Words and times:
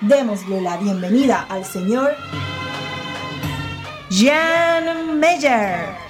Démosle 0.00 0.60
la 0.60 0.76
bienvenida 0.76 1.44
al 1.48 1.64
señor 1.64 2.14
Jan 4.10 5.18
Meyer. 5.18 6.08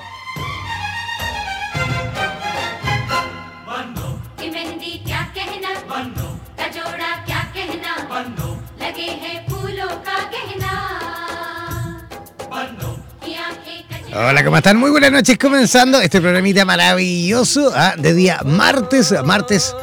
Hola, 14.15 14.45
¿cómo 14.45 14.57
están? 14.57 14.77
Muy 14.77 14.91
buenas 14.91 15.13
noches, 15.13 15.39
comenzando 15.39 16.01
este 16.01 16.21
programita 16.21 16.65
maravilloso 16.67 17.73
¿ah? 17.75 17.95
de 17.97 18.13
día 18.13 18.41
martes, 18.45 19.15
martes 19.25 19.75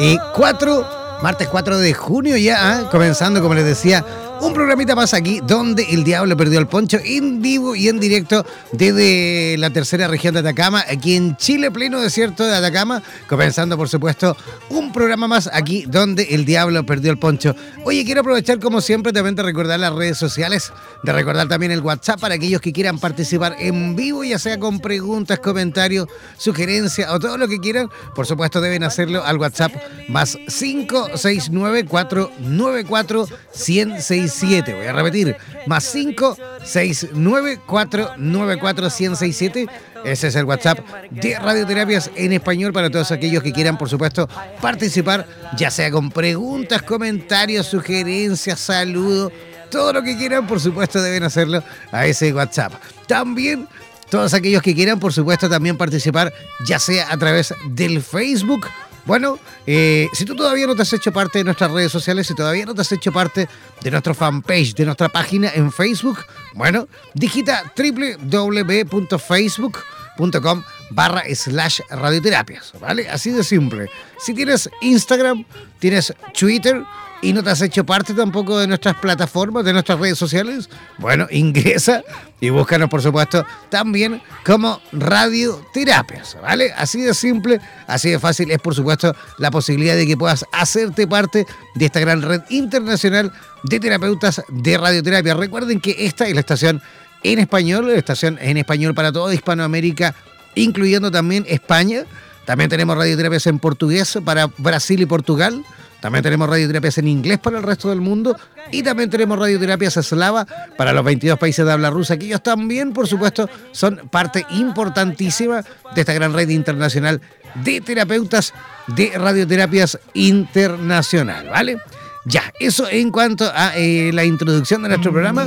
y 0.00 0.18
4 0.34 1.01
Martes 1.22 1.48
4 1.48 1.78
de 1.78 1.94
junio 1.94 2.36
ya, 2.36 2.72
¿ah? 2.72 2.90
comenzando, 2.90 3.40
como 3.40 3.54
les 3.54 3.64
decía, 3.64 4.04
un 4.42 4.52
programita 4.52 4.96
más 4.96 5.14
aquí 5.14 5.40
donde 5.46 5.84
el 5.84 6.02
diablo 6.02 6.36
perdió 6.36 6.58
el 6.58 6.66
poncho 6.66 6.98
en 7.04 7.40
vivo 7.40 7.76
y 7.76 7.88
en 7.88 8.00
directo 8.00 8.44
desde 8.72 9.56
la 9.56 9.70
tercera 9.70 10.08
región 10.08 10.34
de 10.34 10.40
Atacama, 10.40 10.84
aquí 10.90 11.14
en 11.14 11.36
Chile, 11.36 11.70
pleno 11.70 12.00
desierto 12.00 12.44
de 12.44 12.56
Atacama, 12.56 13.04
comenzando 13.28 13.76
por 13.76 13.88
supuesto 13.88 14.36
un 14.68 14.92
programa 14.92 15.28
más 15.28 15.48
aquí 15.52 15.84
donde 15.86 16.24
el 16.24 16.44
diablo 16.44 16.84
perdió 16.84 17.12
el 17.12 17.18
poncho. 17.18 17.54
Oye, 17.84 18.04
quiero 18.04 18.22
aprovechar 18.22 18.58
como 18.58 18.80
siempre 18.80 19.12
también 19.12 19.36
de 19.36 19.44
recordar 19.44 19.78
las 19.78 19.94
redes 19.94 20.18
sociales, 20.18 20.72
de 21.04 21.12
recordar 21.12 21.46
también 21.46 21.70
el 21.70 21.80
WhatsApp 21.80 22.18
para 22.18 22.34
aquellos 22.34 22.60
que 22.60 22.72
quieran 22.72 22.98
participar 22.98 23.54
en 23.60 23.94
vivo, 23.94 24.24
ya 24.24 24.40
sea 24.40 24.58
con 24.58 24.80
preguntas, 24.80 25.38
comentarios, 25.38 26.08
sugerencias 26.36 27.08
o 27.12 27.20
todo 27.20 27.38
lo 27.38 27.46
que 27.46 27.60
quieran, 27.60 27.88
por 28.12 28.26
supuesto 28.26 28.60
deben 28.60 28.82
hacerlo 28.82 29.22
al 29.24 29.36
WhatsApp 29.38 29.72
más 30.08 30.36
569 30.48 31.84
494 31.84 33.28
106 33.52 34.31
Voy 34.40 34.86
a 34.86 34.92
repetir, 34.92 35.36
más 35.66 35.84
5 35.84 36.36
6 36.64 37.08
9 37.12 37.60
4 37.66 38.12
9 38.16 38.58
4 38.58 38.90
167. 38.90 39.66
Ese 40.04 40.28
es 40.28 40.34
el 40.34 40.44
WhatsApp 40.44 40.80
de 41.10 41.38
Radioterapias 41.38 42.10
en 42.16 42.32
español 42.32 42.72
para 42.72 42.90
todos 42.90 43.12
aquellos 43.12 43.42
que 43.42 43.52
quieran, 43.52 43.78
por 43.78 43.88
supuesto, 43.88 44.28
participar, 44.60 45.26
ya 45.56 45.70
sea 45.70 45.90
con 45.90 46.10
preguntas, 46.10 46.82
comentarios, 46.82 47.66
sugerencias, 47.66 48.58
saludos, 48.58 49.32
todo 49.70 49.92
lo 49.92 50.02
que 50.02 50.16
quieran, 50.16 50.46
por 50.46 50.60
supuesto, 50.60 51.00
deben 51.00 51.22
hacerlo 51.22 51.62
a 51.92 52.06
ese 52.06 52.32
WhatsApp. 52.32 52.72
También 53.06 53.68
todos 54.10 54.34
aquellos 54.34 54.62
que 54.62 54.74
quieran, 54.74 54.98
por 54.98 55.12
supuesto, 55.12 55.48
también 55.48 55.76
participar, 55.76 56.32
ya 56.66 56.78
sea 56.78 57.12
a 57.12 57.16
través 57.16 57.54
del 57.70 58.02
Facebook 58.02 58.66
bueno, 59.04 59.38
eh, 59.66 60.08
si 60.12 60.24
tú 60.24 60.36
todavía 60.36 60.66
no 60.66 60.74
te 60.74 60.82
has 60.82 60.92
hecho 60.92 61.12
parte 61.12 61.38
de 61.38 61.44
nuestras 61.44 61.70
redes 61.70 61.92
sociales, 61.92 62.26
si 62.26 62.34
todavía 62.34 62.66
no 62.66 62.74
te 62.74 62.80
has 62.82 62.92
hecho 62.92 63.12
parte 63.12 63.48
de 63.80 63.90
nuestro 63.90 64.14
fanpage, 64.14 64.74
de 64.74 64.84
nuestra 64.84 65.08
página 65.08 65.50
en 65.54 65.72
Facebook, 65.72 66.18
bueno, 66.54 66.86
digita 67.14 67.72
www.facebook.com 67.76 70.62
barra 70.90 71.22
slash 71.34 71.80
radioterapias, 71.90 72.72
¿vale? 72.80 73.08
Así 73.08 73.30
de 73.30 73.42
simple. 73.42 73.90
Si 74.18 74.34
tienes 74.34 74.68
Instagram, 74.80 75.44
tienes 75.78 76.12
Twitter, 76.38 76.84
y 77.22 77.32
no 77.32 77.42
te 77.42 77.50
has 77.50 77.62
hecho 77.62 77.86
parte 77.86 78.12
tampoco 78.12 78.58
de 78.58 78.66
nuestras 78.66 78.96
plataformas, 78.96 79.64
de 79.64 79.72
nuestras 79.72 79.98
redes 79.98 80.18
sociales, 80.18 80.68
bueno, 80.98 81.28
ingresa 81.30 82.02
y 82.40 82.50
búscanos, 82.50 82.90
por 82.90 83.00
supuesto, 83.00 83.46
también 83.70 84.20
como 84.44 84.80
radioterapias, 84.90 86.36
¿vale? 86.42 86.72
Así 86.76 87.00
de 87.00 87.14
simple, 87.14 87.60
así 87.86 88.10
de 88.10 88.18
fácil 88.18 88.50
es, 88.50 88.58
por 88.58 88.74
supuesto, 88.74 89.14
la 89.38 89.52
posibilidad 89.52 89.94
de 89.94 90.06
que 90.06 90.16
puedas 90.16 90.44
hacerte 90.52 91.06
parte 91.06 91.46
de 91.76 91.84
esta 91.86 92.00
gran 92.00 92.20
red 92.20 92.42
internacional 92.50 93.32
de 93.62 93.78
terapeutas 93.78 94.42
de 94.48 94.76
radioterapia. 94.76 95.34
Recuerden 95.34 95.80
que 95.80 95.94
esta 96.00 96.26
es 96.26 96.34
la 96.34 96.40
estación 96.40 96.82
en 97.22 97.38
español, 97.38 97.86
la 97.86 97.98
estación 97.98 98.36
en 98.40 98.56
español 98.56 98.94
para 98.94 99.12
toda 99.12 99.32
Hispanoamérica, 99.32 100.16
incluyendo 100.56 101.12
también 101.12 101.44
España. 101.48 102.04
También 102.44 102.68
tenemos 102.68 102.96
radioterapias 102.96 103.46
en 103.46 103.60
portugués 103.60 104.18
para 104.24 104.46
Brasil 104.58 105.00
y 105.00 105.06
Portugal. 105.06 105.64
También 106.02 106.24
tenemos 106.24 106.48
radioterapias 106.48 106.98
en 106.98 107.06
inglés 107.06 107.38
para 107.38 107.58
el 107.58 107.62
resto 107.62 107.88
del 107.88 108.00
mundo 108.00 108.36
y 108.72 108.82
también 108.82 109.08
tenemos 109.08 109.38
radioterapias 109.38 109.96
eslava 109.98 110.44
para 110.76 110.92
los 110.92 111.04
22 111.04 111.38
países 111.38 111.64
de 111.64 111.70
habla 111.70 111.90
rusa, 111.90 112.16
que 112.16 112.26
ellos 112.26 112.42
también, 112.42 112.92
por 112.92 113.06
supuesto, 113.06 113.48
son 113.70 114.08
parte 114.10 114.44
importantísima 114.50 115.62
de 115.94 116.00
esta 116.00 116.12
gran 116.12 116.32
red 116.32 116.48
internacional 116.48 117.20
de 117.54 117.80
terapeutas 117.82 118.52
de 118.88 119.12
radioterapias 119.14 119.96
internacional, 120.14 121.48
¿vale? 121.48 121.78
Ya, 122.24 122.52
eso 122.58 122.88
en 122.90 123.12
cuanto 123.12 123.48
a 123.54 123.76
eh, 123.76 124.10
la 124.12 124.24
introducción 124.24 124.82
de 124.82 124.88
nuestro 124.88 125.12
programa 125.12 125.46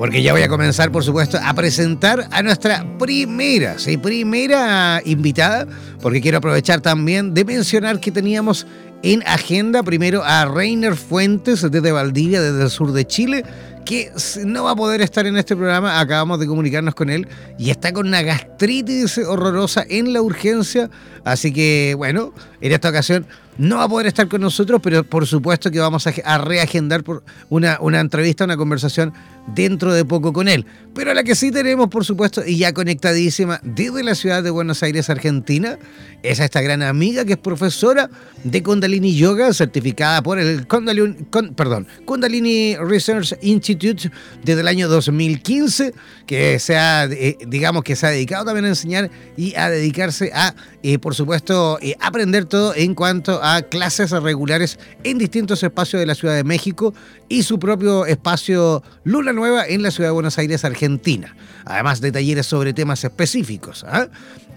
porque 0.00 0.22
ya 0.22 0.32
voy 0.32 0.40
a 0.40 0.48
comenzar, 0.48 0.90
por 0.90 1.04
supuesto, 1.04 1.38
a 1.44 1.52
presentar 1.52 2.26
a 2.30 2.42
nuestra 2.42 2.86
primera, 2.98 3.78
sí, 3.78 3.98
primera 3.98 5.02
invitada, 5.04 5.66
porque 6.00 6.22
quiero 6.22 6.38
aprovechar 6.38 6.80
también 6.80 7.34
de 7.34 7.44
mencionar 7.44 8.00
que 8.00 8.10
teníamos 8.10 8.66
en 9.02 9.22
agenda 9.26 9.82
primero 9.82 10.22
a 10.24 10.44
Reiner 10.44 10.94
Fuentes 10.94 11.62
desde 11.70 11.92
Valdivia, 11.92 12.40
desde 12.40 12.62
el 12.62 12.70
sur 12.70 12.92
de 12.92 13.06
Chile, 13.06 13.44
que 13.84 14.12
no 14.44 14.64
va 14.64 14.72
a 14.72 14.76
poder 14.76 15.00
estar 15.00 15.26
en 15.26 15.36
este 15.36 15.56
programa. 15.56 16.00
Acabamos 16.00 16.38
de 16.38 16.46
comunicarnos 16.46 16.94
con 16.94 17.10
él 17.10 17.26
y 17.58 17.70
está 17.70 17.92
con 17.92 18.06
una 18.06 18.22
gastritis 18.22 19.18
horrorosa 19.18 19.84
en 19.88 20.12
la 20.12 20.20
urgencia. 20.20 20.90
Así 21.24 21.52
que, 21.52 21.94
bueno, 21.96 22.32
en 22.60 22.72
esta 22.72 22.90
ocasión 22.90 23.26
no 23.58 23.78
va 23.78 23.84
a 23.84 23.88
poder 23.88 24.06
estar 24.06 24.28
con 24.28 24.42
nosotros, 24.42 24.80
pero 24.82 25.02
por 25.04 25.26
supuesto 25.26 25.70
que 25.70 25.80
vamos 25.80 26.06
a, 26.06 26.38
reagendar 26.38 27.02
por 27.02 27.22
una, 27.48 27.78
una 27.80 28.00
entrevista, 28.00 28.44
una 28.44 28.56
conversación 28.56 29.12
dentro 29.54 29.92
de 29.94 30.04
poco 30.04 30.32
con 30.32 30.48
él. 30.48 30.66
Pero 30.94 31.14
la 31.14 31.22
que 31.22 31.34
sí 31.34 31.50
tenemos, 31.50 31.88
por 31.88 32.04
supuesto, 32.04 32.44
y 32.44 32.58
ya 32.58 32.72
conectadísima 32.72 33.60
desde 33.62 34.02
la 34.02 34.14
ciudad 34.14 34.42
de 34.42 34.50
Buenos 34.50 34.82
Aires, 34.82 35.08
Argentina, 35.08 35.78
es 36.22 36.40
a 36.40 36.44
esta 36.44 36.60
gran 36.60 36.82
amiga 36.82 37.24
que 37.24 37.34
es 37.34 37.38
profesora 37.38 38.10
de 38.44 38.62
Kundalini 38.62 39.14
Yoga, 39.14 39.52
certificada 39.54 40.22
por 40.22 40.38
el 40.38 40.66
Kundalini, 40.66 41.14
perdón, 41.54 41.86
Kundalini 42.04 42.76
Research 42.76 43.34
Institute 43.40 43.70
Institute 43.70 44.10
desde 44.42 44.60
el 44.60 44.68
año 44.68 44.88
2015, 44.88 45.94
que 46.26 46.58
se 46.58 46.76
ha, 46.76 47.04
eh, 47.04 47.36
digamos 47.46 47.84
que 47.84 47.94
se 47.94 48.06
ha 48.06 48.10
dedicado 48.10 48.46
también 48.46 48.64
a 48.64 48.68
enseñar 48.68 49.10
y 49.36 49.54
a 49.54 49.70
dedicarse 49.70 50.32
a, 50.34 50.54
eh, 50.82 50.98
por 50.98 51.14
supuesto, 51.14 51.78
eh, 51.80 51.94
aprender 52.00 52.46
todo 52.46 52.74
en 52.74 52.94
cuanto 52.94 53.40
a 53.42 53.62
clases 53.62 54.10
regulares 54.10 54.78
en 55.04 55.18
distintos 55.18 55.62
espacios 55.62 56.00
de 56.00 56.06
la 56.06 56.14
Ciudad 56.14 56.34
de 56.34 56.44
México 56.44 56.94
y 57.28 57.42
su 57.44 57.58
propio 57.58 58.06
espacio 58.06 58.82
Luna 59.04 59.32
Nueva 59.40 59.66
en 59.66 59.82
la 59.82 59.90
Ciudad 59.90 60.10
de 60.10 60.12
Buenos 60.12 60.36
Aires, 60.36 60.66
Argentina. 60.66 61.34
Además 61.64 62.02
de 62.02 62.12
talleres 62.12 62.44
sobre 62.44 62.74
temas 62.74 63.02
específicos. 63.04 63.86
¿ah? 63.88 64.06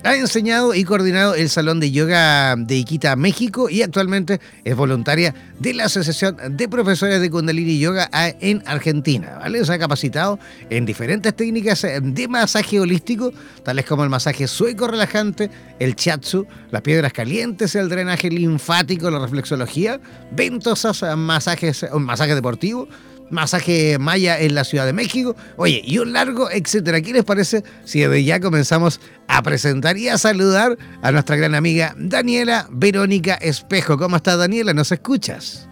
Ha 0.04 0.18
enseñado 0.18 0.76
y 0.76 0.84
coordinado 0.84 1.36
el 1.36 1.50
Salón 1.50 1.80
de 1.80 1.90
Yoga 1.90 2.58
de 2.58 2.76
Iquita, 2.76 3.16
México 3.16 3.70
y 3.70 3.82
actualmente 3.82 4.42
es 4.66 4.76
voluntaria 4.76 5.34
de 5.58 5.74
la 5.74 5.86
Asociación 5.86 6.36
de 6.58 6.68
Profesores 6.68 7.22
de 7.22 7.30
Kundalini 7.30 7.80
Yoga 7.80 8.10
en 8.42 8.62
Argentina. 8.66 9.38
¿vale? 9.40 9.64
Se 9.64 9.72
ha 9.72 9.80
capacitado 9.80 10.38
en 10.70 10.86
diferentes 10.86 11.34
técnicas 11.34 11.88
de 12.02 12.28
masaje 12.28 12.82
holístico, 12.82 13.32
tales 13.64 13.86
como 13.86 14.04
el 14.04 14.10
masaje 14.10 14.50
sueco 14.50 14.88
relajante, 14.88 15.50
el 15.80 15.96
chatsu, 15.96 16.46
las 16.72 16.82
piedras 16.82 17.14
calientes, 17.14 17.74
el 17.76 17.88
drenaje 17.88 18.30
linfático, 18.30 19.10
la 19.10 19.20
reflexología, 19.20 20.02
ventosas, 20.32 21.02
masajes, 21.18 21.86
un 21.94 22.04
masaje 22.04 22.36
deportivo 22.36 22.90
masaje 23.34 23.98
maya 24.00 24.40
en 24.40 24.56
la 24.56 24.64
Ciudad 24.64 24.86
de 24.86 24.94
México. 24.94 25.36
Oye, 25.58 25.82
y 25.84 25.98
un 25.98 26.14
largo, 26.14 26.50
etcétera. 26.50 27.02
¿Qué 27.02 27.14
les 27.14 27.24
parece 27.24 27.64
si 27.84 28.00
desde 28.00 28.24
ya 28.24 28.40
comenzamos 28.40 29.02
a 29.28 29.42
presentar 29.42 29.98
y 29.98 30.08
a 30.08 30.18
saludar 30.18 30.78
a 31.02 31.12
nuestra 31.12 31.36
gran 31.36 31.56
amiga 31.56 31.96
Daniela 31.98 32.68
Verónica 32.72 33.36
Espejo? 33.36 33.98
¿Cómo 33.98 34.16
estás, 34.16 34.38
Daniela? 34.38 34.74
¿Nos 34.74 34.92
escuchas? 34.92 35.68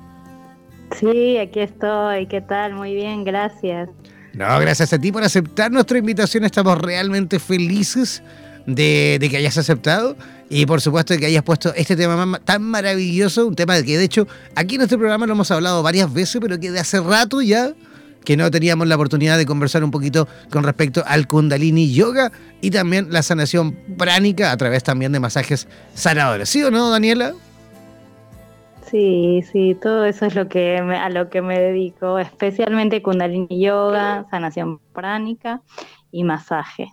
Sí, 0.99 1.37
aquí 1.37 1.61
estoy. 1.61 2.27
¿Qué 2.27 2.41
tal? 2.41 2.73
Muy 2.73 2.93
bien, 2.93 3.23
gracias. 3.23 3.89
No, 4.33 4.59
gracias 4.59 4.93
a 4.93 4.99
ti 4.99 5.11
por 5.11 5.23
aceptar 5.23 5.71
nuestra 5.71 5.97
invitación. 5.97 6.45
Estamos 6.45 6.77
realmente 6.77 7.39
felices 7.39 8.23
de, 8.65 9.27
que 9.29 9.37
hayas 9.37 9.57
aceptado 9.57 10.15
y 10.49 10.65
por 10.65 10.81
supuesto 10.81 11.13
de 11.13 11.19
que 11.19 11.25
hayas 11.27 11.43
puesto 11.43 11.73
este 11.75 11.95
tema 11.95 12.39
tan 12.39 12.63
maravilloso, 12.63 13.47
un 13.47 13.55
tema 13.55 13.81
que 13.81 13.97
de 13.97 14.03
hecho 14.03 14.27
aquí 14.55 14.75
en 14.75 14.81
este 14.81 14.97
programa 14.97 15.25
lo 15.25 15.33
hemos 15.33 15.51
hablado 15.51 15.81
varias 15.83 16.11
veces, 16.13 16.41
pero 16.41 16.59
que 16.59 16.71
de 16.71 16.79
hace 16.79 16.99
rato 16.99 17.41
ya 17.41 17.73
que 18.23 18.37
no 18.37 18.51
teníamos 18.51 18.87
la 18.87 18.95
oportunidad 18.95 19.37
de 19.37 19.45
conversar 19.45 19.83
un 19.83 19.91
poquito 19.91 20.27
con 20.51 20.63
respecto 20.63 21.03
al 21.07 21.27
Kundalini 21.27 21.91
Yoga 21.91 22.31
y 22.61 22.71
también 22.71 23.07
la 23.11 23.23
sanación 23.23 23.77
pránica 23.97 24.51
a 24.51 24.57
través 24.57 24.83
también 24.83 25.11
de 25.11 25.19
masajes 25.19 25.67
sanadores. 25.93 26.49
¿Sí 26.49 26.63
o 26.63 26.69
no, 26.71 26.89
Daniela? 26.89 27.33
Sí, 28.91 29.41
sí, 29.51 29.77
todo 29.81 30.05
eso 30.05 30.25
es 30.25 30.35
lo 30.35 30.49
que 30.49 30.77
a 30.77 31.09
lo 31.09 31.29
que 31.29 31.41
me 31.41 31.57
dedico, 31.57 32.19
especialmente 32.19 33.01
Kundalini 33.01 33.61
Yoga, 33.61 34.25
sanación 34.29 34.79
pránica 34.93 35.61
y 36.11 36.25
masaje. 36.25 36.89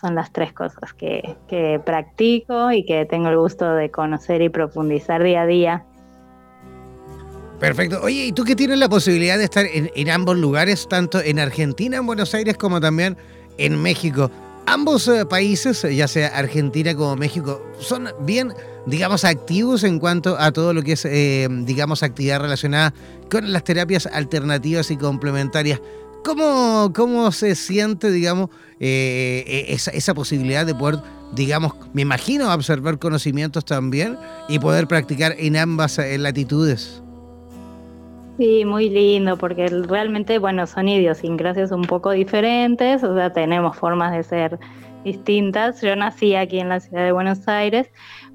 Son 0.00 0.14
las 0.14 0.32
tres 0.32 0.52
cosas 0.52 0.92
que, 0.94 1.80
practico 1.84 2.70
y 2.70 2.84
que 2.84 3.04
tengo 3.04 3.28
el 3.28 3.36
gusto 3.36 3.72
de 3.74 3.90
conocer 3.90 4.42
y 4.42 4.48
profundizar 4.48 5.22
día 5.22 5.42
a 5.42 5.46
día. 5.46 5.84
Perfecto. 7.58 8.00
Oye, 8.02 8.26
¿y 8.26 8.32
tú 8.32 8.44
que 8.44 8.54
tienes 8.54 8.78
la 8.78 8.88
posibilidad 8.88 9.36
de 9.36 9.44
estar 9.44 9.66
en, 9.66 10.10
ambos 10.10 10.36
lugares, 10.36 10.86
tanto 10.88 11.20
en 11.20 11.40
Argentina, 11.40 11.96
en 11.96 12.06
Buenos 12.06 12.32
Aires, 12.34 12.56
como 12.56 12.80
también 12.80 13.16
en 13.56 13.82
México? 13.82 14.30
Ambos 14.66 15.08
eh, 15.08 15.26
países, 15.26 15.82
ya 15.82 16.06
sea 16.06 16.28
Argentina 16.28 16.94
como 16.94 17.16
México, 17.16 17.60
son 17.80 18.08
bien, 18.20 18.52
digamos, 18.86 19.24
activos 19.24 19.82
en 19.82 19.98
cuanto 19.98 20.38
a 20.38 20.52
todo 20.52 20.74
lo 20.74 20.82
que 20.82 20.92
es, 20.92 21.04
eh, 21.06 21.48
digamos, 21.50 22.04
actividad 22.04 22.40
relacionada 22.40 22.94
con 23.28 23.50
las 23.50 23.64
terapias 23.64 24.06
alternativas 24.06 24.92
y 24.92 24.96
complementarias. 24.96 25.80
¿Cómo, 26.24 26.92
cómo 26.94 27.30
se 27.32 27.54
siente, 27.54 28.10
digamos, 28.10 28.50
eh, 28.80 29.44
e-, 29.46 29.72
esa, 29.72 29.90
esa 29.92 30.14
posibilidad 30.14 30.66
de 30.66 30.74
poder, 30.74 31.00
digamos, 31.34 31.74
me 31.92 32.02
imagino, 32.02 32.52
observar 32.52 32.98
conocimientos 32.98 33.64
también 33.64 34.16
y 34.48 34.58
poder 34.58 34.86
practicar 34.86 35.34
en 35.38 35.56
ambas 35.56 35.98
eh, 35.98 36.18
latitudes? 36.18 37.02
Sí, 38.38 38.64
muy 38.64 38.88
lindo, 38.88 39.36
porque 39.36 39.66
realmente, 39.66 40.38
bueno, 40.38 40.66
son 40.66 40.88
idiosincrasias 40.88 41.72
un 41.72 41.82
poco 41.82 42.12
diferentes, 42.12 43.02
o 43.02 43.14
sea, 43.14 43.32
tenemos 43.32 43.76
formas 43.76 44.12
de 44.12 44.22
ser 44.22 44.58
distintas. 45.04 45.80
Yo 45.82 45.96
nací 45.96 46.36
aquí 46.36 46.60
en 46.60 46.68
la 46.68 46.78
ciudad 46.78 47.04
de 47.04 47.12
Buenos 47.12 47.48
Aires, 47.48 47.90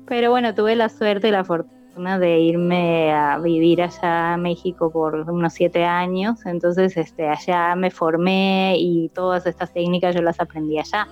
pero 0.05 0.29
bueno, 0.29 0.53
tuve 0.53 0.75
la 0.75 0.89
suerte 0.89 1.29
y 1.29 1.31
la 1.31 1.45
fortuna 1.45 1.82
de 1.95 2.39
irme 2.39 3.11
a 3.11 3.37
vivir 3.37 3.81
allá 3.81 4.33
a 4.33 4.37
México 4.37 4.91
por 4.91 5.15
unos 5.15 5.53
siete 5.53 5.85
años, 5.85 6.45
entonces 6.45 6.97
este, 6.97 7.27
allá 7.27 7.75
me 7.75 7.91
formé 7.91 8.75
y 8.77 9.09
todas 9.09 9.45
estas 9.45 9.71
técnicas 9.71 10.15
yo 10.15 10.21
las 10.21 10.39
aprendí 10.39 10.79
allá. 10.79 11.07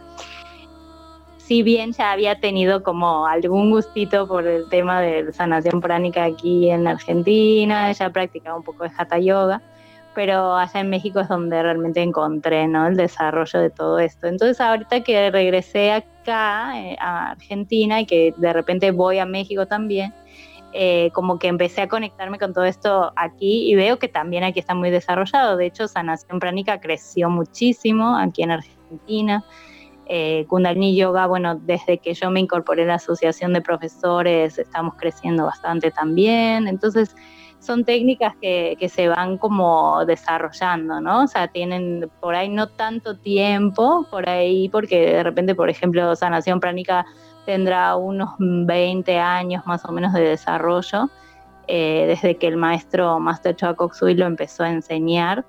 Si 1.38 1.64
bien 1.64 1.92
ya 1.94 2.12
había 2.12 2.40
tenido 2.40 2.82
como 2.82 3.28
algún 3.28 3.72
gustito 3.72 4.28
por 4.28 4.48
el 4.48 4.70
tema 4.70 5.02
de 5.02 5.32
sanación 5.34 5.82
pránica 5.82 6.24
aquí 6.24 6.70
en 6.70 6.88
Argentina, 6.88 7.92
ya 7.92 8.10
practicaba 8.10 8.58
un 8.58 8.64
poco 8.64 8.84
de 8.84 8.92
hatha 8.98 9.20
yoga, 9.20 9.62
pero 10.16 10.56
allá 10.56 10.80
en 10.80 10.90
México 10.90 11.20
es 11.20 11.28
donde 11.28 11.62
realmente 11.62 12.02
encontré 12.02 12.68
¿no? 12.68 12.88
el 12.88 12.96
desarrollo 12.96 13.60
de 13.60 13.70
todo 13.70 14.00
esto. 14.00 14.28
Entonces 14.28 14.60
ahorita 14.60 15.04
que 15.04 15.30
regresé 15.30 15.92
acá 15.92 16.74
eh, 16.76 16.96
a 17.00 17.32
Argentina 17.32 18.02
y 18.02 18.06
que 18.06 18.34
de 18.38 18.54
repente 18.54 18.92
voy 18.92 19.20
a 19.20 19.26
México 19.26 19.66
también, 19.66 20.14
eh, 20.74 21.12
como 21.14 21.38
que 21.38 21.48
empecé 21.48 21.82
a 21.82 21.88
conectarme 21.88 22.40
con 22.40 22.54
todo 22.54 22.64
esto 22.64 23.12
aquí 23.16 23.70
y 23.70 23.76
veo 23.76 24.00
que 24.00 24.08
también 24.08 24.44
aquí 24.44 24.60
está 24.60 24.74
muy 24.74 24.90
desarrollado. 24.90 25.58
De 25.58 25.66
hecho, 25.66 25.88
sanación 25.88 26.40
pránica 26.40 26.80
creció 26.80 27.30
muchísimo 27.30 28.18
aquí 28.18 28.44
en 28.44 28.52
Argentina. 28.52 29.44
Eh, 30.06 30.46
Kundalini 30.48 30.96
Yoga, 30.96 31.28
bueno, 31.28 31.56
desde 31.56 31.98
que 31.98 32.14
yo 32.14 32.32
me 32.32 32.40
incorporé 32.40 32.84
a 32.84 32.88
la 32.88 32.96
asociación 32.96 33.54
de 33.54 33.62
profesores, 33.62 34.58
estamos 34.58 34.96
creciendo 34.96 35.46
bastante 35.46 35.92
también. 35.92 36.68
Entonces, 36.68 37.16
son 37.62 37.86
técnicas 37.86 38.36
que, 38.42 38.76
que, 38.80 38.90
se 38.90 39.08
van 39.08 39.38
como 39.38 40.04
desarrollando, 40.06 41.00
¿no? 41.00 41.24
O 41.24 41.28
sea, 41.28 41.48
tienen 41.48 42.10
por 42.20 42.36
ahí 42.36 42.50
no 42.50 42.68
tanto 42.68 43.18
tiempo, 43.18 44.06
por 44.10 44.28
ahí, 44.28 44.68
porque 44.70 45.14
de 45.14 45.24
repente, 45.24 45.54
por 45.54 45.70
ejemplo, 45.70 46.16
sanación 46.16 46.60
pránica 46.60 47.06
tendrá 47.46 47.96
unos 47.96 48.32
20 48.40 49.20
años 49.20 49.66
más 49.66 49.86
o 49.86 49.92
menos 49.92 50.14
de 50.14 50.22
desarrollo, 50.22 51.10
eh, 51.68 52.06
desde 52.08 52.36
que 52.36 52.48
el 52.48 52.58
maestro 52.58 53.20
Master 53.20 53.56
Choa 53.56 53.76
Sui 53.94 54.16
lo 54.16 54.26
empezó 54.26 54.64
a 54.64 54.72
enseñar, 54.72 55.46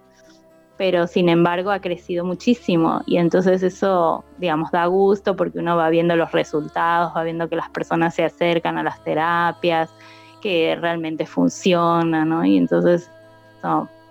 pero 0.76 1.06
sin 1.06 1.28
embargo 1.28 1.70
ha 1.70 1.80
crecido 1.80 2.24
muchísimo 2.24 3.02
y 3.06 3.16
entonces 3.16 3.62
eso, 3.62 4.24
digamos, 4.38 4.70
da 4.70 4.86
gusto 4.86 5.36
porque 5.36 5.58
uno 5.58 5.76
va 5.76 5.88
viendo 5.90 6.16
los 6.16 6.32
resultados, 6.32 7.12
va 7.16 7.22
viendo 7.22 7.48
que 7.48 7.56
las 7.56 7.70
personas 7.70 8.14
se 8.14 8.24
acercan 8.24 8.78
a 8.78 8.82
las 8.82 9.02
terapias, 9.02 9.90
que 10.42 10.76
realmente 10.78 11.24
funcionan, 11.24 12.28
¿no? 12.28 12.44
Y 12.44 12.58
entonces, 12.58 13.08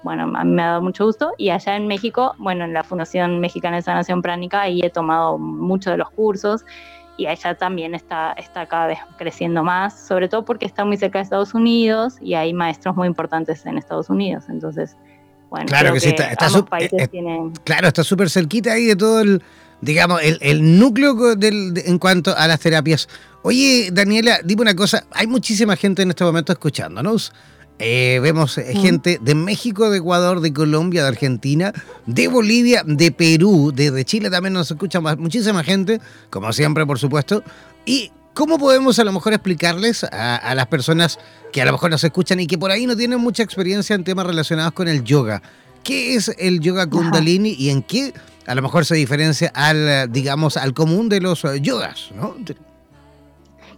bueno, 0.02 0.32
a 0.36 0.44
mí 0.44 0.52
me 0.52 0.64
ha 0.64 0.68
dado 0.68 0.82
mucho 0.82 1.06
gusto. 1.06 1.34
Y 1.38 1.50
allá 1.50 1.76
en 1.76 1.88
México, 1.88 2.34
bueno, 2.38 2.64
en 2.64 2.74
la 2.74 2.84
Fundación 2.84 3.40
Mexicana 3.40 3.76
de 3.76 3.82
Sanación 3.84 4.22
Pránica, 4.22 4.62
ahí 4.62 4.82
he 4.82 4.90
tomado 4.90 5.38
muchos 5.38 5.92
de 5.92 5.98
los 5.98 6.10
cursos 6.10 6.66
y 7.18 7.28
allá 7.28 7.54
también 7.56 7.94
está, 7.94 8.34
está 8.34 8.66
cada 8.66 8.88
vez 8.88 9.00
creciendo 9.18 9.64
más, 9.64 10.08
sobre 10.08 10.28
todo 10.28 10.44
porque 10.44 10.66
está 10.66 10.86
muy 10.86 10.98
cerca 10.98 11.20
de 11.20 11.24
Estados 11.24 11.54
Unidos 11.54 12.16
y 12.20 12.34
hay 12.34 12.54
maestros 12.54 12.96
muy 12.96 13.08
importantes 13.08 13.66
en 13.66 13.78
Estados 13.78 14.10
Unidos. 14.10 14.46
Entonces, 14.50 14.96
bueno, 15.50 15.66
claro 15.68 15.94
que, 15.94 16.00
sí, 16.00 16.10
está, 16.10 16.32
eh, 16.80 16.90
eh, 16.92 17.52
Claro, 17.66 17.90
está 17.90 18.04
súper 18.04 18.30
cerquita 18.30 18.72
ahí 18.72 18.86
de 18.86 18.96
todo 18.96 19.22
el, 19.22 19.44
digamos, 19.82 20.22
el, 20.24 20.80
núcleo 20.80 21.36
del, 21.36 21.74
en 21.86 21.98
cuanto 22.00 22.36
a 22.36 22.48
las 22.48 22.60
terapias. 22.60 23.10
Oye, 23.42 23.90
Daniela, 23.92 24.40
dime 24.44 24.62
una 24.62 24.76
cosa, 24.76 25.06
hay 25.12 25.28
muchísima 25.28 25.76
gente 25.76 26.04
en 26.04 26.10
este 26.10 26.24
momento 26.24 26.54
escuchándonos. 26.54 27.34
Eh, 27.84 28.20
vemos 28.22 28.60
eh, 28.60 28.76
gente 28.76 29.18
de 29.20 29.34
México, 29.34 29.90
de 29.90 29.98
Ecuador, 29.98 30.40
de 30.40 30.54
Colombia, 30.54 31.02
de 31.02 31.08
Argentina, 31.08 31.74
de 32.06 32.28
Bolivia, 32.28 32.84
de 32.86 33.12
Perú, 33.12 33.72
desde 33.74 34.06
Chile 34.06 34.30
también 34.30 34.54
nos 34.54 34.70
escucha 34.70 35.00
muchísima 35.00 35.64
gente, 35.64 36.00
como 36.30 36.54
siempre, 36.54 36.86
por 36.86 37.00
supuesto. 37.00 37.44
¿Y 37.84 38.12
cómo 38.36 38.60
podemos 38.60 39.00
a 39.00 39.04
lo 39.04 39.12
mejor 39.12 39.34
explicarles 39.34 40.04
a, 40.04 40.54
las 40.54 40.68
personas 40.68 41.18
que 41.52 41.64
a 41.64 41.66
lo 41.66 41.72
mejor 41.72 41.90
nos 41.90 42.04
escuchan 42.04 42.40
y 42.40 42.46
que 42.46 42.60
por 42.60 42.70
ahí 42.70 42.86
no 42.86 42.96
tienen 42.96 43.20
mucha 43.20 43.42
experiencia 43.42 43.96
en 43.96 44.04
temas 44.04 44.28
relacionados 44.28 44.74
con 44.74 44.88
el 44.88 45.04
yoga? 45.04 45.42
¿Qué 45.84 46.14
es 46.14 46.32
el 46.38 46.60
yoga 46.60 46.88
kundalini 46.88 47.56
y 47.58 47.72
en 47.72 47.82
qué 47.82 48.14
a 48.46 48.56
lo 48.56 48.62
mejor 48.62 48.86
se 48.86 48.96
diferencia 48.96 49.52
al, 49.54 50.12
digamos, 50.12 50.58
al 50.58 50.74
común 50.74 51.10
de 51.10 51.22
los 51.22 51.44
yogas, 51.62 52.12
¿no? 52.16 52.36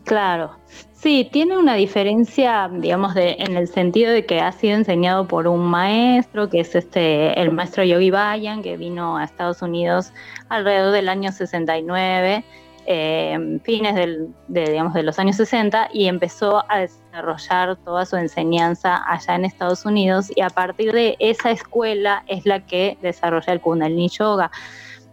Claro, 0.05 0.57
Sí, 1.03 1.27
tiene 1.29 1.57
una 1.57 1.75
diferencia, 1.75 2.69
digamos, 2.71 3.13
de, 3.13 3.35
en 3.39 3.57
el 3.57 3.67
sentido 3.67 4.13
de 4.13 4.25
que 4.25 4.39
ha 4.39 4.53
sido 4.53 4.77
enseñado 4.77 5.27
por 5.27 5.49
un 5.49 5.65
maestro, 5.65 6.49
que 6.49 6.61
es 6.61 6.75
este 6.75 7.37
el 7.41 7.51
maestro 7.51 7.83
Yogi 7.83 8.09
Bayan, 8.09 8.63
que 8.63 8.77
vino 8.77 9.17
a 9.17 9.25
Estados 9.25 9.61
Unidos 9.61 10.13
alrededor 10.47 10.93
del 10.93 11.09
año 11.09 11.33
69 11.33 12.45
eh, 12.85 13.59
fines 13.63 13.95
de, 13.95 14.29
digamos, 14.47 14.93
de 14.93 15.03
los 15.03 15.19
años 15.19 15.35
60 15.37 15.89
y 15.93 16.07
empezó 16.07 16.63
a 16.69 16.79
desarrollar 16.79 17.77
toda 17.77 18.05
su 18.05 18.17
enseñanza 18.17 19.01
allá 19.07 19.35
en 19.35 19.45
Estados 19.45 19.85
Unidos 19.85 20.31
y 20.35 20.41
a 20.41 20.49
partir 20.49 20.91
de 20.91 21.15
esa 21.19 21.51
escuela 21.51 22.23
es 22.27 22.45
la 22.45 22.65
que 22.65 22.97
desarrolla 23.01 23.53
el 23.53 23.61
Kundalini 23.61 24.09
Yoga. 24.09 24.51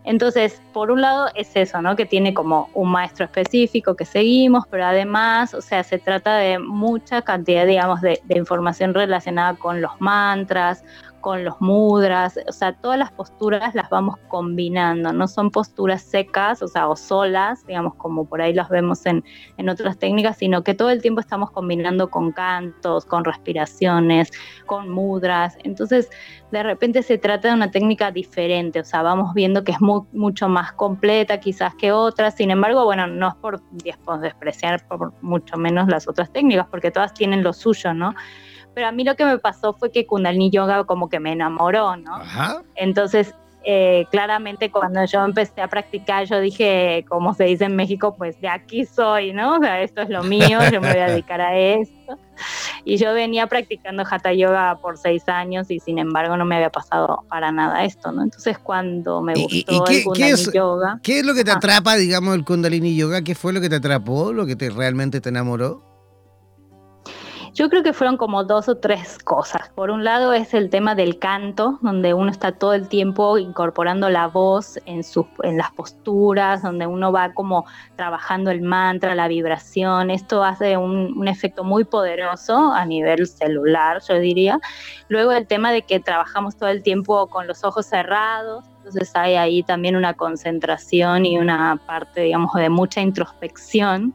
Entonces, 0.02 0.62
por 0.72 0.90
un 0.90 1.02
lado 1.02 1.28
es 1.34 1.54
eso, 1.54 1.82
¿no? 1.82 1.94
Que 1.94 2.06
tiene 2.06 2.32
como 2.32 2.70
un 2.72 2.90
maestro 2.90 3.26
específico 3.26 3.94
que 3.96 4.06
seguimos, 4.06 4.64
pero 4.70 4.86
además, 4.86 5.52
o 5.52 5.60
sea, 5.60 5.84
se 5.84 5.98
trata 5.98 6.38
de 6.38 6.58
mucha 6.58 7.20
cantidad, 7.20 7.66
digamos, 7.66 8.00
de 8.00 8.18
información 8.30 8.94
relacionada 8.94 9.54
con 9.56 9.82
los 9.82 9.92
mantras, 10.00 10.82
con 11.20 11.44
los 11.44 11.60
mudras, 11.60 12.38
o 12.48 12.52
sea, 12.52 12.72
todas 12.72 12.98
las 12.98 13.12
posturas 13.12 13.74
las 13.74 13.90
vamos 13.90 14.16
combinando, 14.28 15.12
no 15.12 15.28
son 15.28 15.50
posturas 15.50 16.02
secas, 16.02 16.62
o 16.62 16.68
sea, 16.68 16.88
o 16.88 16.96
solas, 16.96 17.66
digamos, 17.66 17.94
como 17.94 18.24
por 18.24 18.40
ahí 18.40 18.52
las 18.52 18.68
vemos 18.68 19.04
en, 19.06 19.24
en 19.56 19.68
otras 19.68 19.98
técnicas, 19.98 20.38
sino 20.38 20.62
que 20.64 20.74
todo 20.74 20.90
el 20.90 21.02
tiempo 21.02 21.20
estamos 21.20 21.50
combinando 21.50 22.10
con 22.10 22.32
cantos, 22.32 23.04
con 23.04 23.24
respiraciones, 23.24 24.30
con 24.66 24.88
mudras, 24.88 25.56
entonces 25.64 26.10
de 26.50 26.62
repente 26.62 27.02
se 27.02 27.18
trata 27.18 27.48
de 27.48 27.54
una 27.54 27.70
técnica 27.70 28.10
diferente, 28.10 28.80
o 28.80 28.84
sea, 28.84 29.02
vamos 29.02 29.34
viendo 29.34 29.62
que 29.62 29.72
es 29.72 29.80
mucho 29.80 30.48
más 30.48 30.72
completa 30.72 31.38
quizás 31.38 31.74
que 31.74 31.92
otras, 31.92 32.34
sin 32.34 32.50
embargo, 32.50 32.84
bueno, 32.84 33.06
no 33.06 33.28
es 33.28 33.34
por 33.36 33.60
despreciar 34.20 34.86
por 34.86 35.12
mucho 35.22 35.56
menos 35.56 35.88
las 35.88 36.08
otras 36.08 36.32
técnicas, 36.32 36.66
porque 36.70 36.90
todas 36.90 37.14
tienen 37.14 37.42
lo 37.42 37.52
suyo, 37.52 37.94
¿no? 37.94 38.14
Pero 38.74 38.86
a 38.86 38.92
mí 38.92 39.04
lo 39.04 39.16
que 39.16 39.24
me 39.24 39.38
pasó 39.38 39.72
fue 39.74 39.90
que 39.90 40.06
Kundalini 40.06 40.50
Yoga 40.50 40.84
como 40.84 41.08
que 41.08 41.20
me 41.20 41.32
enamoró, 41.32 41.96
¿no? 41.96 42.16
Ajá. 42.16 42.62
Entonces, 42.76 43.34
eh, 43.62 44.06
claramente 44.10 44.70
cuando 44.70 45.04
yo 45.04 45.22
empecé 45.22 45.60
a 45.60 45.68
practicar, 45.68 46.24
yo 46.24 46.40
dije, 46.40 47.04
como 47.08 47.34
se 47.34 47.44
dice 47.44 47.66
en 47.66 47.76
México, 47.76 48.14
pues 48.16 48.40
de 48.40 48.48
aquí 48.48 48.86
soy, 48.86 49.34
¿no? 49.34 49.56
O 49.56 49.60
sea, 49.60 49.82
esto 49.82 50.00
es 50.00 50.08
lo 50.08 50.22
mío, 50.22 50.58
yo 50.72 50.80
me 50.80 50.90
voy 50.90 51.00
a 51.00 51.08
dedicar 51.08 51.42
a 51.42 51.58
esto. 51.58 52.18
Y 52.86 52.96
yo 52.96 53.12
venía 53.12 53.46
practicando 53.48 54.02
Hatha 54.08 54.32
Yoga 54.32 54.78
por 54.80 54.96
seis 54.96 55.28
años 55.28 55.70
y 55.70 55.78
sin 55.78 55.98
embargo 55.98 56.38
no 56.38 56.46
me 56.46 56.56
había 56.56 56.70
pasado 56.70 57.24
para 57.28 57.52
nada 57.52 57.84
esto, 57.84 58.12
¿no? 58.12 58.22
Entonces 58.22 58.58
cuando 58.58 59.20
me 59.20 59.34
gustó 59.34 59.86
el 59.86 60.04
Kundalini 60.04 60.52
Yoga... 60.54 60.98
¿Qué 61.02 61.18
es 61.18 61.26
lo 61.26 61.34
que 61.34 61.44
te 61.44 61.50
atrapa, 61.50 61.96
digamos, 61.96 62.34
el 62.34 62.46
Kundalini 62.46 62.96
Yoga? 62.96 63.20
¿Qué 63.20 63.34
fue 63.34 63.52
lo 63.52 63.60
que 63.60 63.68
te 63.68 63.76
atrapó, 63.76 64.32
lo 64.32 64.46
que 64.46 64.56
te 64.56 64.70
realmente 64.70 65.20
te 65.20 65.28
enamoró? 65.28 65.89
Yo 67.52 67.68
creo 67.68 67.82
que 67.82 67.92
fueron 67.92 68.16
como 68.16 68.44
dos 68.44 68.68
o 68.68 68.76
tres 68.76 69.18
cosas. 69.18 69.70
Por 69.74 69.90
un 69.90 70.04
lado 70.04 70.32
es 70.32 70.54
el 70.54 70.70
tema 70.70 70.94
del 70.94 71.18
canto, 71.18 71.78
donde 71.82 72.14
uno 72.14 72.30
está 72.30 72.52
todo 72.52 72.74
el 72.74 72.88
tiempo 72.88 73.38
incorporando 73.38 74.08
la 74.08 74.28
voz 74.28 74.78
en, 74.86 75.02
sus, 75.02 75.26
en 75.42 75.58
las 75.58 75.72
posturas, 75.72 76.62
donde 76.62 76.86
uno 76.86 77.10
va 77.10 77.34
como 77.34 77.66
trabajando 77.96 78.50
el 78.50 78.62
mantra, 78.62 79.14
la 79.14 79.26
vibración. 79.26 80.10
Esto 80.10 80.44
hace 80.44 80.76
un, 80.76 81.18
un 81.18 81.28
efecto 81.28 81.64
muy 81.64 81.84
poderoso 81.84 82.72
a 82.72 82.84
nivel 82.84 83.26
celular, 83.26 84.00
yo 84.08 84.18
diría. 84.18 84.60
Luego 85.08 85.32
el 85.32 85.46
tema 85.46 85.72
de 85.72 85.82
que 85.82 85.98
trabajamos 85.98 86.56
todo 86.56 86.68
el 86.68 86.82
tiempo 86.82 87.26
con 87.26 87.48
los 87.48 87.64
ojos 87.64 87.86
cerrados, 87.86 88.64
entonces 88.78 89.10
hay 89.14 89.34
ahí 89.34 89.62
también 89.62 89.96
una 89.96 90.14
concentración 90.14 91.26
y 91.26 91.38
una 91.38 91.80
parte, 91.86 92.22
digamos, 92.22 92.52
de 92.54 92.70
mucha 92.70 93.00
introspección 93.00 94.14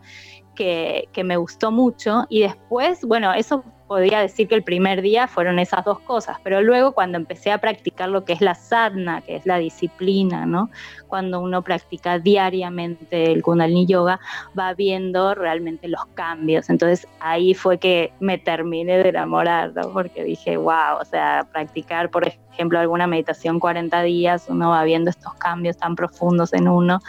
que, 0.55 1.09
me 1.23 1.37
gustó 1.37 1.71
mucho 1.71 2.25
y 2.29 2.41
después, 2.41 3.03
bueno, 3.05 3.33
eso 3.33 3.63
podría 3.87 4.19
decir 4.19 4.47
que 4.47 4.55
el 4.55 4.63
primer 4.63 5.01
día 5.01 5.27
fueron 5.27 5.59
esas 5.59 5.85
dos 5.85 5.99
cosas, 5.99 6.37
pero 6.43 6.61
luego 6.61 6.93
cuando 6.93 7.17
empecé 7.17 7.51
a 7.51 7.59
practicar 7.59 8.09
lo 8.09 8.25
que 8.25 8.33
es 8.33 8.41
la 8.41 8.55
sadhana, 8.55 9.21
que 9.21 9.35
es 9.35 9.45
la 9.45 9.57
disciplina, 9.57 10.45
¿no? 10.45 10.71
Cuando 11.07 11.39
uno 11.39 11.61
practica 11.61 12.17
diariamente 12.17 13.31
el 13.31 13.43
Kundalini 13.43 13.85
Yoga, 13.85 14.19
va 14.57 14.73
viendo 14.73 15.35
realmente 15.35 15.87
los 15.87 16.03
cambios. 16.15 16.69
Entonces 16.69 17.07
ahí 17.19 17.53
fue 17.53 17.77
que 17.77 18.11
me 18.19 18.39
terminé 18.39 18.97
de 18.97 19.09
enamorar, 19.09 19.73
¿no? 19.75 19.91
Porque 19.91 20.23
dije, 20.23 20.57
wow, 20.57 20.97
o 20.99 21.05
sea, 21.05 21.47
practicar, 21.51 22.09
por 22.09 22.27
ejemplo, 22.27 22.79
alguna 22.79 23.05
meditación 23.05 23.59
40 23.59 24.01
días, 24.01 24.45
uno 24.49 24.71
va 24.71 24.83
viendo 24.83 25.11
estos 25.11 25.35
cambios 25.35 25.77
tan 25.77 25.95
profundos 25.95 26.53
en 26.53 26.67
uno 26.67 27.01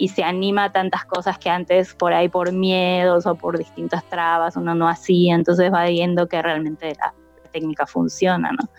y 0.00 0.08
se 0.08 0.24
anima 0.24 0.64
a 0.64 0.72
tantas 0.72 1.04
cosas 1.04 1.38
que 1.38 1.50
antes 1.50 1.94
por 1.94 2.14
ahí 2.14 2.30
por 2.30 2.52
miedos 2.52 3.26
o 3.26 3.34
por 3.34 3.58
distintas 3.58 4.02
trabas 4.04 4.56
uno 4.56 4.74
no 4.74 4.88
hacía, 4.88 5.34
entonces 5.34 5.70
va 5.70 5.84
viendo 5.84 6.26
que 6.26 6.40
realmente 6.40 6.94
la, 6.98 7.14
técnica 7.52 7.84
funciona, 7.84 8.52
¿no? 8.52 8.70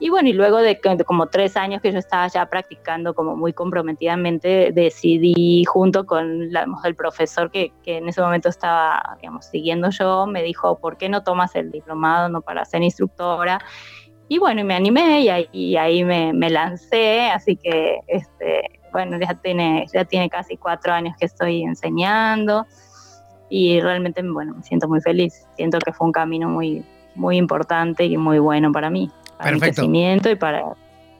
Y 0.00 0.10
bueno, 0.10 0.28
y 0.28 0.32
luego 0.32 0.58
de, 0.58 0.80
como 1.06 1.28
tres 1.28 1.56
años 1.56 1.80
que 1.80 1.92
yo 1.92 1.98
estaba 1.98 2.26
ya 2.26 2.44
practicando 2.46 3.14
como 3.14 3.36
muy 3.36 3.52
comprometidamente, 3.52 4.72
decidí 4.74 5.64
junto 5.64 6.06
con 6.06 6.52
la, 6.52 6.66
el 6.84 6.96
profesor 6.96 7.52
que, 7.52 7.72
que, 7.84 7.98
en 7.98 8.08
ese 8.08 8.20
momento 8.20 8.48
estaba, 8.48 9.16
digamos, 9.20 9.46
siguiendo 9.46 9.90
yo, 9.90 10.26
me 10.26 10.42
dijo, 10.42 10.76
¿por 10.80 10.96
qué 10.96 11.08
no 11.08 11.22
tomas 11.22 11.54
el 11.54 11.70
diplomado 11.70 12.28
no 12.28 12.40
para 12.40 12.64
ser 12.64 12.82
instructora? 12.82 13.60
Y 14.26 14.38
bueno, 14.38 14.62
y 14.62 14.64
me 14.64 14.74
animé 14.74 15.20
y 15.20 15.28
ahí, 15.28 15.48
y 15.52 15.76
ahí 15.76 16.02
me, 16.02 16.32
me, 16.32 16.50
lancé, 16.50 17.30
así 17.30 17.54
que 17.54 18.00
este, 18.08 18.79
bueno, 18.92 19.18
ya 19.18 19.34
tiene, 19.34 19.86
ya 19.92 20.04
tiene 20.04 20.28
casi 20.28 20.56
cuatro 20.56 20.92
años 20.92 21.16
que 21.18 21.26
estoy 21.26 21.62
enseñando 21.62 22.66
y 23.48 23.80
realmente, 23.80 24.22
bueno, 24.22 24.54
me 24.54 24.62
siento 24.62 24.88
muy 24.88 25.00
feliz. 25.00 25.46
Siento 25.56 25.78
que 25.78 25.92
fue 25.92 26.06
un 26.06 26.12
camino 26.12 26.48
muy, 26.48 26.84
muy 27.14 27.36
importante 27.36 28.04
y 28.04 28.16
muy 28.16 28.38
bueno 28.38 28.72
para 28.72 28.90
mí, 28.90 29.10
para 29.36 29.52
mi 29.52 29.60
crecimiento 29.60 30.30
y 30.30 30.36
para 30.36 30.62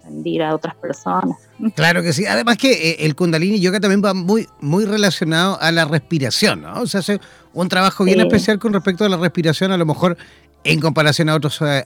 rendir 0.04 0.42
a 0.42 0.54
otras 0.54 0.74
personas. 0.76 1.36
Claro 1.74 2.02
que 2.02 2.14
sí. 2.14 2.24
Además 2.24 2.56
que 2.56 2.72
eh, 2.72 2.96
el 3.00 3.14
Kundalini 3.14 3.60
Yoga 3.60 3.80
también 3.80 4.02
va 4.02 4.14
muy, 4.14 4.48
muy 4.60 4.86
relacionado 4.86 5.60
a 5.60 5.70
la 5.72 5.84
respiración, 5.84 6.62
¿no? 6.62 6.80
O 6.80 6.86
sea, 6.86 7.00
hace 7.00 7.20
un 7.52 7.68
trabajo 7.68 8.04
bien 8.04 8.18
especial 8.18 8.58
con 8.58 8.72
respecto 8.72 9.04
a 9.04 9.10
la 9.10 9.18
respiración, 9.18 9.70
a 9.70 9.76
lo 9.76 9.84
mejor 9.84 10.16
en 10.64 10.80
comparación 10.80 11.28
a, 11.28 11.34
otros, 11.34 11.60
eh, 11.60 11.84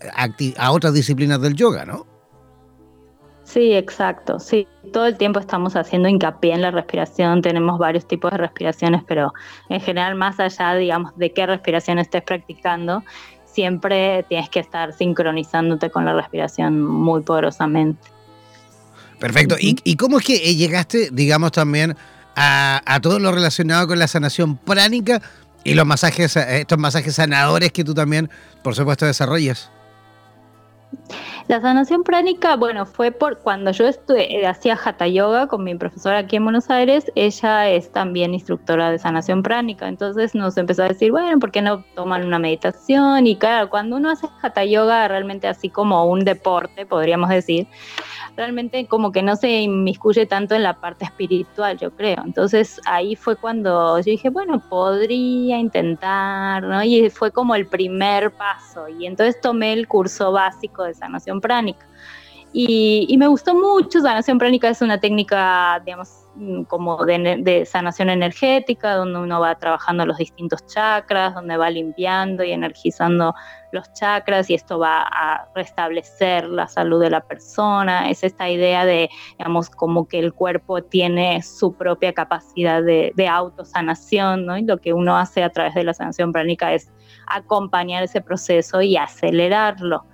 a 0.57 0.71
otras 0.71 0.95
disciplinas 0.95 1.41
del 1.41 1.55
yoga, 1.55 1.85
¿no? 1.85 2.07
Sí, 3.55 3.73
exacto. 3.73 4.41
Sí, 4.41 4.67
todo 4.93 5.07
el 5.07 5.17
tiempo 5.17 5.39
estamos 5.39 5.77
haciendo 5.77 6.09
hincapié 6.09 6.55
en 6.55 6.63
la 6.63 6.73
respiración. 6.73 7.41
Tenemos 7.41 7.79
varios 7.79 8.05
tipos 8.05 8.33
de 8.33 8.39
respiraciones, 8.39 9.05
pero 9.07 9.33
en 9.69 9.81
general, 9.81 10.17
más 10.17 10.41
allá, 10.41 10.75
digamos, 10.75 11.17
de 11.17 11.33
qué 11.33 11.47
respiración 11.47 12.01
estés 12.01 12.25
practicando, 12.25 13.05
siempre 13.45 14.25
tienes 14.29 14.49
que 14.49 14.59
estar 14.59 14.93
sincronizándote 14.93 15.89
con 15.89 16.05
la 16.05 16.15
respiración 16.15 16.83
muy 16.83 17.23
poderosamente. 17.23 18.09
Perfecto. 19.21 19.55
¿Y, 19.61 19.95
cómo 19.95 20.19
es 20.19 20.25
que 20.25 20.35
eh, 20.35 20.57
llegaste, 20.57 21.11
digamos, 21.13 21.53
también 21.53 21.97
a, 22.35 22.83
a, 22.85 23.01
todo 23.01 23.21
lo 23.21 23.31
relacionado 23.31 23.87
con 23.87 24.01
la 24.01 24.09
sanación 24.09 24.57
pránica 24.57 25.23
y 25.63 25.75
los 25.75 25.87
masajes, 25.87 26.37
eh, 26.37 26.63
estos 26.63 26.79
masajes 26.79 27.15
sanadores 27.15 27.71
que 27.71 27.85
tú 27.85 27.95
también, 27.95 28.29
por 28.65 28.75
supuesto, 28.75 29.07
desarrollas? 29.07 29.71
La 31.49 31.61
sanación 31.61 32.05
pránica, 32.05 32.57
bueno, 32.57 32.87
fue 32.87 33.11
por 33.11 33.39
cuando 33.39 33.71
yo 33.71 33.85
eh, 33.87 34.47
hacía 34.47 34.79
Hatha 34.83 35.07
Yoga 35.07 35.47
con 35.47 35.63
mi 35.63 35.75
profesora 35.75 36.19
aquí 36.19 36.37
en 36.37 36.45
Buenos 36.45 36.71
Aires, 36.71 37.13
ella 37.15 37.69
es 37.69 37.93
también 37.93 38.33
instructora 38.33 38.91
de 38.91 38.99
sanación 38.99 39.43
pránica, 39.43 39.87
entonces 39.87 40.35
nos 40.35 40.57
empezó 40.57 40.85
a 40.85 40.89
decir, 40.89 41.11
bueno, 41.11 41.39
¿por 41.39 41.51
qué 41.51 41.61
no 41.61 41.85
toman 41.95 42.25
una 42.25 42.39
meditación? 42.39 43.27
Y 43.27 43.37
claro, 43.37 43.69
cuando 43.69 43.97
uno 43.97 44.11
hace 44.11 44.27
Hatha 44.41 44.65
Yoga 44.65 45.07
realmente 45.09 45.47
así 45.47 45.69
como 45.69 46.07
un 46.07 46.25
deporte, 46.25 46.87
podríamos 46.87 47.29
decir, 47.29 47.67
realmente 48.37 48.87
como 48.87 49.13
que 49.13 49.23
no 49.23 49.37
se 49.37 49.63
inmiscuye 49.63 50.27
tanto 50.27 50.55
en 50.55 50.63
la 50.63 50.81
parte 50.81 51.05
espiritual, 51.05 51.79
yo 51.79 51.91
creo. 51.93 52.23
Entonces 52.25 52.81
ahí 52.87 53.17
fue 53.17 53.37
cuando 53.37 53.99
yo 53.99 54.05
dije, 54.05 54.31
bueno, 54.31 54.63
podría 54.69 55.59
intentar, 55.59 56.63
¿no? 56.63 56.83
Y 56.83 57.11
fue 57.11 57.31
como 57.31 57.55
el 57.55 57.67
primer 57.67 58.33
paso. 58.33 58.89
Y 58.89 59.07
entonces 59.07 59.41
tomé 59.41 59.73
el 59.73 59.87
curso 59.87 60.33
básico 60.33 60.85
de 60.85 60.95
sanación 60.95 61.41
pránica. 61.41 61.87
Y, 62.57 63.07
y 63.09 63.19
me 63.19 63.27
gustó 63.27 63.55
mucho, 63.55 64.01
sanación 64.01 64.39
pránica 64.39 64.69
es 64.69 64.81
una 64.81 64.99
técnica, 65.01 65.83
digamos, 65.85 66.25
Mm, 66.37 66.65
como 66.65 67.05
de, 67.05 67.65
sanación 67.65 68.11
energética, 68.11 68.97
donde 68.97 69.21
uno 69.21 69.39
va 69.39 69.55
trabajando 69.55 70.05
los 70.05 70.17
distintos 70.17 70.67
chakras, 70.67 71.33
donde 71.33 71.57
va 71.57 71.71
limpiando 71.71 72.43
y 72.43 72.51
energizando 72.51 73.35
los 73.71 73.93
chakras 73.93 74.51
y 74.51 74.55
esto 74.55 74.81
va 74.81 75.03
a 75.03 75.49
restablecer 75.55 76.49
la 76.49 76.67
salud 76.67 77.01
de 77.01 77.11
la 77.11 77.21
persona. 77.21 78.11
Es 78.11 78.25
esta 78.25 78.51
idea 78.51 78.85
de, 78.85 79.11
digamos, 79.39 79.71
como 79.71 80.09
que 80.09 80.19
el 80.19 80.33
cuerpo 80.33 80.83
tiene 80.83 81.41
su 81.43 81.75
propia 81.75 82.13
capacidad 82.13 82.83
de, 82.83 83.13
de 83.15 83.29
autosanación, 83.29 84.45
¿no? 84.45 84.59
Y 84.59 84.65
lo 84.65 84.79
que 84.79 84.93
uno 84.93 85.17
hace 85.17 85.45
a 85.45 85.51
través 85.51 85.75
de 85.75 85.85
la 85.85 85.95
sanación 85.95 86.33
pránica 86.33 86.75
es 86.75 86.91
acompañar 87.29 88.03
ese 88.03 88.21
proceso 88.21 88.83
y 88.83 88.97
acelerarlo. 88.97 90.05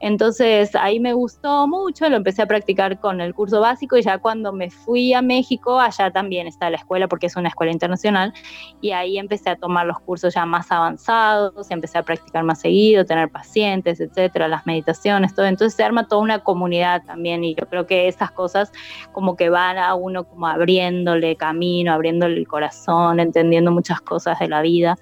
Entonces 0.00 0.74
ahí 0.74 1.00
me 1.00 1.14
gustó 1.14 1.66
mucho, 1.66 2.08
lo 2.08 2.16
empecé 2.16 2.42
a 2.42 2.46
practicar 2.46 3.00
con 3.00 3.20
el 3.20 3.34
curso 3.34 3.60
básico 3.60 3.96
y 3.96 4.02
ya 4.02 4.18
cuando 4.18 4.52
me 4.52 4.70
fui 4.70 5.14
a 5.14 5.22
México, 5.22 5.80
allá 5.80 6.10
también 6.10 6.46
está 6.46 6.68
la 6.68 6.76
escuela 6.76 7.08
porque 7.08 7.26
es 7.26 7.36
una 7.36 7.48
escuela 7.48 7.72
internacional 7.72 8.34
y 8.82 8.90
ahí 8.90 9.18
empecé 9.18 9.50
a 9.50 9.56
tomar 9.56 9.86
los 9.86 9.98
cursos 10.00 10.34
ya 10.34 10.44
más 10.44 10.70
avanzados, 10.70 11.70
empecé 11.70 11.96
a 11.96 12.02
practicar 12.02 12.44
más 12.44 12.60
seguido, 12.60 13.06
tener 13.06 13.30
pacientes, 13.30 13.98
etcétera, 14.00 14.48
las 14.48 14.66
meditaciones, 14.66 15.34
todo. 15.34 15.46
Entonces 15.46 15.74
se 15.74 15.82
arma 15.82 16.06
toda 16.06 16.20
una 16.20 16.40
comunidad 16.40 17.02
también 17.04 17.42
y 17.42 17.54
yo 17.54 17.66
creo 17.66 17.86
que 17.86 18.08
esas 18.08 18.30
cosas 18.30 18.72
como 19.12 19.36
que 19.36 19.48
van 19.48 19.78
a 19.78 19.94
uno 19.94 20.24
como 20.24 20.46
abriéndole 20.46 21.36
camino, 21.36 21.92
abriéndole 21.92 22.36
el 22.36 22.46
corazón, 22.46 23.18
entendiendo 23.18 23.72
muchas 23.72 24.00
cosas 24.02 24.38
de 24.38 24.48
la 24.48 24.60
vida. 24.60 24.96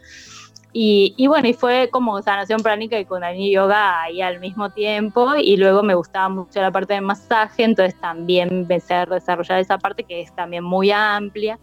Y, 0.76 1.28
bueno, 1.28 1.46
y 1.46 1.52
fue 1.52 1.88
como 1.92 2.20
sanación 2.20 2.60
pránica 2.60 2.98
y 2.98 3.04
Kundalini 3.04 3.52
Yoga 3.52 4.02
ahí 4.02 4.20
al 4.20 4.40
mismo 4.40 4.70
tiempo. 4.70 5.36
Y 5.36 5.56
luego 5.56 5.84
me 5.84 5.94
gustaba 5.94 6.28
mucho 6.28 6.60
la 6.60 6.72
parte 6.72 6.94
de 6.94 7.00
masaje, 7.00 7.62
entonces 7.62 7.98
también 8.00 8.48
empecé 8.48 8.94
a 8.94 9.06
desarrollar 9.06 9.60
esa 9.60 9.78
parte 9.78 10.02
que 10.02 10.20
es 10.20 10.34
también 10.34 10.64
muy 10.64 10.90
amplia 10.90 11.60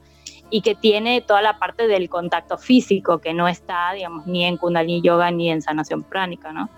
y 0.49 0.61
que 0.61 0.75
tiene 0.75 1.19
toda 1.19 1.41
la 1.41 1.59
parte 1.59 1.87
del 1.87 2.09
contacto 2.09 2.57
físico 2.57 3.19
que 3.19 3.33
no 3.33 3.49
está, 3.49 3.91
digamos, 3.91 4.27
ni 4.27 4.45
en 4.45 4.55
Kundalini 4.55 5.01
Yoga 5.01 5.29
ni 5.29 5.51
en 5.51 5.61
sanación 5.61 6.03
pránica, 6.03 6.53
¿no? 6.53 6.69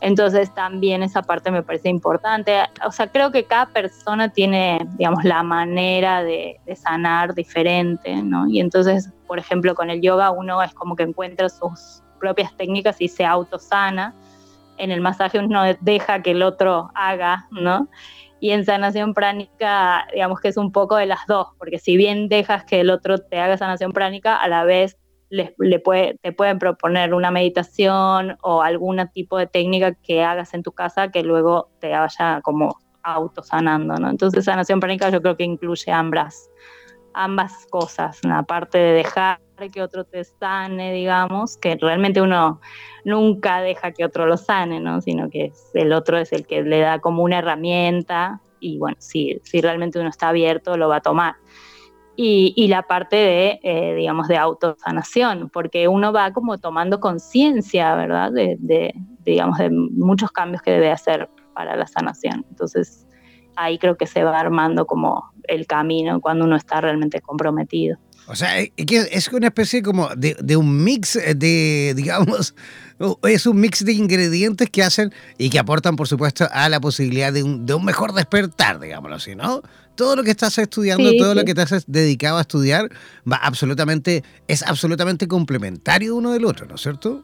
Entonces 0.00 0.52
también 0.54 1.02
esa 1.02 1.22
parte 1.22 1.50
me 1.50 1.62
parece 1.62 1.88
importante. 1.88 2.58
O 2.86 2.92
sea, 2.92 3.06
creo 3.06 3.32
que 3.32 3.44
cada 3.44 3.66
persona 3.66 4.28
tiene, 4.28 4.86
digamos, 4.98 5.24
la 5.24 5.42
manera 5.42 6.22
de, 6.22 6.60
sanar 6.76 7.34
diferente, 7.34 8.14
¿no? 8.22 8.46
Y 8.46 8.60
entonces 8.60 9.10
por 9.26 9.38
ejemplo, 9.38 9.74
con 9.74 9.90
el 9.90 10.00
yoga 10.00 10.30
uno 10.30 10.62
es 10.62 10.72
como 10.74 10.96
que 10.96 11.02
encuentra 11.02 11.48
sus 11.48 12.02
propias 12.18 12.56
técnicas 12.56 13.00
y 13.00 13.08
se 13.08 13.24
autosana. 13.24 14.14
En 14.78 14.90
el 14.90 15.00
masaje 15.00 15.38
uno 15.38 15.62
deja 15.80 16.22
que 16.22 16.32
el 16.32 16.42
otro 16.42 16.90
haga, 16.94 17.48
¿no? 17.50 17.88
Y 18.38 18.50
en 18.50 18.64
sanación 18.64 19.14
pránica, 19.14 20.06
digamos 20.12 20.40
que 20.40 20.48
es 20.48 20.56
un 20.56 20.70
poco 20.70 20.96
de 20.96 21.06
las 21.06 21.26
dos, 21.26 21.48
porque 21.58 21.78
si 21.78 21.96
bien 21.96 22.28
dejas 22.28 22.64
que 22.64 22.80
el 22.80 22.90
otro 22.90 23.18
te 23.18 23.40
haga 23.40 23.56
sanación 23.56 23.92
pránica, 23.92 24.36
a 24.36 24.48
la 24.48 24.64
vez 24.64 24.98
le 25.58 25.78
puede, 25.78 26.18
te 26.22 26.32
pueden 26.32 26.58
proponer 26.58 27.14
una 27.14 27.30
meditación 27.30 28.36
o 28.42 28.62
algún 28.62 29.00
tipo 29.12 29.38
de 29.38 29.46
técnica 29.46 29.94
que 29.94 30.22
hagas 30.22 30.54
en 30.54 30.62
tu 30.62 30.72
casa 30.72 31.10
que 31.10 31.22
luego 31.22 31.70
te 31.80 31.90
vaya 31.90 32.40
como 32.42 32.78
autosanando, 33.02 33.94
¿no? 33.94 34.10
Entonces 34.10 34.44
sanación 34.44 34.80
pránica 34.80 35.10
yo 35.10 35.22
creo 35.22 35.36
que 35.36 35.44
incluye 35.44 35.92
ambas, 35.92 36.50
ambas 37.14 37.66
cosas, 37.70 38.18
la 38.24 38.42
parte 38.42 38.78
de 38.78 38.92
dejar 38.94 39.38
que 39.72 39.82
otro 39.82 40.04
te 40.04 40.22
sane, 40.22 40.92
digamos, 40.92 41.56
que 41.56 41.76
realmente 41.80 42.20
uno 42.20 42.60
nunca 43.04 43.60
deja 43.62 43.92
que 43.92 44.04
otro 44.04 44.26
lo 44.26 44.36
sane, 44.36 44.80
¿no? 44.80 45.00
Sino 45.00 45.30
que 45.30 45.52
el 45.74 45.92
otro 45.92 46.18
es 46.18 46.32
el 46.32 46.46
que 46.46 46.62
le 46.62 46.80
da 46.80 47.00
como 47.00 47.22
una 47.22 47.38
herramienta 47.38 48.40
y 48.60 48.78
bueno, 48.78 48.96
si, 49.00 49.40
si 49.44 49.60
realmente 49.60 49.98
uno 49.98 50.08
está 50.08 50.28
abierto, 50.28 50.76
lo 50.76 50.88
va 50.88 50.96
a 50.96 51.00
tomar. 51.00 51.36
Y, 52.16 52.66
la 52.68 52.82
parte 52.82 53.16
de, 53.16 53.60
eh, 53.62 53.94
digamos, 53.94 54.26
de 54.28 54.38
autosanación, 54.38 55.50
porque 55.50 55.86
uno 55.86 56.12
va 56.12 56.32
como 56.32 56.56
tomando 56.56 56.98
conciencia, 56.98 57.94
¿verdad? 57.94 58.32
De, 58.32 58.56
de, 58.58 58.94
digamos, 59.24 59.58
de 59.58 59.68
muchos 59.70 60.30
cambios 60.32 60.62
que 60.62 60.70
debe 60.70 60.90
hacer 60.90 61.28
para 61.54 61.76
la 61.76 61.86
sanación. 61.86 62.46
Entonces, 62.48 63.06
ahí 63.56 63.78
creo 63.78 63.96
que 63.96 64.06
se 64.06 64.24
va 64.24 64.38
armando 64.38 64.86
como 64.86 65.32
el 65.44 65.66
camino 65.66 66.20
cuando 66.20 66.44
uno 66.44 66.56
está 66.56 66.80
realmente 66.80 67.20
comprometido. 67.20 67.98
O 68.28 68.34
sea, 68.34 68.58
es 68.60 69.28
una 69.32 69.48
especie 69.48 69.82
como 69.82 70.08
de, 70.16 70.56
un 70.56 70.82
mix 70.82 71.14
de, 71.14 71.94
digamos, 71.96 72.54
es 73.22 73.46
un 73.46 73.60
mix 73.60 73.84
de 73.84 73.92
ingredientes 73.92 74.68
que 74.70 74.82
hacen 74.82 75.12
y 75.38 75.50
que 75.50 75.58
aportan, 75.58 75.96
por 75.96 76.08
supuesto, 76.08 76.46
a 76.50 76.68
la 76.68 76.80
posibilidad 76.80 77.32
de 77.32 77.42
un, 77.42 77.66
de 77.66 77.74
un 77.74 77.84
mejor 77.84 78.12
despertar, 78.12 78.80
digámoslo 78.80 79.16
así, 79.16 79.34
¿no? 79.36 79.62
Todo 79.96 80.14
lo 80.14 80.22
que 80.22 80.30
estás 80.30 80.56
estudiando, 80.58 81.10
todo 81.16 81.34
lo 81.34 81.44
que 81.44 81.54
te 81.54 81.62
has 81.62 81.84
dedicado 81.86 82.38
a 82.38 82.42
estudiar, 82.42 82.90
va 83.30 83.36
absolutamente, 83.36 84.22
es 84.46 84.62
absolutamente 84.62 85.26
complementario 85.26 86.14
uno 86.14 86.32
del 86.32 86.44
otro, 86.44 86.66
¿no 86.66 86.76
es 86.76 86.82
cierto? 86.82 87.22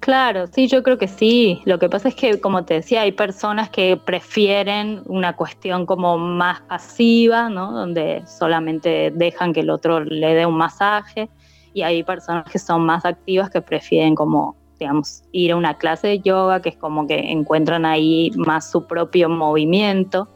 Claro, 0.00 0.46
sí, 0.46 0.68
yo 0.68 0.82
creo 0.82 0.98
que 0.98 1.08
sí. 1.08 1.60
Lo 1.64 1.78
que 1.78 1.88
pasa 1.88 2.08
es 2.08 2.14
que, 2.14 2.40
como 2.40 2.64
te 2.64 2.74
decía, 2.74 3.02
hay 3.02 3.12
personas 3.12 3.70
que 3.70 3.96
prefieren 3.96 5.02
una 5.06 5.34
cuestión 5.34 5.86
como 5.86 6.18
más 6.18 6.60
pasiva, 6.62 7.48
¿no? 7.48 7.72
Donde 7.72 8.22
solamente 8.26 9.12
dejan 9.14 9.52
que 9.52 9.60
el 9.60 9.70
otro 9.70 10.00
le 10.00 10.34
dé 10.34 10.46
un 10.46 10.56
masaje. 10.56 11.30
Y 11.72 11.82
hay 11.82 12.02
personas 12.02 12.44
que 12.50 12.58
son 12.58 12.84
más 12.84 13.04
activas 13.04 13.50
que 13.50 13.62
prefieren 13.62 14.14
como, 14.14 14.56
digamos, 14.78 15.22
ir 15.32 15.52
a 15.52 15.56
una 15.56 15.78
clase 15.78 16.08
de 16.08 16.20
yoga, 16.20 16.60
que 16.60 16.68
es 16.68 16.76
como 16.76 17.06
que 17.06 17.18
encuentran 17.32 17.84
ahí 17.86 18.30
más 18.36 18.70
su 18.70 18.86
propio 18.86 19.28
movimiento. 19.28 20.28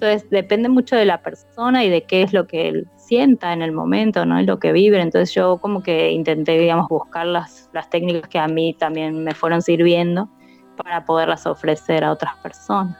Entonces, 0.00 0.30
depende 0.30 0.68
mucho 0.68 0.94
de 0.94 1.04
la 1.04 1.22
persona 1.22 1.84
y 1.84 1.90
de 1.90 2.04
qué 2.04 2.22
es 2.22 2.32
lo 2.32 2.46
que 2.46 2.68
él 2.68 2.88
sienta 2.96 3.52
en 3.52 3.62
el 3.62 3.72
momento, 3.72 4.24
¿no? 4.24 4.40
lo 4.42 4.60
que 4.60 4.70
vive. 4.70 5.00
Entonces 5.00 5.34
yo 5.34 5.58
como 5.58 5.82
que 5.82 6.12
intenté, 6.12 6.56
digamos, 6.56 6.88
buscar 6.88 7.26
las, 7.26 7.68
las 7.72 7.90
técnicas 7.90 8.28
que 8.28 8.38
a 8.38 8.46
mí 8.46 8.76
también 8.78 9.24
me 9.24 9.34
fueron 9.34 9.60
sirviendo 9.60 10.30
para 10.76 11.04
poderlas 11.04 11.46
ofrecer 11.46 12.04
a 12.04 12.12
otras 12.12 12.36
personas. 12.36 12.96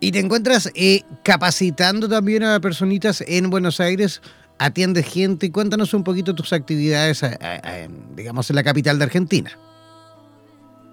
¿Y 0.00 0.10
te 0.10 0.20
encuentras 0.20 0.70
eh, 0.74 1.02
capacitando 1.22 2.08
también 2.08 2.44
a 2.44 2.60
personitas 2.60 3.22
en 3.26 3.50
Buenos 3.50 3.78
Aires? 3.78 4.22
¿Atiendes 4.58 5.06
gente? 5.06 5.52
Cuéntanos 5.52 5.92
un 5.92 6.02
poquito 6.02 6.34
tus 6.34 6.54
actividades, 6.54 7.22
digamos, 8.14 8.48
en 8.48 8.56
la 8.56 8.62
capital 8.62 8.98
de 8.98 9.04
Argentina. 9.04 9.50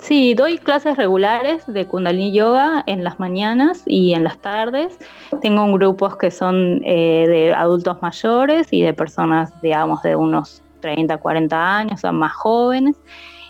Sí, 0.01 0.33
doy 0.33 0.57
clases 0.57 0.97
regulares 0.97 1.63
de 1.67 1.85
Kundalini 1.85 2.31
Yoga 2.31 2.83
en 2.87 3.03
las 3.03 3.19
mañanas 3.19 3.83
y 3.85 4.13
en 4.13 4.23
las 4.23 4.39
tardes. 4.39 4.97
Tengo 5.43 5.71
grupos 5.73 6.17
que 6.17 6.31
son 6.31 6.81
eh, 6.83 7.27
de 7.27 7.53
adultos 7.53 8.01
mayores 8.01 8.67
y 8.71 8.81
de 8.81 8.95
personas, 8.95 9.53
digamos, 9.61 10.01
de 10.01 10.15
unos 10.15 10.63
30, 10.79 11.17
40 11.17 11.77
años, 11.77 12.03
o 12.03 12.11
más 12.11 12.33
jóvenes. 12.33 12.99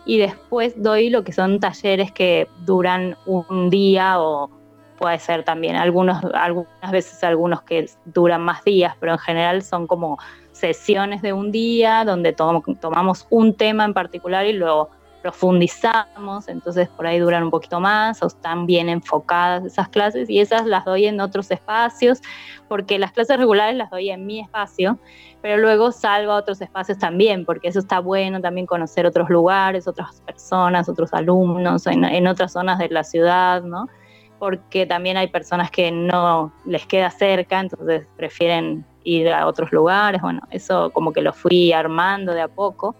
Y 0.06 0.18
después 0.18 0.74
doy 0.76 1.10
lo 1.10 1.24
que 1.24 1.32
son 1.32 1.62
talleres 1.62 2.12
que 2.12 2.50
duran 2.66 3.16
un 3.26 3.70
día 3.70 4.20
o 4.20 4.50
puede 5.00 5.20
ser 5.20 5.46
también 5.46 5.78
algunos, 5.78 6.22
algunas 6.34 6.92
veces 6.92 7.24
algunos 7.24 7.62
que 7.62 7.90
duran 8.04 8.42
más 8.42 8.62
días, 8.66 8.94
pero 9.00 9.14
en 9.14 9.20
general 9.20 9.64
son 9.64 9.88
como 9.88 10.18
sesiones 10.52 11.22
de 11.22 11.32
un 11.32 11.50
día 11.54 12.04
donde 12.04 12.34
tomamos 12.34 13.26
un 13.30 13.56
tema 13.56 13.86
en 13.86 13.94
particular 13.94 14.46
y 14.46 14.54
luego 14.54 14.90
profundizamos, 15.22 16.48
entonces 16.48 16.90
por 16.90 17.06
ahí 17.06 17.20
duran 17.20 17.44
un 17.44 17.52
poquito 17.52 17.80
más 17.80 18.22
o 18.24 18.28
están 18.28 18.66
bien 18.66 18.90
enfocadas 18.90 19.64
esas 19.64 19.88
clases 19.90 20.30
y 20.30 20.40
esas 20.40 20.66
las 20.66 20.84
doy 20.86 21.06
en 21.06 21.20
otros 21.20 21.52
espacios, 21.52 22.22
porque 22.68 22.98
las 22.98 23.12
clases 23.12 23.38
regulares 23.38 23.76
las 23.76 23.90
doy 23.92 24.10
en 24.10 24.26
mi 24.26 24.40
espacio, 24.40 24.98
pero 25.42 25.58
luego 25.58 25.92
salgo 25.92 26.32
a 26.32 26.38
otros 26.38 26.62
espacios 26.62 26.98
también, 26.98 27.46
porque 27.46 27.68
eso 27.68 27.80
está 27.80 28.00
bueno 28.00 28.42
también 28.42 28.66
conocer 28.66 29.06
otros 29.06 29.30
lugares, 29.30 29.88
otras 29.88 30.22
personas, 30.22 30.90
otros 30.90 31.14
alumnos 31.14 31.86
en, 31.88 32.28
otras 32.28 32.54
zonas 32.54 32.80
de 32.80 32.90
la 32.90 33.04
ciudad, 33.04 33.62
¿no? 33.64 33.88
Porque 34.40 34.88
también 34.88 35.18
hay 35.18 35.28
personas 35.28 35.70
que 35.70 35.92
no 35.92 36.52
les 36.66 36.86
queda 36.88 37.12
cerca, 37.12 37.60
entonces 37.60 38.08
prefieren 38.18 38.86
ir 39.04 39.30
a 39.30 39.48
otros 39.48 39.72
lugares, 39.72 40.22
bueno, 40.22 40.42
eso 40.50 40.92
como 40.92 41.14
que 41.14 41.22
lo 41.22 41.34
fui 41.34 41.74
armando 41.74 42.34
de 42.34 42.42
a 42.42 42.48
poco 42.48 42.96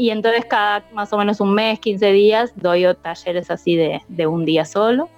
y 0.00 0.08
entonces 0.08 0.46
cada 0.46 0.82
más 0.94 1.12
o 1.12 1.18
menos 1.18 1.40
un 1.40 1.52
mes, 1.52 1.78
15 1.78 2.12
días, 2.12 2.52
doy 2.56 2.86
talleres 3.02 3.50
así 3.50 3.76
de, 3.76 4.00
de 4.08 4.26
un 4.26 4.46
día 4.46 4.64
solo. 4.64 5.10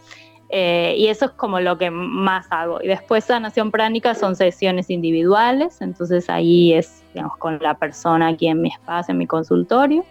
Eh, 0.49 0.97
y 0.99 1.07
eso 1.07 1.27
es 1.27 1.31
como 1.31 1.61
lo 1.61 1.79
que 1.79 1.89
más 1.93 2.49
hago. 2.51 2.83
Y 2.83 2.89
después 2.89 3.23
sanación 3.23 3.71
pránica 3.71 4.17
son 4.17 4.35
sesiones 4.35 4.91
individuales, 4.91 5.81
entonces 5.81 6.29
ahí 6.29 6.73
es, 6.73 7.05
digamos, 7.15 7.37
con 7.37 7.61
la 7.63 7.75
persona 7.75 8.27
aquí 8.27 8.49
en 8.49 8.61
mi 8.61 8.71
espacio, 8.71 9.13
en 9.13 9.19
mi 9.19 9.29
consultorio. 9.29 10.05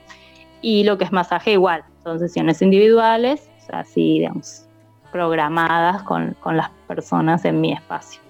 Y 0.61 0.85
lo 0.85 0.97
que 0.97 1.03
es 1.03 1.11
masaje 1.11 1.51
igual, 1.51 1.83
son 2.01 2.19
sesiones 2.19 2.61
individuales, 2.61 3.49
así, 3.73 4.19
digamos, 4.19 4.69
programadas 5.11 6.01
con, 6.03 6.33
con 6.39 6.55
las 6.55 6.69
personas 6.87 7.43
en 7.43 7.59
mi 7.59 7.73
espacio. 7.73 8.21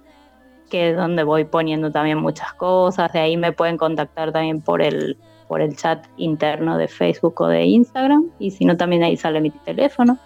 que 0.69 0.91
es 0.91 0.98
donde 0.98 1.24
voy 1.24 1.45
poniendo 1.45 1.91
también 1.91 2.17
muchas 2.17 2.54
cosas. 2.54 3.12
De 3.13 3.19
ahí 3.19 3.38
me 3.38 3.52
pueden 3.52 3.78
contactar 3.78 4.32
también 4.32 4.62
por 4.62 4.82
el, 4.82 5.17
por 5.48 5.62
el 5.62 5.76
chat 5.76 6.06
interno 6.17 6.78
de 6.78 6.88
Facebook 6.88 7.39
o 7.41 7.48
de 7.48 7.65
Instagram. 7.65 8.30
Y 8.39 8.52
si 8.52 8.65
no, 8.65 8.78
también 8.78 9.04
ahí 9.04 9.17
sale 9.17 9.41
mi 9.41 9.52
teléfono. 9.52 10.17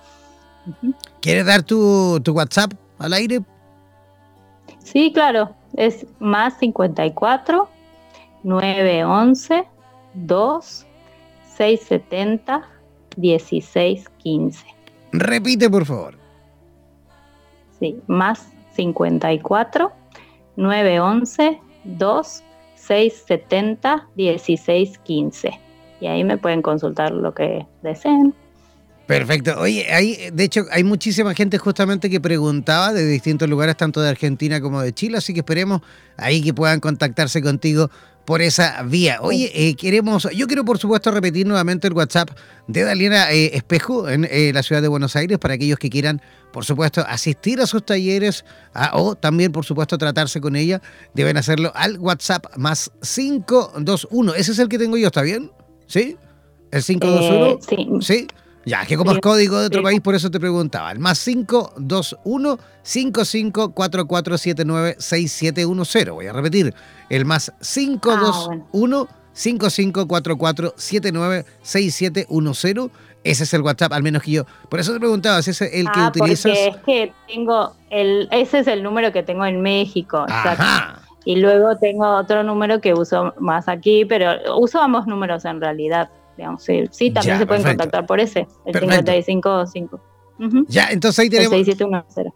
¿Quieres 1.22 1.45
dar 1.45 1.63
tu, 1.63 2.19
tu 2.24 2.34
WhatsApp 2.34 2.74
al 3.00 3.13
aire? 3.13 3.41
Sí, 4.80 5.12
claro 5.13 5.56
es 5.76 6.06
más 6.19 6.58
54 6.60 7.69
911 8.43 9.65
2 10.13 10.86
670 11.58 12.67
1615. 13.17 14.65
Repite, 15.12 15.69
por 15.69 15.86
favor. 15.86 16.15
Sí, 17.80 17.97
más 18.08 18.47
54 18.75 19.91
911 20.56 21.60
2 21.84 22.43
670 22.75 24.08
1615. 24.15 25.60
Y 26.02 26.08
ahí 26.08 26.23
me 26.23 26.38
pueden 26.38 26.62
consultar 26.62 27.12
lo 27.12 27.34
que 27.34 27.65
deseen. 27.82 28.34
Perfecto. 29.06 29.60
Oye, 29.60 29.91
hay, 29.91 30.30
de 30.32 30.43
hecho, 30.43 30.65
hay 30.71 30.84
muchísima 30.84 31.34
gente 31.34 31.58
justamente 31.58 32.12
que 32.12 32.21
preguntaba 32.21 32.93
de 32.93 33.06
distintos 33.08 33.49
lugares, 33.49 33.75
tanto 33.75 34.02
de 34.02 34.10
Argentina 34.10 34.62
como 34.62 34.82
de 34.82 34.93
Chile, 34.93 35.17
así 35.17 35.34
que 35.34 35.39
esperemos 35.39 35.82
ahí 36.15 36.43
que 36.43 36.54
puedan 36.54 36.80
contactarse 36.80 37.41
contigo 37.41 37.89
por 38.30 38.44
esa 38.44 38.84
vía. 38.84 39.18
Oye, 39.24 39.52
eh, 39.56 39.74
queremos, 39.74 40.28
yo 40.36 40.46
quiero 40.46 40.63
por 40.63 40.78
supuesto 40.78 41.10
repetir 41.10 41.48
nuevamente 41.48 41.88
el 41.88 41.94
WhatsApp 41.94 42.30
de 42.68 42.84
Daliana 42.84 43.32
eh, 43.32 43.56
Espejo 43.56 44.08
en 44.08 44.24
eh, 44.30 44.52
la 44.54 44.62
ciudad 44.62 44.84
de 44.84 44.88
Buenos 44.88 45.15
Aires 45.15 45.39
para 45.39 45.56
aquellos 45.56 45.80
que 45.80 45.89
quieran, 45.89 46.22
por 46.54 46.63
supuesto, 46.63 47.04
asistir 47.08 47.60
a 47.60 47.65
sus 47.65 47.84
talleres 47.84 48.46
ah, 48.76 48.92
o 48.94 49.15
también, 49.15 49.52
por 49.52 49.65
supuesto, 49.65 49.98
tratarse 49.98 50.39
con 50.42 50.56
ella, 50.56 50.80
deben 51.15 51.38
hacerlo 51.38 51.72
al 51.74 51.98
WhatsApp 51.98 52.56
más 52.56 52.92
521. 53.02 54.36
Ese 54.36 54.52
es 54.52 54.60
el 54.60 54.70
que 54.70 54.78
tengo 54.78 54.96
yo, 54.96 55.08
¿está 55.08 55.24
bien? 55.24 55.52
¿Sí? 55.88 56.15
¿El 56.70 56.84
521? 56.84 57.58
sí. 57.63 57.88
¿Sí? 58.02 58.28
Ya, 58.65 58.86
que 58.86 58.98
como 58.98 59.13
es 59.13 59.19
código 59.19 59.58
de 59.60 59.67
otro 59.67 59.82
país, 59.82 60.02
por 60.02 60.15
eso 60.15 60.30
te 60.30 60.38
preguntaba. 60.39 60.91
El 60.91 61.00
más 61.00 61.24
521 61.24 62.60
554479 62.84 64.98
6710. 65.00 66.10
Voy 66.10 66.28
a 66.28 66.34
repetir. 66.34 66.74
El 67.10 67.24
más 67.26 67.54
521 67.62 69.08
554479 69.34 71.45
6710. 71.62 72.91
Ese 73.24 73.43
es 73.43 73.54
el 73.54 73.62
WhatsApp, 73.62 73.93
al 73.93 74.04
menos 74.04 74.24
que 74.24 74.32
yo. 74.32 74.45
Por 74.69 74.80
eso 74.80 74.93
te 74.93 75.00
preguntaba 75.00 75.41
si 75.41 75.52
ese 75.52 75.65
es 75.65 75.74
el 75.74 75.91
que 75.91 76.00
ah, 76.00 76.08
utilizas. 76.08 76.52
Porque 76.52 76.67
es 76.67 76.78
que 76.78 77.13
tengo. 77.28 77.76
El, 77.89 78.30
ese 78.32 78.60
es 78.60 78.67
el 78.67 78.84
número 78.84 79.12
que 79.12 79.24
tengo 79.24 79.45
en 79.45 79.62
México. 79.62 80.26
Ajá. 80.28 81.02
Y 81.26 81.36
luego 81.36 81.78
tengo 81.78 82.17
otro 82.17 82.43
número 82.43 82.80
que 82.80 82.93
uso 82.93 83.34
más 83.39 83.67
aquí, 83.67 84.06
pero 84.06 84.58
uso 84.58 84.82
ambos 84.82 85.06
números 85.06 85.43
en 85.45 85.60
realidad 85.60 86.10
sí, 86.58 87.12
también 87.12 87.39
se 87.39 87.45
pueden 87.45 87.63
contactar 87.63 88.06
por 88.06 88.19
ese, 88.19 88.47
el 88.65 88.80
555. 88.80 89.99
Ya, 90.69 90.88
entonces 90.91 91.19
ahí 91.19 91.30
tenemos. 91.30 91.67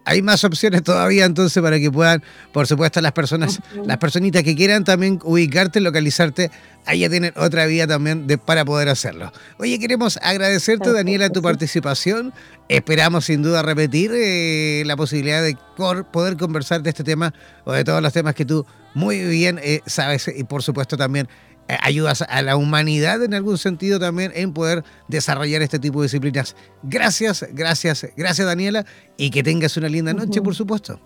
Hay 0.04 0.20
más 0.20 0.44
opciones 0.44 0.82
todavía 0.82 1.24
entonces 1.24 1.62
para 1.62 1.78
que 1.78 1.90
puedan, 1.90 2.22
por 2.52 2.66
supuesto, 2.66 3.00
las 3.00 3.12
personas, 3.12 3.60
las 3.82 3.96
personitas 3.96 4.42
que 4.42 4.54
quieran 4.54 4.84
también 4.84 5.18
ubicarte, 5.24 5.80
localizarte, 5.80 6.50
ahí 6.84 7.00
ya 7.00 7.08
tienen 7.08 7.32
otra 7.36 7.64
vía 7.64 7.86
también 7.86 8.26
de, 8.26 8.36
para 8.36 8.64
poder 8.66 8.90
hacerlo. 8.90 9.32
Oye, 9.58 9.78
queremos 9.78 10.18
agradecerte, 10.22 10.92
Daniela, 10.92 11.30
tu 11.30 11.40
participación. 11.40 12.34
Esperamos 12.68 13.24
sin 13.24 13.42
duda 13.42 13.62
repetir 13.62 14.10
eh, 14.14 14.82
la 14.84 14.96
posibilidad 14.96 15.42
de 15.42 15.56
poder 15.76 16.36
conversar 16.36 16.82
de 16.82 16.90
este 16.90 17.04
tema 17.04 17.32
o 17.64 17.72
de 17.72 17.84
todos 17.84 18.02
los 18.02 18.12
temas 18.12 18.34
que 18.34 18.44
tú 18.44 18.66
muy 18.92 19.24
bien 19.24 19.58
eh, 19.62 19.80
sabes 19.86 20.28
y 20.28 20.44
por 20.44 20.62
supuesto 20.62 20.96
también 20.96 21.28
ayudas 21.68 22.22
a 22.22 22.42
la 22.42 22.56
humanidad 22.56 23.22
en 23.22 23.34
algún 23.34 23.58
sentido 23.58 23.98
también 23.98 24.32
en 24.34 24.52
poder 24.52 24.84
desarrollar 25.08 25.62
este 25.62 25.78
tipo 25.78 26.00
de 26.00 26.06
disciplinas. 26.06 26.56
Gracias, 26.82 27.46
gracias, 27.52 28.06
gracias 28.16 28.46
Daniela 28.46 28.84
y 29.16 29.30
que 29.30 29.42
tengas 29.42 29.76
una 29.76 29.88
linda 29.88 30.12
noche, 30.12 30.42
por 30.42 30.54
supuesto. 30.54 31.00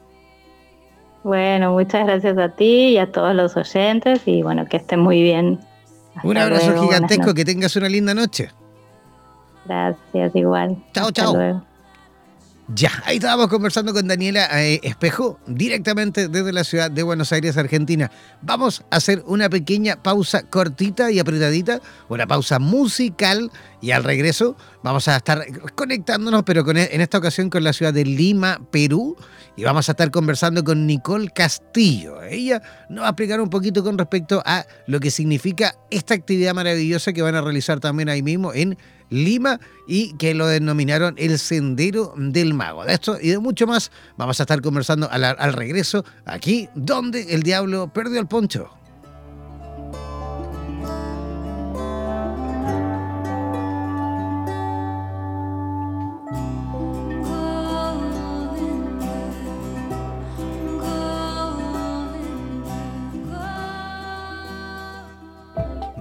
Bueno, 1.24 1.72
muchas 1.72 2.06
gracias 2.06 2.38
a 2.38 2.48
ti 2.50 2.90
y 2.90 2.98
a 2.98 3.10
todos 3.10 3.34
los 3.34 3.56
oyentes 3.56 4.22
y 4.26 4.42
bueno, 4.42 4.66
que 4.66 4.78
estén 4.78 5.00
muy 5.00 5.22
bien. 5.22 5.60
Un 6.22 6.36
abrazo 6.36 6.80
gigantesco, 6.82 7.34
que 7.34 7.44
tengas 7.44 7.76
una 7.76 7.88
linda 7.88 8.14
noche. 8.14 8.50
Gracias, 9.66 10.34
igual. 10.34 10.76
Chao, 10.92 11.10
chao. 11.10 11.67
Ya, 12.74 12.90
ahí 13.06 13.16
estábamos 13.16 13.48
conversando 13.48 13.94
con 13.94 14.06
Daniela 14.08 14.46
eh, 14.62 14.80
Espejo, 14.82 15.40
directamente 15.46 16.28
desde 16.28 16.52
la 16.52 16.64
ciudad 16.64 16.90
de 16.90 17.02
Buenos 17.02 17.32
Aires, 17.32 17.56
Argentina. 17.56 18.10
Vamos 18.42 18.84
a 18.90 18.96
hacer 18.96 19.22
una 19.26 19.48
pequeña 19.48 20.02
pausa 20.02 20.42
cortita 20.42 21.10
y 21.10 21.18
apretadita, 21.18 21.80
una 22.10 22.26
pausa 22.26 22.58
musical, 22.58 23.50
y 23.80 23.92
al 23.92 24.04
regreso 24.04 24.54
vamos 24.82 25.08
a 25.08 25.16
estar 25.16 25.46
conectándonos, 25.76 26.42
pero 26.42 26.62
con, 26.62 26.76
e, 26.76 26.90
en 26.92 27.00
esta 27.00 27.16
ocasión 27.16 27.48
con 27.48 27.64
la 27.64 27.72
ciudad 27.72 27.94
de 27.94 28.04
Lima, 28.04 28.60
Perú, 28.70 29.16
y 29.56 29.64
vamos 29.64 29.88
a 29.88 29.92
estar 29.92 30.10
conversando 30.10 30.62
con 30.62 30.86
Nicole 30.86 31.30
Castillo. 31.30 32.22
Ella 32.22 32.60
nos 32.90 33.04
va 33.04 33.06
a 33.06 33.10
explicar 33.10 33.40
un 33.40 33.48
poquito 33.48 33.82
con 33.82 33.96
respecto 33.96 34.42
a 34.44 34.66
lo 34.86 35.00
que 35.00 35.10
significa 35.10 35.74
esta 35.90 36.12
actividad 36.12 36.52
maravillosa 36.52 37.14
que 37.14 37.22
van 37.22 37.34
a 37.34 37.40
realizar 37.40 37.80
también 37.80 38.10
ahí 38.10 38.22
mismo 38.22 38.52
en 38.52 38.76
Lima 39.10 39.60
y 39.86 40.14
que 40.14 40.34
lo 40.34 40.46
denominaron 40.46 41.14
el 41.18 41.38
Sendero 41.38 42.14
del 42.16 42.54
Mago. 42.54 42.84
De 42.84 42.94
esto 42.94 43.18
y 43.20 43.28
de 43.28 43.38
mucho 43.38 43.66
más 43.66 43.90
vamos 44.16 44.40
a 44.40 44.42
estar 44.42 44.60
conversando 44.60 45.10
al, 45.10 45.24
al 45.24 45.52
regreso 45.52 46.04
aquí 46.24 46.68
donde 46.74 47.34
el 47.34 47.42
diablo 47.42 47.92
perdió 47.92 48.20
el 48.20 48.26
poncho. 48.26 48.77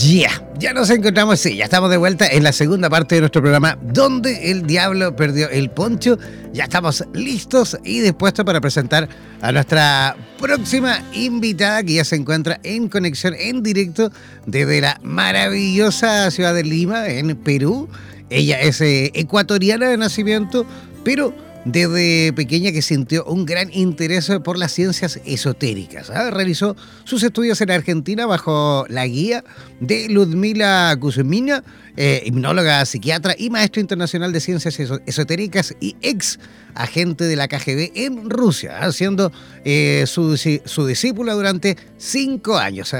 Ya, 0.00 0.30
ya 0.58 0.72
nos 0.72 0.88
encontramos, 0.88 1.40
sí, 1.40 1.56
ya 1.56 1.64
estamos 1.64 1.90
de 1.90 1.98
vuelta 1.98 2.26
en 2.26 2.42
la 2.42 2.52
segunda 2.52 2.88
parte 2.88 3.16
de 3.16 3.20
nuestro 3.20 3.42
programa, 3.42 3.76
donde 3.82 4.50
el 4.50 4.66
diablo 4.66 5.14
perdió 5.14 5.50
el 5.50 5.68
poncho. 5.68 6.18
Ya 6.54 6.64
estamos 6.64 7.04
listos 7.12 7.76
y 7.84 8.00
dispuestos 8.00 8.46
para 8.46 8.62
presentar 8.62 9.10
a 9.42 9.52
nuestra 9.52 10.16
próxima 10.40 11.04
invitada 11.12 11.82
que 11.82 11.94
ya 11.94 12.04
se 12.04 12.16
encuentra 12.16 12.60
en 12.62 12.88
conexión 12.88 13.34
en 13.38 13.62
directo 13.62 14.10
desde 14.46 14.80
la 14.80 14.98
maravillosa 15.02 16.30
ciudad 16.30 16.54
de 16.54 16.64
Lima, 16.64 17.06
en 17.08 17.36
Perú. 17.36 17.86
Ella 18.30 18.58
es 18.58 18.80
eh, 18.80 19.10
ecuatoriana 19.12 19.90
de 19.90 19.98
nacimiento, 19.98 20.64
pero 21.04 21.34
desde 21.64 22.32
pequeña 22.32 22.72
que 22.72 22.82
sintió 22.82 23.24
un 23.24 23.44
gran 23.44 23.70
interés 23.72 24.30
por 24.44 24.58
las 24.58 24.72
ciencias 24.72 25.20
esotéricas. 25.24 26.10
¿ah? 26.10 26.30
Realizó 26.30 26.76
sus 27.04 27.22
estudios 27.22 27.60
en 27.60 27.70
Argentina 27.70 28.26
bajo 28.26 28.86
la 28.88 29.06
guía 29.06 29.44
de 29.80 30.08
Ludmila 30.08 30.96
Kuzmina, 30.98 31.62
eh, 31.96 32.22
hipnóloga, 32.24 32.84
psiquiatra 32.86 33.34
y 33.36 33.50
maestro 33.50 33.80
internacional 33.80 34.32
de 34.32 34.40
ciencias 34.40 34.78
esotéricas 35.06 35.74
y 35.80 35.96
ex 36.00 36.38
agente 36.74 37.24
de 37.24 37.36
la 37.36 37.48
KGB 37.48 37.92
en 37.94 38.30
Rusia, 38.30 38.78
¿ah? 38.80 38.92
siendo 38.92 39.32
eh, 39.64 40.04
su, 40.06 40.36
su 40.36 40.86
discípula 40.86 41.34
durante 41.34 41.76
cinco 41.98 42.56
años. 42.56 42.94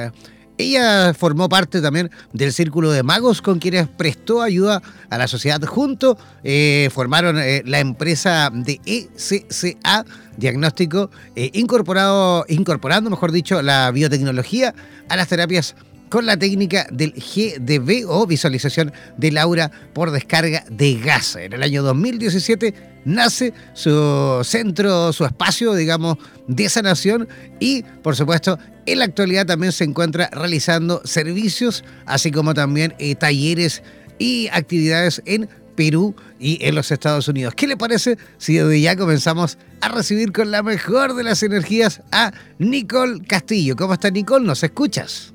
Ella 0.60 1.14
formó 1.14 1.48
parte 1.48 1.80
también 1.80 2.10
del 2.34 2.52
círculo 2.52 2.90
de 2.90 3.02
magos 3.02 3.40
con 3.40 3.58
quienes 3.58 3.88
prestó 3.88 4.42
ayuda 4.42 4.82
a 5.08 5.16
la 5.16 5.26
sociedad. 5.26 5.62
Junto 5.64 6.18
eh, 6.44 6.90
formaron 6.92 7.38
eh, 7.38 7.62
la 7.64 7.80
empresa 7.80 8.50
de 8.52 8.78
ECCA 8.84 10.04
Diagnóstico, 10.36 11.10
eh, 11.34 11.50
incorporado, 11.54 12.44
incorporando, 12.48 13.08
mejor 13.08 13.32
dicho, 13.32 13.62
la 13.62 13.90
biotecnología 13.90 14.74
a 15.08 15.16
las 15.16 15.28
terapias 15.28 15.76
con 16.10 16.26
la 16.26 16.36
técnica 16.36 16.86
del 16.90 17.12
GDB 17.12 18.04
o 18.06 18.26
visualización 18.26 18.92
del 19.16 19.38
aura 19.38 19.70
por 19.94 20.10
descarga 20.10 20.64
de 20.68 20.96
gas. 20.96 21.36
En 21.36 21.52
el 21.52 21.62
año 21.62 21.82
2017 21.82 22.74
nace 23.04 23.54
su 23.72 24.40
centro, 24.44 25.12
su 25.12 25.24
espacio, 25.24 25.74
digamos, 25.74 26.18
de 26.48 26.68
sanación 26.68 27.28
y, 27.60 27.84
por 28.02 28.16
supuesto, 28.16 28.58
en 28.86 28.98
la 28.98 29.04
actualidad 29.04 29.46
también 29.46 29.72
se 29.72 29.84
encuentra 29.84 30.28
realizando 30.32 31.00
servicios, 31.04 31.84
así 32.06 32.30
como 32.30 32.52
también 32.54 32.94
eh, 32.98 33.14
talleres 33.14 33.82
y 34.18 34.48
actividades 34.52 35.22
en 35.24 35.48
Perú 35.76 36.14
y 36.38 36.58
en 36.66 36.74
los 36.74 36.90
Estados 36.90 37.28
Unidos. 37.28 37.54
¿Qué 37.54 37.66
le 37.66 37.76
parece 37.76 38.18
si 38.36 38.54
desde 38.54 38.80
ya 38.80 38.96
comenzamos 38.96 39.58
a 39.80 39.88
recibir 39.88 40.32
con 40.32 40.50
la 40.50 40.62
mejor 40.62 41.14
de 41.14 41.22
las 41.22 41.42
energías 41.42 42.02
a 42.10 42.32
Nicole 42.58 43.22
Castillo? 43.26 43.76
¿Cómo 43.76 43.94
está 43.94 44.10
Nicole? 44.10 44.44
¿Nos 44.44 44.62
escuchas? 44.62 45.32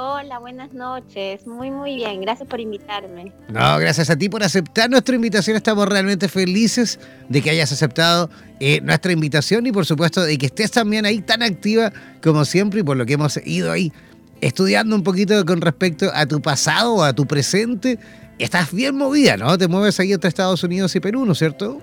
Hola, 0.00 0.38
buenas 0.38 0.74
noches. 0.74 1.44
Muy, 1.44 1.72
muy 1.72 1.96
bien. 1.96 2.20
Gracias 2.20 2.48
por 2.48 2.60
invitarme. 2.60 3.32
No, 3.48 3.78
gracias 3.78 4.08
a 4.10 4.16
ti 4.16 4.28
por 4.28 4.44
aceptar 4.44 4.88
nuestra 4.88 5.16
invitación. 5.16 5.56
Estamos 5.56 5.88
realmente 5.88 6.28
felices 6.28 7.00
de 7.28 7.42
que 7.42 7.50
hayas 7.50 7.72
aceptado 7.72 8.30
eh, 8.60 8.80
nuestra 8.80 9.10
invitación 9.10 9.66
y 9.66 9.72
por 9.72 9.86
supuesto 9.86 10.22
de 10.22 10.38
que 10.38 10.46
estés 10.46 10.70
también 10.70 11.04
ahí 11.04 11.20
tan 11.20 11.42
activa 11.42 11.92
como 12.22 12.44
siempre 12.44 12.78
y 12.78 12.82
por 12.84 12.96
lo 12.96 13.04
que 13.06 13.14
hemos 13.14 13.44
ido 13.44 13.72
ahí 13.72 13.92
estudiando 14.40 14.94
un 14.94 15.02
poquito 15.02 15.44
con 15.44 15.60
respecto 15.60 16.12
a 16.14 16.26
tu 16.26 16.40
pasado 16.40 17.02
a 17.02 17.12
tu 17.12 17.26
presente. 17.26 17.98
Estás 18.38 18.72
bien 18.72 18.96
movida, 18.96 19.36
¿no? 19.36 19.58
Te 19.58 19.66
mueves 19.66 19.98
ahí 19.98 20.12
entre 20.12 20.28
Estados 20.28 20.62
Unidos 20.62 20.94
y 20.94 21.00
Perú, 21.00 21.24
¿no 21.24 21.32
es 21.32 21.38
cierto? 21.38 21.80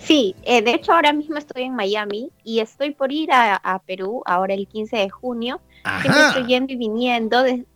Sí, 0.00 0.36
eh, 0.44 0.62
de 0.62 0.74
hecho 0.74 0.92
ahora 0.92 1.12
mismo 1.12 1.38
estoy 1.38 1.64
en 1.64 1.74
Miami 1.74 2.30
y 2.44 2.60
estoy 2.60 2.92
por 2.92 3.10
ir 3.10 3.32
a, 3.32 3.56
a 3.56 3.80
Perú 3.80 4.22
ahora 4.26 4.54
el 4.54 4.68
15 4.68 4.96
de 4.96 5.10
junio 5.10 5.60
Siempre 6.00 6.22
estoy 6.28 6.46
yendo 6.46 6.72
y 6.72 6.76
viniendo 6.76 7.42
de, 7.42 7.66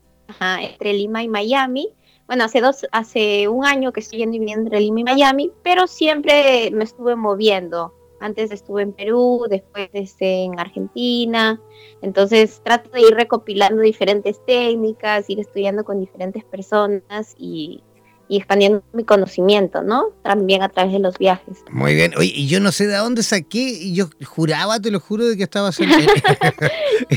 entre 0.60 0.92
Lima 0.92 1.22
y 1.22 1.28
Miami. 1.28 1.88
Bueno, 2.26 2.44
hace 2.44 2.60
dos, 2.60 2.86
hace 2.92 3.48
un 3.48 3.64
año 3.64 3.92
que 3.92 4.00
estoy 4.00 4.18
yendo 4.18 4.36
y 4.36 4.40
viniendo 4.40 4.64
entre 4.64 4.80
Lima 4.80 5.00
y 5.00 5.04
Miami, 5.04 5.52
pero 5.62 5.86
siempre 5.86 6.70
me 6.72 6.84
estuve 6.84 7.16
moviendo. 7.16 7.94
Antes 8.20 8.50
estuve 8.50 8.82
en 8.82 8.92
Perú, 8.92 9.46
después 9.48 9.88
este, 9.92 10.44
en 10.44 10.58
Argentina. 10.58 11.60
Entonces 12.02 12.60
trato 12.64 12.90
de 12.90 13.02
ir 13.02 13.14
recopilando 13.14 13.80
diferentes 13.80 14.44
técnicas, 14.44 15.30
ir 15.30 15.40
estudiando 15.40 15.84
con 15.84 16.00
diferentes 16.00 16.44
personas 16.44 17.34
y, 17.38 17.82
y 18.28 18.36
expandiendo 18.36 18.82
mi 18.92 19.04
conocimiento, 19.04 19.82
¿no? 19.82 20.04
También 20.22 20.62
a 20.62 20.68
través 20.68 20.92
de 20.92 20.98
los 20.98 21.18
viajes. 21.18 21.58
Muy 21.70 21.94
bien. 21.94 22.12
Oye, 22.16 22.32
y 22.34 22.46
yo 22.46 22.60
no 22.60 22.72
sé 22.72 22.86
de 22.86 22.96
dónde 22.96 23.22
saqué, 23.22 23.70
y 23.80 23.94
yo 23.94 24.10
juraba, 24.24 24.78
te 24.80 24.90
lo 24.90 25.00
juro, 25.00 25.26
de 25.26 25.36
que 25.36 25.44
estabas 25.44 25.78
en, 25.80 25.90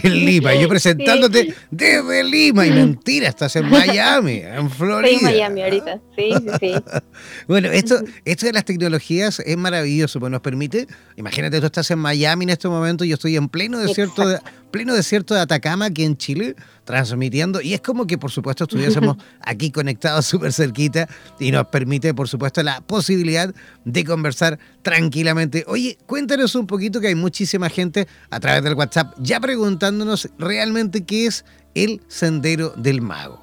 Lima. 0.03 0.55
Yo 0.55 0.69
presentándote 0.69 1.53
desde 1.69 2.23
Lima, 2.23 2.65
y 2.65 2.71
mentira, 2.71 3.27
estás 3.27 3.55
en 3.57 3.69
Miami, 3.69 4.41
en 4.43 4.69
Florida. 4.69 5.11
Estoy 5.11 5.27
en 5.27 5.35
Miami 5.35 5.63
ahorita, 5.63 5.99
sí, 6.15 6.31
sí, 6.31 6.49
sí. 6.59 6.73
bueno, 7.47 7.69
esto, 7.69 7.99
esto 8.23 8.45
de 8.45 8.53
las 8.53 8.65
tecnologías 8.65 9.39
es 9.39 9.57
maravilloso, 9.57 10.19
pues 10.19 10.31
nos 10.31 10.41
permite, 10.41 10.87
imagínate, 11.17 11.59
tú 11.59 11.65
estás 11.65 11.91
en 11.91 11.99
Miami 11.99 12.45
en 12.45 12.49
este 12.51 12.69
momento, 12.69 13.03
yo 13.03 13.15
estoy 13.15 13.35
en 13.35 13.49
pleno 13.49 13.79
desierto 13.79 14.27
de 14.27 14.39
pleno 14.71 14.93
desierto 14.95 15.33
de 15.33 15.41
Atacama, 15.41 15.85
aquí 15.85 16.03
en 16.03 16.17
Chile, 16.17 16.55
transmitiendo. 16.85 17.61
Y 17.61 17.73
es 17.73 17.81
como 17.81 18.07
que, 18.07 18.17
por 18.17 18.31
supuesto, 18.31 18.63
estuviésemos 18.63 19.17
aquí 19.41 19.71
conectados 19.71 20.25
súper 20.25 20.53
cerquita 20.53 21.07
y 21.39 21.51
nos 21.51 21.67
permite, 21.67 22.13
por 22.13 22.27
supuesto, 22.27 22.63
la 22.63 22.81
posibilidad 22.81 23.53
de 23.85 24.03
conversar 24.03 24.57
tranquilamente. 24.81 25.63
Oye, 25.67 25.97
cuéntanos 26.05 26.55
un 26.55 26.65
poquito 26.65 26.99
que 26.99 27.07
hay 27.07 27.15
muchísima 27.15 27.69
gente 27.69 28.07
a 28.29 28.39
través 28.39 28.63
del 28.63 28.73
WhatsApp 28.73 29.13
ya 29.19 29.39
preguntándonos 29.39 30.29
realmente 30.37 31.05
qué 31.05 31.27
es 31.27 31.45
el 31.75 32.01
Sendero 32.07 32.69
del 32.75 33.01
Mago. 33.01 33.41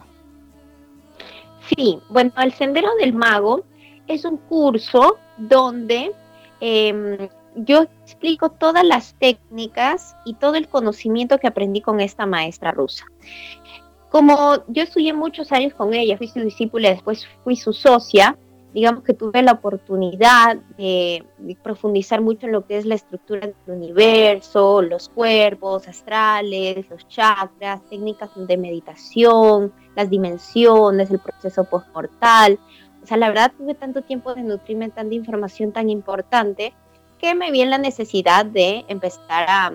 Sí, 1.69 1.99
bueno, 2.09 2.33
el 2.39 2.53
Sendero 2.55 2.89
del 3.01 3.13
Mago 3.13 3.65
es 4.07 4.25
un 4.25 4.39
curso 4.39 5.19
donde 5.37 6.13
eh, 6.61 7.29
yo 7.65 7.83
explico 7.83 8.51
todas 8.51 8.85
las 8.85 9.15
técnicas 9.15 10.17
y 10.25 10.35
todo 10.35 10.55
el 10.55 10.69
conocimiento 10.69 11.39
que 11.39 11.47
aprendí 11.47 11.81
con 11.81 12.01
esta 12.01 12.27
maestra 12.27 12.73
rusa. 12.73 13.05
Como 14.11 14.65
yo 14.69 14.83
estudié 14.83 15.13
muchos 15.13 15.53
años 15.53 15.75
con 15.75 15.93
ella, 15.93 16.17
fui 16.17 16.29
su 16.29 16.41
discípula 16.41 16.91
después 16.91 17.27
fui 17.45 17.57
su 17.57 17.73
socia, 17.73 18.39
digamos 18.73 19.03
que 19.03 19.13
tuve 19.15 19.43
la 19.43 19.53
oportunidad 19.53 20.57
de, 20.77 21.25
profundizar 21.63 22.21
mucho 22.21 22.47
en 22.47 22.53
lo 22.53 22.67
que 22.67 22.79
es 22.79 22.87
la 22.87 22.95
estructura 22.95 23.47
del 23.47 23.55
universo, 23.67 24.83
los 24.83 25.09
cuerpos 25.09 25.89
astrales, 25.89 26.89
los 26.89 27.07
chakras, 27.09 27.83
técnicas 27.91 28.31
de 28.35 28.57
meditación, 28.57 29.73
las 29.95 30.09
dimensiones, 30.09 31.11
el 31.11 31.19
proceso 31.19 31.65
postmortal. 31.65 32.59
O 33.03 33.07
sea, 33.07 33.17
la 33.17 33.29
verdad 33.29 33.53
tuve 33.57 33.75
tanto 33.75 34.03
tiempo 34.03 34.35
de 34.35 34.43
nutrirme 34.43 34.89
tanta 34.91 35.15
información 35.15 35.73
tan 35.73 35.91
importante 35.91 36.75
que 37.19 37.35
me 37.35 37.51
vi 37.51 37.63
en 37.63 37.71
la 37.71 37.79
necesidad 37.79 38.47
de 38.47 38.85
empezar 38.89 39.47
a, 39.49 39.73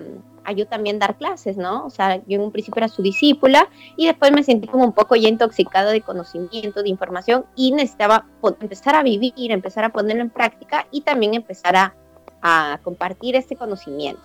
yo 0.54 0.66
también 0.66 0.98
dar 0.98 1.16
clases, 1.16 1.56
¿no? 1.56 1.86
O 1.86 1.90
sea, 1.90 2.16
yo 2.16 2.36
en 2.36 2.40
un 2.42 2.52
principio 2.52 2.80
era 2.80 2.88
su 2.88 3.02
discípula 3.02 3.68
y 3.96 4.06
después 4.06 4.32
me 4.32 4.42
sentí 4.42 4.66
como 4.68 4.84
un 4.84 4.92
poco 4.92 5.16
ya 5.16 5.28
intoxicada 5.28 5.90
de 5.90 6.02
conocimiento, 6.02 6.82
de 6.82 6.88
información 6.88 7.46
y 7.56 7.72
necesitaba 7.72 8.26
empezar 8.60 8.94
a 8.94 9.02
vivir, 9.02 9.32
empezar 9.52 9.84
a 9.84 9.92
ponerlo 9.92 10.22
en 10.22 10.30
práctica 10.30 10.86
y 10.90 11.00
también 11.02 11.34
empezar 11.34 11.76
a, 11.76 11.94
compartir 12.82 13.36
este 13.36 13.56
conocimiento. 13.56 14.20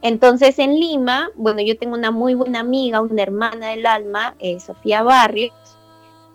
Entonces 0.00 0.58
en 0.58 0.80
Lima, 0.80 1.28
bueno, 1.34 1.60
yo 1.60 1.76
tengo 1.76 1.94
una 1.94 2.10
muy 2.10 2.32
buena 2.32 2.60
amiga, 2.60 3.02
una 3.02 3.22
hermana 3.22 3.68
del 3.68 3.84
alma, 3.84 4.34
eh, 4.38 4.58
Sofía 4.58 5.02
Barrios, 5.02 5.52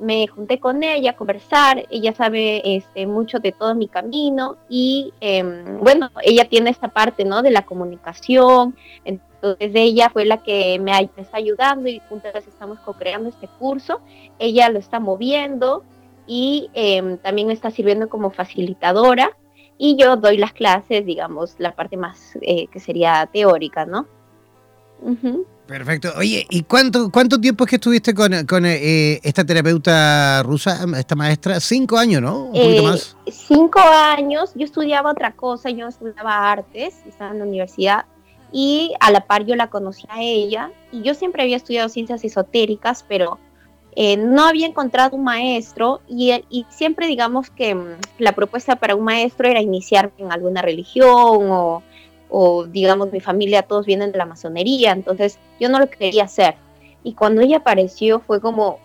me 0.01 0.27
junté 0.27 0.59
con 0.59 0.83
ella 0.83 1.11
a 1.11 1.15
conversar, 1.15 1.85
ella 1.91 2.13
sabe 2.13 2.75
este, 2.75 3.05
mucho 3.05 3.39
de 3.39 3.51
todo 3.51 3.75
mi 3.75 3.87
camino 3.87 4.57
y 4.67 5.13
em, 5.21 5.77
bueno, 5.79 6.09
ella 6.23 6.49
tiene 6.49 6.71
esta 6.71 6.87
parte, 6.87 7.23
¿no? 7.23 7.43
De 7.43 7.51
la 7.51 7.65
comunicación, 7.65 8.75
entonces 9.05 9.71
ella 9.75 10.09
fue 10.09 10.25
la 10.25 10.37
que 10.41 10.79
me, 10.79 10.91
está 11.17 11.37
ayudando 11.37 11.87
y 11.87 12.01
juntas 12.09 12.47
estamos 12.47 12.79
co-creando 12.79 13.29
este 13.29 13.47
curso, 13.59 14.01
ella 14.39 14.69
lo 14.69 14.79
está 14.79 14.99
moviendo 14.99 15.83
y 16.25 16.71
em, 16.73 17.17
también 17.19 17.47
me 17.47 17.53
está 17.53 17.69
sirviendo 17.69 18.09
como 18.09 18.31
facilitadora 18.31 19.37
y 19.77 19.97
yo 19.97 20.15
doy 20.15 20.37
las 20.37 20.53
clases, 20.53 21.05
digamos, 21.05 21.55
la 21.59 21.75
parte 21.75 21.95
más 21.95 22.37
eh, 22.41 22.67
que 22.67 22.79
sería 22.79 23.29
teórica, 23.31 23.85
¿no? 23.85 24.07
Perfecto. 25.71 26.11
Oye, 26.17 26.45
¿y 26.49 26.63
cuánto, 26.63 27.09
cuánto 27.09 27.39
tiempo 27.39 27.63
es 27.63 27.69
que 27.69 27.75
estuviste 27.77 28.13
con, 28.13 28.33
eh, 28.33 29.21
esta 29.23 29.45
terapeuta 29.45 30.43
rusa, 30.43 30.85
esta 30.97 31.15
maestra? 31.15 31.61
Cinco 31.61 31.97
años, 31.97 32.21
¿no? 32.21 32.43
Un 32.43 32.51
poquito 32.51 32.81
eh, 32.81 32.85
más. 32.87 33.15
Cinco 33.31 33.79
años. 33.79 34.51
Yo 34.53 34.65
estudiaba 34.65 35.11
otra 35.11 35.31
cosa, 35.31 35.69
yo 35.69 35.87
estudiaba 35.87 36.51
artes, 36.51 36.95
estaba 37.07 37.31
en 37.31 37.39
la 37.39 37.45
universidad 37.45 38.05
y 38.51 38.93
a 38.99 39.11
la 39.11 39.21
par 39.21 39.45
yo 39.45 39.55
la 39.55 39.69
conocí 39.69 40.05
a 40.09 40.21
ella 40.21 40.71
y 40.91 41.03
yo 41.03 41.13
siempre 41.13 41.43
había 41.43 41.55
estudiado 41.55 41.87
ciencias 41.87 42.25
esotéricas, 42.25 43.05
pero 43.07 43.39
eh, 43.95 44.17
no 44.17 44.45
había 44.45 44.67
encontrado 44.67 45.15
un 45.15 45.23
maestro 45.23 46.01
y, 46.05 46.33
y, 46.49 46.65
siempre 46.69 47.07
digamos 47.07 47.49
que 47.49 47.75
mm, 47.75 47.97
la 48.17 48.33
propuesta 48.33 48.75
para 48.75 48.95
un 48.95 49.05
maestro 49.05 49.47
era 49.47 49.61
iniciarme 49.61 50.11
en 50.17 50.33
alguna 50.33 50.61
religión 50.61 51.07
o 51.49 51.81
o 52.31 52.65
digamos 52.65 53.11
mi 53.11 53.19
familia 53.19 53.61
todos 53.61 53.85
vienen 53.85 54.11
de 54.11 54.17
la 54.17 54.25
masonería, 54.25 54.91
entonces 54.91 55.37
yo 55.59 55.69
no 55.69 55.79
lo 55.79 55.89
quería 55.89 56.23
hacer. 56.23 56.55
Y 57.03 57.13
cuando 57.13 57.41
ella 57.41 57.57
apareció 57.57 58.19
fue 58.19 58.39
como, 58.39 58.79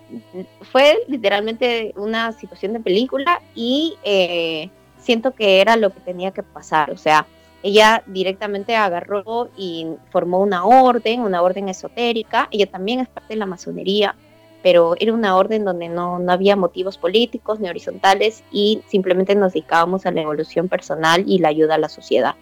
fue 0.72 0.98
literalmente 1.06 1.92
una 1.96 2.32
situación 2.32 2.72
de 2.72 2.80
película 2.80 3.40
y 3.54 3.94
eh, 4.02 4.70
siento 4.98 5.32
que 5.32 5.60
era 5.60 5.76
lo 5.76 5.90
que 5.90 6.00
tenía 6.00 6.30
que 6.30 6.42
pasar. 6.42 6.90
O 6.90 6.96
sea, 6.96 7.26
ella 7.62 8.02
directamente 8.06 8.74
agarró 8.74 9.50
y 9.56 9.86
formó 10.10 10.40
una 10.40 10.64
orden, 10.64 11.20
una 11.20 11.42
orden 11.42 11.68
esotérica. 11.68 12.48
Ella 12.50 12.66
también 12.66 13.00
es 13.00 13.08
parte 13.08 13.34
de 13.34 13.38
la 13.38 13.46
masonería, 13.46 14.16
pero 14.62 14.94
era 14.98 15.12
una 15.12 15.36
orden 15.36 15.64
donde 15.64 15.88
no, 15.88 16.18
no 16.18 16.32
había 16.32 16.56
motivos 16.56 16.96
políticos 16.96 17.60
ni 17.60 17.68
horizontales 17.68 18.44
y 18.50 18.82
simplemente 18.88 19.34
nos 19.34 19.52
dedicábamos 19.52 20.06
a 20.06 20.10
la 20.10 20.22
evolución 20.22 20.68
personal 20.68 21.22
y 21.26 21.38
la 21.38 21.48
ayuda 21.48 21.74
a 21.74 21.78
la 21.78 21.90
sociedad. 21.90 22.34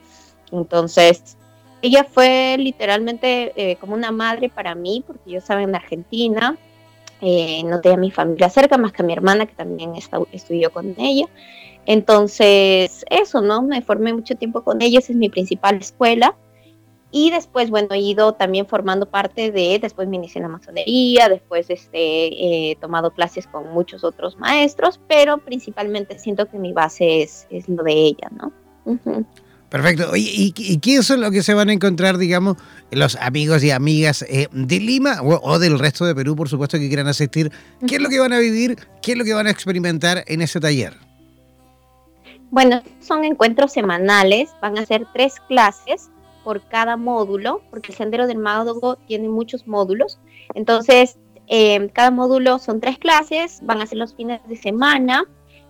Entonces, 0.54 1.36
ella 1.82 2.04
fue 2.04 2.56
literalmente 2.58 3.52
eh, 3.56 3.76
como 3.76 3.94
una 3.94 4.10
madre 4.10 4.48
para 4.48 4.74
mí, 4.74 5.02
porque 5.06 5.32
yo 5.32 5.38
estaba 5.38 5.62
en 5.62 5.74
Argentina, 5.74 6.56
eh, 7.20 7.62
no 7.64 7.80
tenía 7.80 7.98
mi 7.98 8.10
familia 8.10 8.48
cerca, 8.48 8.78
más 8.78 8.92
que 8.92 9.02
mi 9.02 9.12
hermana, 9.12 9.46
que 9.46 9.54
también 9.54 9.92
estudió 10.32 10.72
con 10.72 10.94
ella. 10.98 11.26
Entonces, 11.86 13.04
eso, 13.10 13.40
¿no? 13.40 13.62
Me 13.62 13.82
formé 13.82 14.14
mucho 14.14 14.34
tiempo 14.36 14.62
con 14.62 14.80
ella, 14.80 15.00
esa 15.00 15.12
es 15.12 15.18
mi 15.18 15.28
principal 15.28 15.76
escuela. 15.76 16.36
Y 17.10 17.30
después, 17.30 17.70
bueno, 17.70 17.88
he 17.92 18.00
ido 18.00 18.32
también 18.32 18.66
formando 18.66 19.06
parte 19.06 19.52
de, 19.52 19.78
después 19.78 20.08
me 20.08 20.16
inicié 20.16 20.40
en 20.40 20.44
la 20.44 20.48
masonería, 20.48 21.28
después 21.28 21.70
este, 21.70 22.70
he 22.70 22.76
tomado 22.76 23.12
clases 23.12 23.46
con 23.46 23.72
muchos 23.72 24.02
otros 24.02 24.36
maestros, 24.36 25.00
pero 25.06 25.38
principalmente 25.38 26.18
siento 26.18 26.46
que 26.46 26.58
mi 26.58 26.72
base 26.72 27.22
es, 27.22 27.46
es 27.50 27.68
lo 27.68 27.84
de 27.84 27.92
ella, 27.92 28.28
¿no? 28.32 28.52
Perfecto. 29.74 30.12
¿y, 30.14 30.52
qué 30.52 30.98
es 30.98 31.10
lo 31.10 31.32
que 31.32 31.42
se 31.42 31.52
van 31.52 31.68
a 31.68 31.72
encontrar, 31.72 32.16
digamos, 32.16 32.56
los 32.92 33.16
amigos 33.16 33.64
y 33.64 33.72
amigas 33.72 34.22
eh, 34.28 34.46
de 34.52 34.78
Lima 34.78 35.20
o, 35.20 35.58
del 35.58 35.80
resto 35.80 36.04
de 36.04 36.14
Perú, 36.14 36.36
por 36.36 36.48
supuesto, 36.48 36.78
que 36.78 36.86
quieran 36.86 37.08
asistir? 37.08 37.50
¿Qué 37.84 37.96
es 37.96 38.00
lo 38.00 38.08
que 38.08 38.20
van 38.20 38.32
a 38.32 38.38
vivir? 38.38 38.78
¿Qué 39.02 39.10
es 39.12 39.18
lo 39.18 39.24
que 39.24 39.34
van 39.34 39.48
a 39.48 39.50
experimentar 39.50 40.22
en 40.28 40.42
ese 40.42 40.60
taller? 40.60 40.94
Bueno, 42.52 42.84
son 43.00 43.24
encuentros 43.24 43.72
semanales, 43.72 44.50
van 44.62 44.78
a 44.78 44.86
ser 44.86 45.08
tres 45.12 45.34
clases 45.48 46.08
por 46.44 46.64
cada 46.68 46.96
módulo, 46.96 47.60
porque 47.70 47.90
el 47.90 47.98
Sendero 47.98 48.28
del 48.28 48.38
Mago 48.38 48.96
tiene 49.08 49.28
muchos 49.28 49.66
módulos. 49.66 50.20
Entonces, 50.54 51.18
eh, 51.48 51.90
cada 51.92 52.12
módulo 52.12 52.60
son 52.60 52.80
tres 52.80 52.96
clases, 52.96 53.58
van 53.64 53.80
a 53.80 53.86
ser 53.86 53.98
los 53.98 54.14
fines 54.14 54.40
de 54.46 54.54
semana 54.54 55.24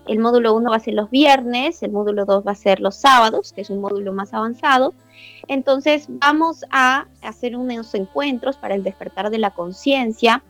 el 0.07 0.19
módulo 0.19 0.55
1 0.55 0.71
va 0.71 0.77
a 0.77 0.81
ser 0.81 0.95
los 0.95 1.11
viernes, 1.11 1.83
el 1.83 1.93
módulo 1.93 2.25
2 2.25 2.47
va 2.47 2.53
a 2.53 2.57
ser 2.57 2.81
los 2.81 2.97
sábados, 2.97 3.53
que 3.53 3.62
es 3.62 3.71
un 3.71 3.81
módulo 3.81 4.12
más 4.12 4.35
avanzado. 4.35 4.95
Entonces 5.49 6.07
vamos 6.09 6.64
a 6.71 7.07
hacer 7.23 7.57
unos 7.57 7.95
encuentros 7.95 8.57
para 8.57 8.75
el 8.75 8.83
despertar 8.83 9.31
de 9.31 9.38
la 9.38 9.51
conciencia. 9.51 10.43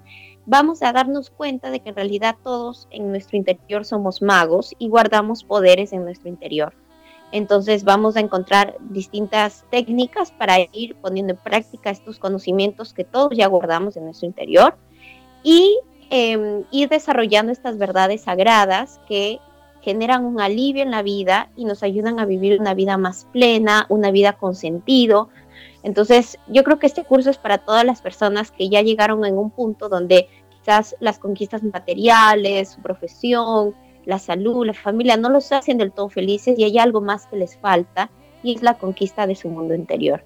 Vamos 0.47 0.83
a 0.83 0.93
darnos 0.93 1.31
cuenta 1.31 1.71
de 1.71 1.81
que 1.81 1.91
en 1.91 1.97
realidad 1.97 2.37
todos 2.43 2.89
en 2.91 3.11
nuestro 3.11 3.37
interior 3.37 3.85
somos 3.85 4.23
magos 4.23 4.75
y 4.79 4.89
guardamos 4.89 5.45
poderes 5.45 5.93
en 5.93 6.05
nuestro 6.05 6.29
interior. 6.29 6.75
Entonces 7.33 7.85
vamos 7.85 8.17
a 8.17 8.21
encontrar 8.21 8.77
distintas 8.81 9.65
técnicas 9.71 10.31
para 10.31 10.57
ir 10.73 10.95
poniendo 10.97 11.33
en 11.33 11.39
práctica 11.39 11.91
estos 11.91 12.19
conocimientos 12.19 12.93
que 12.93 13.05
todos 13.05 13.31
ya 13.35 13.47
guardamos 13.47 13.97
en 13.97 14.05
nuestro 14.05 14.27
interior 14.27 14.77
y 15.43 15.79
eh, 16.11 16.63
ir 16.71 16.89
desarrollando 16.89 17.53
estas 17.53 17.79
verdades 17.79 18.23
sagradas 18.23 19.01
que 19.09 19.41
generan 19.83 20.25
un 20.25 20.41
alivio 20.41 20.83
en 20.83 20.91
la 20.91 21.03
vida 21.03 21.51
y 21.57 21.67
nos 21.67 21.83
ayudan 21.83 22.19
a 22.19 22.25
vivir 22.25 22.59
una 22.59 22.73
vida 22.73 22.97
más 22.97 23.27
plena, 23.33 23.87
una 23.91 24.11
vida 24.11 24.33
con 24.33 24.55
sentido. 24.55 25.29
Entonces, 25.83 26.39
yo 26.49 26.65
creo 26.65 26.79
que 26.79 26.87
este 26.87 27.05
curso 27.05 27.29
es 27.29 27.37
para 27.37 27.59
todas 27.59 27.85
las 27.85 28.01
personas 28.01 28.51
que 28.51 28.71
ya 28.71 28.81
llegaron 28.81 29.25
en 29.27 29.37
un 29.37 29.51
punto 29.51 29.91
donde 29.91 30.29
quizás 30.49 30.97
las 31.01 31.19
conquistas 31.19 31.63
materiales, 31.63 32.71
su 32.71 32.81
profesión, 32.81 33.75
la 34.07 34.19
salud, 34.19 34.67
la 34.67 34.73
familia 34.73 35.19
no 35.19 35.29
los 35.29 35.53
hacen 35.53 35.77
del 35.77 35.93
todo 35.93 36.09
felices 36.09 36.59
y 36.59 36.65
hay 36.65 36.79
algo 36.79 37.03
más 37.03 37.27
que 37.27 37.37
les 37.37 37.59
falta 37.59 38.11
y 38.43 38.55
es 38.55 38.63
la 38.63 38.79
conquista 38.79 39.27
de 39.27 39.35
su 39.35 39.49
mundo 39.49 39.75
interior. 39.75 40.25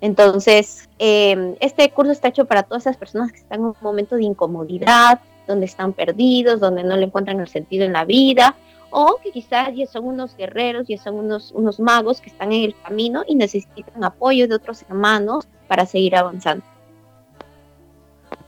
Entonces, 0.00 0.88
eh, 0.98 1.56
este 1.60 1.90
curso 1.90 2.12
está 2.12 2.28
hecho 2.28 2.46
para 2.46 2.62
todas 2.62 2.84
esas 2.84 2.96
personas 2.96 3.32
que 3.32 3.38
están 3.38 3.60
en 3.60 3.66
un 3.66 3.74
momento 3.82 4.16
de 4.16 4.24
incomodidad, 4.24 5.20
donde 5.46 5.66
están 5.66 5.92
perdidos, 5.92 6.60
donde 6.60 6.84
no 6.84 6.96
le 6.96 7.06
encuentran 7.06 7.40
el 7.40 7.48
sentido 7.48 7.84
en 7.84 7.92
la 7.92 8.04
vida, 8.04 8.56
o 8.90 9.18
que 9.22 9.30
quizás 9.30 9.70
ya 9.74 9.86
son 9.86 10.04
unos 10.04 10.36
guerreros, 10.36 10.86
ya 10.88 10.98
son 10.98 11.16
unos, 11.16 11.52
unos 11.52 11.78
magos 11.80 12.20
que 12.20 12.30
están 12.30 12.52
en 12.52 12.64
el 12.64 12.74
camino 12.82 13.24
y 13.26 13.34
necesitan 13.34 14.02
apoyo 14.02 14.48
de 14.48 14.54
otros 14.54 14.82
hermanos 14.88 15.46
para 15.68 15.86
seguir 15.86 16.16
avanzando. 16.16 16.64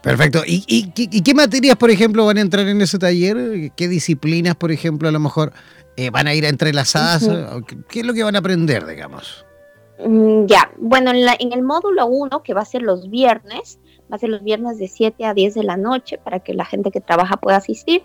Perfecto. 0.01 0.43
¿Y, 0.45 0.65
y, 0.67 1.23
qué 1.23 1.35
materias, 1.35 1.77
por 1.77 1.91
ejemplo, 1.91 2.27
van 2.27 2.39
a 2.39 2.41
entrar 2.41 2.67
en 2.67 2.81
ese 2.81 2.99
taller? 2.99 3.71
¿Qué 3.77 3.87
disciplinas, 3.87 4.57
por 4.57 4.73
ejemplo, 4.73 5.09
a 5.09 5.13
lo 5.13 5.21
mejor 5.21 5.53
eh, 5.97 6.11
van 6.11 6.27
a 6.27 6.35
ir 6.35 6.45
entrelazadas? 6.45 7.29
¿Qué 7.89 8.01
es 8.01 8.07
lo 8.07 8.13
que 8.13 8.25
van 8.25 8.35
a 8.35 8.41
aprender, 8.41 8.85
digamos? 8.85 9.45
Mm, 10.05 10.47
ya, 10.47 10.71
bueno, 10.79 11.11
en, 11.11 11.53
el 11.53 11.63
módulo 11.63 12.07
1, 12.07 12.43
que 12.43 12.55
va 12.55 12.63
a 12.63 12.67
ser 12.67 12.83
los 12.83 13.11
viernes, 13.11 13.79
va 14.11 14.17
a 14.17 14.19
ser 14.19 14.31
los 14.31 14.43
viernes 14.43 14.79
de 14.79 14.89
7 14.89 15.25
a 15.25 15.35
10 15.35 15.55
de 15.55 15.63
la 15.63 15.77
noche 15.77 16.19
para 16.19 16.41
que 16.41 16.55
la 16.55 16.65
gente 16.65 16.91
que 16.91 17.01
trabaja 17.01 17.37
pueda 17.37 17.59
asistir. 17.59 18.05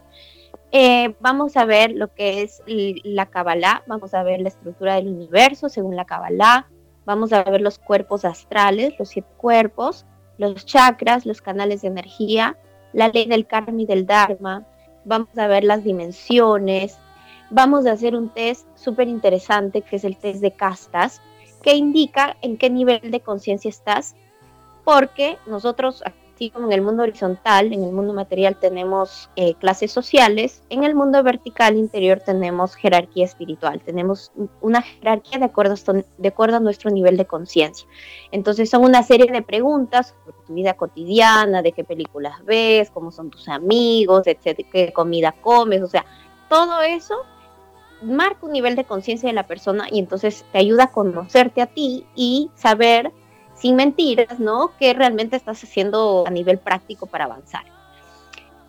Eh, 0.71 1.15
vamos 1.21 1.55
a 1.55 1.65
ver 1.65 1.91
lo 1.91 2.13
que 2.13 2.41
es 2.41 2.61
la 2.67 3.27
Kabbalah, 3.27 3.83
vamos 3.87 4.13
a 4.13 4.23
ver 4.23 4.41
la 4.41 4.49
estructura 4.49 4.95
del 4.95 5.07
universo 5.07 5.69
según 5.69 5.95
la 5.95 6.05
Kabbalah, 6.05 6.67
vamos 7.05 7.31
a 7.31 7.43
ver 7.43 7.61
los 7.61 7.79
cuerpos 7.79 8.25
astrales, 8.25 8.93
los 8.99 9.09
siete 9.09 9.29
cuerpos, 9.37 10.05
los 10.37 10.65
chakras, 10.65 11.25
los 11.25 11.41
canales 11.41 11.81
de 11.81 11.87
energía, 11.87 12.57
la 12.91 13.07
ley 13.07 13.27
del 13.27 13.47
karma 13.47 13.81
y 13.81 13.85
del 13.85 14.05
dharma, 14.05 14.67
vamos 15.05 15.37
a 15.37 15.47
ver 15.47 15.63
las 15.63 15.85
dimensiones, 15.85 16.99
vamos 17.49 17.85
a 17.85 17.93
hacer 17.93 18.13
un 18.13 18.29
test 18.29 18.67
súper 18.75 19.07
interesante 19.07 19.81
que 19.81 19.95
es 19.95 20.03
el 20.03 20.17
test 20.17 20.41
de 20.41 20.51
castas, 20.51 21.21
que 21.61 21.75
indica 21.75 22.37
en 22.41 22.57
qué 22.57 22.69
nivel 22.69 23.11
de 23.11 23.19
conciencia 23.19 23.69
estás, 23.69 24.15
porque 24.83 25.37
nosotros, 25.47 26.03
así 26.05 26.49
como 26.49 26.67
en 26.67 26.73
el 26.73 26.81
mundo 26.81 27.03
horizontal, 27.03 27.73
en 27.73 27.83
el 27.83 27.91
mundo 27.91 28.13
material 28.13 28.57
tenemos 28.59 29.29
eh, 29.35 29.53
clases 29.55 29.91
sociales, 29.91 30.63
en 30.69 30.83
el 30.83 30.95
mundo 30.95 31.21
vertical 31.23 31.75
interior 31.75 32.21
tenemos 32.25 32.75
jerarquía 32.75 33.25
espiritual, 33.25 33.81
tenemos 33.81 34.31
una 34.61 34.81
jerarquía 34.81 35.39
de 35.39 35.45
acuerdo, 35.45 35.75
a 36.55 36.59
nuestro 36.59 36.89
nivel 36.91 37.17
de 37.17 37.25
conciencia. 37.25 37.87
Entonces 38.31 38.69
son 38.69 38.83
una 38.83 39.03
serie 39.03 39.31
de 39.31 39.41
preguntas 39.41 40.15
tu 40.47 40.53
vida 40.53 40.73
cotidiana, 40.75 41.61
de 41.61 41.73
qué 41.73 41.83
películas 41.83 42.43
ves, 42.45 42.89
cómo 42.89 43.11
son 43.11 43.29
tus 43.29 43.49
amigos, 43.49 44.25
etcétera, 44.25 44.69
qué 44.71 44.93
comida 44.93 45.33
comes, 45.33 45.81
o 45.83 45.87
sea, 45.87 46.05
todo 46.49 46.81
eso 46.81 47.15
marca 48.01 48.45
un 48.45 48.51
nivel 48.51 48.75
de 48.75 48.83
conciencia 48.83 49.27
de 49.27 49.33
la 49.33 49.47
persona 49.47 49.87
y 49.91 49.99
entonces 49.99 50.45
te 50.51 50.59
ayuda 50.59 50.85
a 50.85 50.91
conocerte 50.91 51.61
a 51.61 51.67
ti 51.67 52.05
y 52.15 52.51
saber 52.55 53.11
sin 53.55 53.75
mentiras, 53.75 54.39
¿no? 54.39 54.71
¿Qué 54.79 54.93
realmente 54.93 55.35
estás 55.35 55.63
haciendo 55.63 56.23
a 56.27 56.29
nivel 56.29 56.59
práctico 56.59 57.07
para 57.07 57.25
avanzar? 57.25 57.63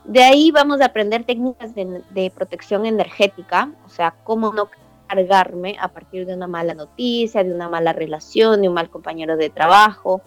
De 0.05 0.23
ahí 0.23 0.51
vamos 0.51 0.81
a 0.81 0.87
aprender 0.87 1.25
técnicas 1.25 1.75
de, 1.75 2.33
protección 2.35 2.87
energética, 2.87 3.71
o 3.85 3.91
sea, 3.91 4.15
cómo 4.25 4.53
no 4.53 4.71
cargarme 5.07 5.77
a 5.79 5.89
partir 5.89 6.27
de 6.27 6.35
una 6.35 6.47
mala 6.47 6.73
noticia, 6.75 7.45
de 7.45 7.53
una 7.53 7.69
mala 7.69 7.93
relación, 7.93 8.63
de 8.63 8.69
un 8.69 8.75
mal 8.75 8.89
compañero 8.89 9.37
de 9.37 9.51
trabajo. 9.51 10.23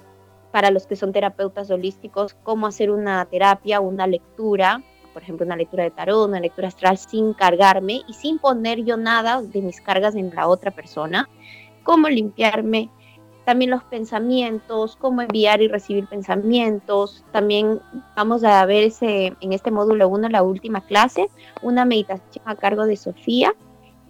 Para 0.52 0.70
los 0.70 0.86
que 0.86 0.96
son 0.96 1.14
terapeutas 1.14 1.72
holísticos, 1.72 2.36
cómo 2.44 2.68
hacer 2.68 2.92
una 2.92 3.26
terapia, 3.26 3.80
una 3.80 4.06
lectura 4.06 4.84
por 5.14 5.24
ejemplo, 5.24 5.46
una 5.46 5.56
lectura 5.56 5.84
de 5.84 5.92
tarot, 5.92 6.28
una 6.28 6.40
lectura 6.40 6.68
astral 6.68 6.98
sin 6.98 7.34
cargarme 7.34 8.02
y 8.08 8.14
sin 8.14 8.40
poner 8.40 8.84
yo 8.84 8.98
nada 8.98 9.42
de 9.42 9.62
mis 9.62 9.82
cargas 9.82 10.16
en 10.16 10.34
la 10.34 10.48
otra 10.48 10.72
persona, 10.72 11.30
cómo 11.84 12.10
limpiarme 12.10 12.90
también 13.46 13.72
los 13.72 13.84
pensamientos, 13.84 14.96
cómo 14.96 15.22
enviar 15.22 15.62
y 15.62 15.68
recibir 15.68 16.08
pensamientos. 16.08 17.24
También 17.32 17.80
vamos 18.16 18.44
a 18.44 18.66
ver 18.66 18.84
ese, 18.84 19.34
en 19.40 19.54
este 19.54 19.72
módulo 19.72 20.08
1, 20.10 20.30
la 20.30 20.44
última 20.44 20.82
clase, 20.82 21.28
una 21.62 21.86
meditación 21.86 22.44
a 22.46 22.56
cargo 22.56 22.86
de 22.86 22.98
Sofía, 22.98 23.54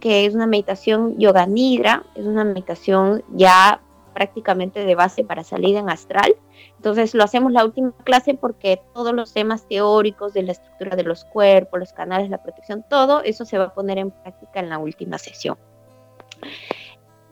que 0.00 0.26
es 0.26 0.34
una 0.34 0.46
meditación 0.46 1.18
yoga 1.18 1.46
nidra, 1.46 2.04
es 2.14 2.26
una 2.26 2.44
meditación 2.44 3.22
ya 3.30 3.80
prácticamente 4.12 4.84
de 4.84 4.94
base 4.94 5.24
para 5.24 5.44
salir 5.44 5.76
en 5.76 5.90
astral. 5.90 6.36
Entonces 6.76 7.14
lo 7.14 7.24
hacemos 7.24 7.52
la 7.52 7.64
última 7.64 7.92
clase 8.04 8.34
porque 8.34 8.80
todos 8.94 9.12
los 9.12 9.32
temas 9.32 9.66
teóricos 9.68 10.32
de 10.32 10.42
la 10.42 10.52
estructura 10.52 10.96
de 10.96 11.04
los 11.04 11.24
cuerpos, 11.24 11.80
los 11.80 11.92
canales, 11.92 12.30
la 12.30 12.42
protección, 12.42 12.84
todo 12.88 13.22
eso 13.22 13.44
se 13.44 13.58
va 13.58 13.64
a 13.64 13.74
poner 13.74 13.98
en 13.98 14.10
práctica 14.10 14.60
en 14.60 14.68
la 14.68 14.78
última 14.78 15.18
sesión. 15.18 15.56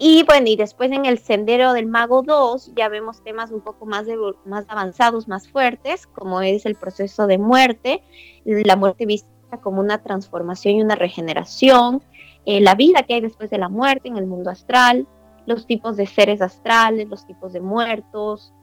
Y 0.02 0.22
bueno, 0.22 0.46
y 0.48 0.56
después 0.56 0.90
en 0.92 1.04
el 1.04 1.18
Sendero 1.18 1.74
del 1.74 1.86
Mago 1.86 2.22
2 2.22 2.72
ya 2.74 2.88
vemos 2.88 3.22
temas 3.22 3.50
un 3.50 3.60
poco 3.60 3.84
más, 3.84 4.06
más 4.46 4.64
avanzados, 4.68 5.28
más 5.28 5.46
fuertes, 5.46 6.06
como 6.06 6.40
es 6.40 6.64
el 6.64 6.74
proceso 6.74 7.26
de 7.26 7.36
muerte, 7.36 8.02
la 8.44 8.76
muerte 8.76 9.04
vista 9.04 9.28
como 9.62 9.80
una 9.80 10.02
transformación 10.02 10.76
y 10.76 10.82
una 10.82 10.94
regeneración, 10.94 12.02
eh, 12.46 12.62
la 12.62 12.74
vida 12.74 13.02
que 13.02 13.14
hay 13.14 13.20
después 13.20 13.50
de 13.50 13.58
la 13.58 13.68
muerte 13.68 14.08
en 14.08 14.16
el 14.16 14.26
mundo 14.26 14.48
astral, 14.48 15.06
los 15.50 15.66
tipos 15.66 15.96
de 15.96 16.06
seres 16.06 16.40
astrales, 16.40 17.08
los 17.08 17.26
tipos 17.26 17.52
de 17.52 17.60
muertos, 17.60 18.54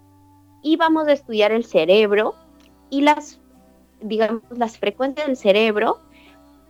y 0.64 0.78
vamos 0.78 1.08
a 1.08 1.12
estudiar 1.12 1.52
el 1.52 1.66
cerebro 1.66 2.34
y 2.90 3.02
las, 3.02 3.40
digamos, 4.02 4.42
las 4.50 4.78
frecuencias 4.78 5.28
del 5.28 5.36
cerebro 5.36 6.00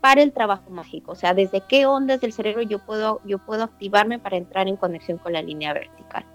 para 0.02 0.24
el 0.24 0.34
trabajo 0.34 0.70
mágico, 0.72 1.12
o 1.12 1.16
sea, 1.16 1.36
desde 1.36 1.62
qué 1.62 1.86
ondas 1.86 2.20
del 2.20 2.34
cerebro 2.34 2.64
yo 2.64 2.80
puedo, 2.80 3.22
yo 3.26 3.38
puedo 3.38 3.64
activarme 3.64 4.18
para 4.18 4.38
entrar 4.38 4.68
en 4.68 4.76
conexión 4.76 5.20
con 5.20 5.34
la 5.34 5.42
línea 5.42 5.74
vertical. 5.74 6.26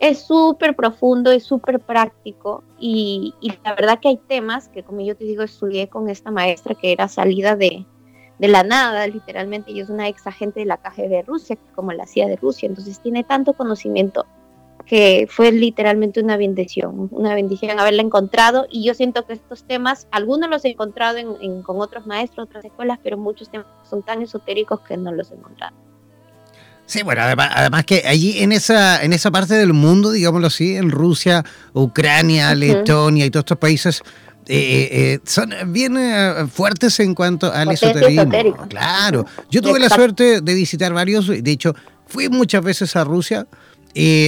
Es 0.00 0.22
súper 0.26 0.74
profundo, 0.74 1.30
es 1.30 1.44
súper 1.44 1.78
práctico 1.78 2.64
y, 2.78 3.34
y, 3.40 3.52
la 3.62 3.74
verdad 3.74 4.00
que 4.00 4.08
hay 4.08 4.16
temas 4.16 4.68
que, 4.68 4.82
como 4.82 5.02
yo 5.02 5.16
te 5.16 5.24
digo, 5.24 5.42
estudié 5.42 5.88
con 5.88 6.08
esta 6.08 6.30
maestra 6.30 6.74
que 6.74 6.92
era 6.92 7.06
salida 7.06 7.54
de, 7.54 7.84
de 8.40 8.48
la 8.48 8.62
nada, 8.62 9.06
literalmente, 9.06 9.70
y 9.70 9.80
es 9.80 9.90
una 9.90 10.08
ex 10.08 10.26
agente 10.26 10.60
de 10.60 10.66
la 10.66 10.78
KGB 10.78 11.26
Rusia, 11.26 11.58
como 11.74 11.92
la 11.92 12.06
CIA 12.06 12.26
de 12.26 12.36
Rusia, 12.36 12.66
entonces 12.66 12.98
tiene 13.00 13.22
tanto 13.22 13.52
conocimiento 13.52 14.24
que 14.86 15.28
fue 15.30 15.52
literalmente 15.52 16.20
una 16.20 16.38
bendición, 16.38 17.08
una 17.12 17.34
bendición 17.34 17.78
haberla 17.78 18.00
encontrado. 18.00 18.66
Y 18.70 18.82
yo 18.82 18.94
siento 18.94 19.26
que 19.26 19.34
estos 19.34 19.64
temas, 19.64 20.08
algunos 20.10 20.48
los 20.48 20.64
he 20.64 20.70
encontrado 20.70 21.18
en, 21.18 21.62
con 21.62 21.80
otros 21.80 22.06
maestros, 22.06 22.48
otras 22.48 22.64
escuelas, 22.64 22.98
pero 23.02 23.18
muchos 23.18 23.50
temas 23.50 23.66
son 23.88 24.02
tan 24.02 24.22
esotéricos 24.22 24.80
que 24.80 24.96
no 24.96 25.12
los 25.12 25.30
he 25.30 25.34
encontrado. 25.34 25.76
Sí, 26.86 27.02
bueno, 27.04 27.20
además, 27.22 27.50
además, 27.54 27.84
que 27.84 28.02
allí 28.06 28.42
en 28.42 28.50
esa, 28.52 29.04
en 29.04 29.12
esa 29.12 29.30
parte 29.30 29.54
del 29.54 29.74
mundo, 29.74 30.10
digámoslo 30.10 30.48
así, 30.48 30.74
en 30.74 30.90
Rusia, 30.90 31.44
Ucrania, 31.72 32.52
Letonia 32.54 33.26
y 33.26 33.30
todos 33.30 33.42
estos 33.42 33.58
países, 33.58 34.02
eh, 34.50 34.58
eh, 34.58 35.12
eh, 35.14 35.18
son 35.24 35.50
bien 35.66 35.96
fuertes 36.52 36.98
en 37.00 37.14
cuanto 37.14 37.52
al 37.52 37.70
esoterismo. 37.70 38.66
Claro, 38.68 39.24
yo 39.50 39.62
tuve 39.62 39.78
la 39.78 39.88
suerte 39.88 40.40
de 40.40 40.54
visitar 40.54 40.92
varios, 40.92 41.28
de 41.28 41.50
hecho, 41.50 41.74
fui 42.06 42.28
muchas 42.28 42.62
veces 42.64 42.96
a 42.96 43.04
Rusia 43.04 43.46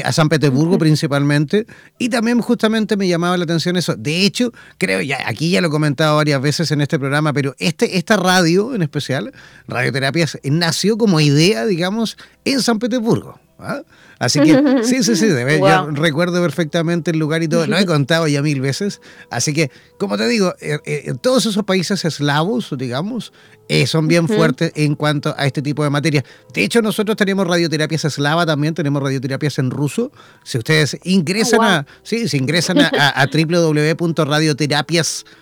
a 0.05 0.13
San 0.13 0.29
Petersburgo 0.29 0.77
principalmente, 0.77 1.67
y 1.97 2.09
también 2.09 2.41
justamente 2.41 2.97
me 2.97 3.07
llamaba 3.07 3.37
la 3.37 3.45
atención 3.45 3.77
eso. 3.77 3.95
De 3.97 4.25
hecho, 4.25 4.53
creo, 4.77 5.01
ya 5.01 5.19
aquí 5.27 5.51
ya 5.51 5.61
lo 5.61 5.69
he 5.69 5.71
comentado 5.71 6.17
varias 6.17 6.41
veces 6.43 6.71
en 6.73 6.81
este 6.81 6.99
programa, 6.99 7.33
pero 7.33 7.55
este, 7.59 7.97
esta 7.97 8.17
radio 8.17 8.75
en 8.75 8.83
especial, 8.83 9.33
Radioterapias, 9.69 10.39
nació 10.45 10.99
como 10.99 11.21
idea, 11.21 11.65
digamos, 11.65 12.17
en 12.45 12.61
San 12.61 12.81
Petersburgo. 12.81 13.39
¿Ah? 13.59 13.83
Así 14.19 14.41
que 14.41 14.83
sí, 14.85 15.03
sí, 15.03 15.17
sí, 15.17 15.29
yo 15.61 15.91
recuerdo 15.91 16.41
perfectamente 16.41 17.11
el 17.11 17.19
lugar 17.19 17.43
y 17.43 17.49
todo, 17.49 17.67
lo 17.67 17.77
he 17.77 17.87
contado 17.87 18.29
ya 18.29 18.41
mil 18.41 18.61
veces. 18.61 19.01
Así 19.31 19.53
que, 19.53 19.71
como 19.99 20.17
te 20.17 20.29
digo, 20.29 20.55
eh, 20.61 20.79
eh, 20.85 21.15
todos 21.21 21.47
esos 21.47 21.65
países 21.65 22.05
eslavos, 22.05 22.73
digamos, 22.79 23.33
eh, 23.69 23.87
son 23.87 24.07
bien 24.07 24.29
fuertes 24.29 24.73
en 24.77 24.95
cuanto 24.95 25.35
a 25.37 25.47
este 25.47 25.63
tipo 25.63 25.83
de 25.83 25.91
materias. 25.91 26.23
De 26.55 26.63
hecho, 26.63 26.83
nosotros 26.83 27.17
tenemos 27.17 27.45
radioterapias 27.47 28.05
eslava 28.05 28.47
también, 28.47 28.75
tenemos 28.75 29.03
radioterapias 29.03 29.59
en 29.59 29.71
ruso. 29.71 30.13
Si 30.45 30.59
ustedes 30.59 30.99
ingresan 31.05 31.61
oh, 31.61 31.65
a, 31.65 31.87
sí, 32.03 32.29
si 32.29 32.37
ingresan 32.37 32.81
a, 32.81 32.91
a 32.91 33.27
www.radioterapias.com, 33.33 35.42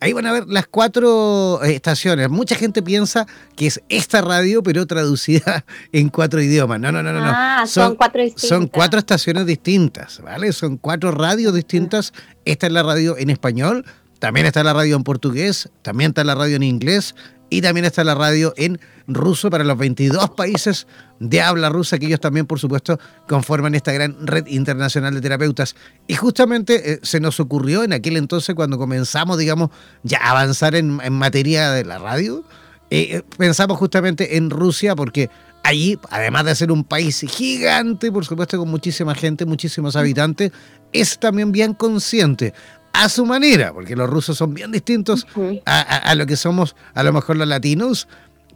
Ahí 0.00 0.12
van 0.12 0.26
a 0.26 0.32
ver 0.32 0.44
las 0.46 0.68
cuatro 0.68 1.60
eh, 1.64 1.74
estaciones. 1.74 2.28
Mucha 2.28 2.54
gente 2.54 2.82
piensa 2.82 3.26
que 3.56 3.66
es 3.66 3.82
esta 3.88 4.20
radio, 4.20 4.62
pero 4.62 4.86
traducida 4.86 5.64
en 5.92 6.08
cuatro 6.08 6.40
idiomas. 6.40 6.78
No, 6.78 6.92
no, 6.92 7.02
no, 7.02 7.12
no. 7.12 7.20
Ah, 7.24 7.64
son, 7.66 7.96
cuatro 7.96 8.22
distintas. 8.22 8.48
Son 8.48 8.66
cuatro 8.68 8.98
estaciones 8.98 9.46
distintas, 9.46 10.20
¿vale? 10.22 10.52
Son 10.52 10.76
cuatro 10.76 11.10
radios 11.10 11.54
distintas. 11.54 12.12
Esta 12.44 12.66
es 12.68 12.72
la 12.72 12.82
radio 12.82 13.16
en 13.18 13.30
español, 13.30 13.84
también 14.18 14.46
está 14.46 14.64
la 14.64 14.72
radio 14.72 14.96
en 14.96 15.04
portugués, 15.04 15.68
también 15.82 16.10
está 16.10 16.24
la 16.24 16.34
radio 16.34 16.56
en 16.56 16.62
inglés 16.62 17.14
y 17.50 17.62
también 17.62 17.86
está 17.86 18.04
la 18.04 18.14
radio 18.14 18.52
en 18.56 18.78
ruso 19.06 19.48
para 19.50 19.64
los 19.64 19.78
22 19.78 20.30
países 20.30 20.86
de 21.18 21.40
habla 21.40 21.68
rusa, 21.68 21.98
que 21.98 22.06
ellos 22.06 22.20
también, 22.20 22.46
por 22.46 22.58
supuesto, 22.58 22.98
conforman 23.26 23.74
esta 23.74 23.92
gran 23.92 24.26
red 24.26 24.46
internacional 24.46 25.14
de 25.14 25.20
terapeutas. 25.20 25.74
Y 26.06 26.14
justamente 26.14 26.92
eh, 26.92 27.00
se 27.02 27.20
nos 27.20 27.40
ocurrió 27.40 27.84
en 27.84 27.92
aquel 27.92 28.16
entonces, 28.16 28.54
cuando 28.54 28.76
comenzamos, 28.76 29.38
digamos, 29.38 29.70
ya 30.02 30.18
a 30.18 30.30
avanzar 30.32 30.74
en, 30.74 30.98
materia 31.12 31.70
de 31.70 31.84
la 31.84 31.98
radio, 31.98 32.44
eh, 32.90 33.16
eh, 33.16 33.22
pensamos 33.36 33.78
justamente 33.78 34.36
en 34.36 34.50
Rusia, 34.50 34.94
porque 34.94 35.30
allí, 35.62 35.98
además 36.10 36.44
de 36.44 36.54
ser 36.54 36.70
un 36.70 36.84
país 36.84 37.24
gigante, 37.28 38.12
por 38.12 38.24
supuesto, 38.26 38.58
con 38.58 38.68
muchísima 38.68 39.14
gente, 39.14 39.46
muchísimos 39.46 39.96
habitantes, 39.96 40.52
es 40.92 41.18
también 41.18 41.52
bien 41.52 41.74
consciente 41.74 42.54
a 42.92 43.08
su 43.08 43.24
manera, 43.26 43.72
porque 43.72 43.96
los 43.96 44.08
rusos 44.08 44.36
son 44.36 44.54
bien 44.54 44.72
distintos 44.72 45.26
a, 45.64 46.14
lo 46.14 46.26
que 46.26 46.36
somos 46.36 46.74
a 46.94 47.02
lo 47.02 47.12
mejor 47.12 47.36
los 47.36 47.46
latinos, 47.46 48.08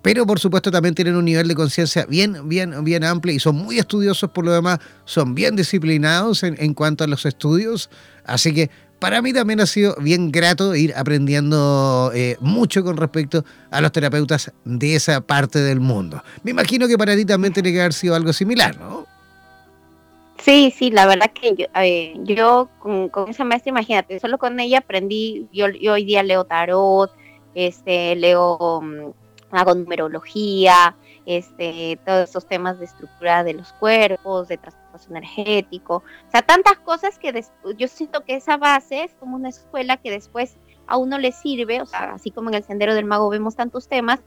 pero 0.02 0.26
por 0.26 0.40
supuesto 0.40 0.70
también 0.70 0.94
tienen 0.94 1.14
un 1.14 1.24
nivel 1.24 1.46
de 1.46 1.54
conciencia 1.54 2.06
bien, 2.06 2.48
bien, 2.48 2.82
bien 2.84 3.04
amplio 3.04 3.34
y 3.34 3.38
son 3.38 3.56
muy 3.56 3.78
estudiosos 3.78 4.30
por 4.30 4.44
lo 4.44 4.52
demás, 4.52 4.80
son 5.04 5.34
bien 5.34 5.54
disciplinados 5.54 6.42
en, 6.42 6.74
cuanto 6.74 7.04
a 7.04 7.06
los 7.06 7.24
estudios, 7.24 7.88
así 8.24 8.52
que 8.52 8.70
para 8.98 9.20
mí 9.22 9.32
también 9.32 9.60
ha 9.60 9.66
sido 9.66 9.96
bien 10.00 10.30
grato 10.30 10.74
ir 10.76 10.92
aprendiendo 10.96 12.12
eh, 12.14 12.36
mucho 12.40 12.84
con 12.84 12.96
respecto 12.96 13.44
a 13.70 13.80
los 13.80 13.90
terapeutas 13.90 14.52
de 14.64 14.94
esa 14.94 15.20
parte 15.20 15.58
del 15.58 15.80
mundo. 15.80 16.22
Me 16.44 16.52
imagino 16.52 16.86
que 16.86 16.96
para 16.96 17.16
ti 17.16 17.24
también 17.24 17.52
tiene 17.52 17.72
que 17.72 17.80
haber 17.80 17.94
sido 17.94 18.14
algo 18.14 18.32
similar, 18.32 18.78
¿no? 18.78 19.11
Sí, 20.42 20.74
sí, 20.76 20.90
la 20.90 21.06
verdad 21.06 21.30
que 21.32 21.54
yo, 21.54 21.66
eh, 21.76 22.14
yo 22.24 22.68
con, 22.80 23.10
esa 23.28 23.44
maestra, 23.44 23.70
imagínate, 23.70 24.18
solo 24.18 24.38
con 24.38 24.58
ella 24.58 24.78
aprendí, 24.78 25.46
yo, 25.52 25.66
hoy 25.66 26.04
día 26.04 26.24
leo 26.24 26.44
tarot, 26.44 27.12
este, 27.54 28.16
leo, 28.16 28.80
mm, 28.82 29.12
hago 29.52 29.74
numerología, 29.76 30.96
este, 31.26 31.96
todos 32.04 32.28
esos 32.28 32.48
temas 32.48 32.80
de 32.80 32.86
estructura 32.86 33.44
de 33.44 33.54
los 33.54 33.72
cuerpos, 33.74 34.48
de 34.48 34.58
traspaso 34.58 35.10
energético, 35.10 36.02
o 36.26 36.30
sea, 36.32 36.42
tantas 36.42 36.76
cosas 36.78 37.20
que 37.20 37.44
yo 37.78 37.86
siento 37.86 38.24
que 38.24 38.34
esa 38.34 38.56
base 38.56 39.04
es 39.04 39.14
como 39.14 39.36
una 39.36 39.50
escuela 39.50 39.96
que 39.96 40.10
después 40.10 40.56
a 40.88 40.96
uno 40.96 41.20
le 41.20 41.30
sirve, 41.30 41.80
o 41.80 41.86
sea, 41.86 42.14
así 42.14 42.32
como 42.32 42.50
en 42.50 42.56
el 42.56 42.64
Sendero 42.64 42.96
del 42.96 43.04
Mago 43.04 43.28
vemos 43.28 43.54
tantos 43.54 43.86
temas, 43.86 44.20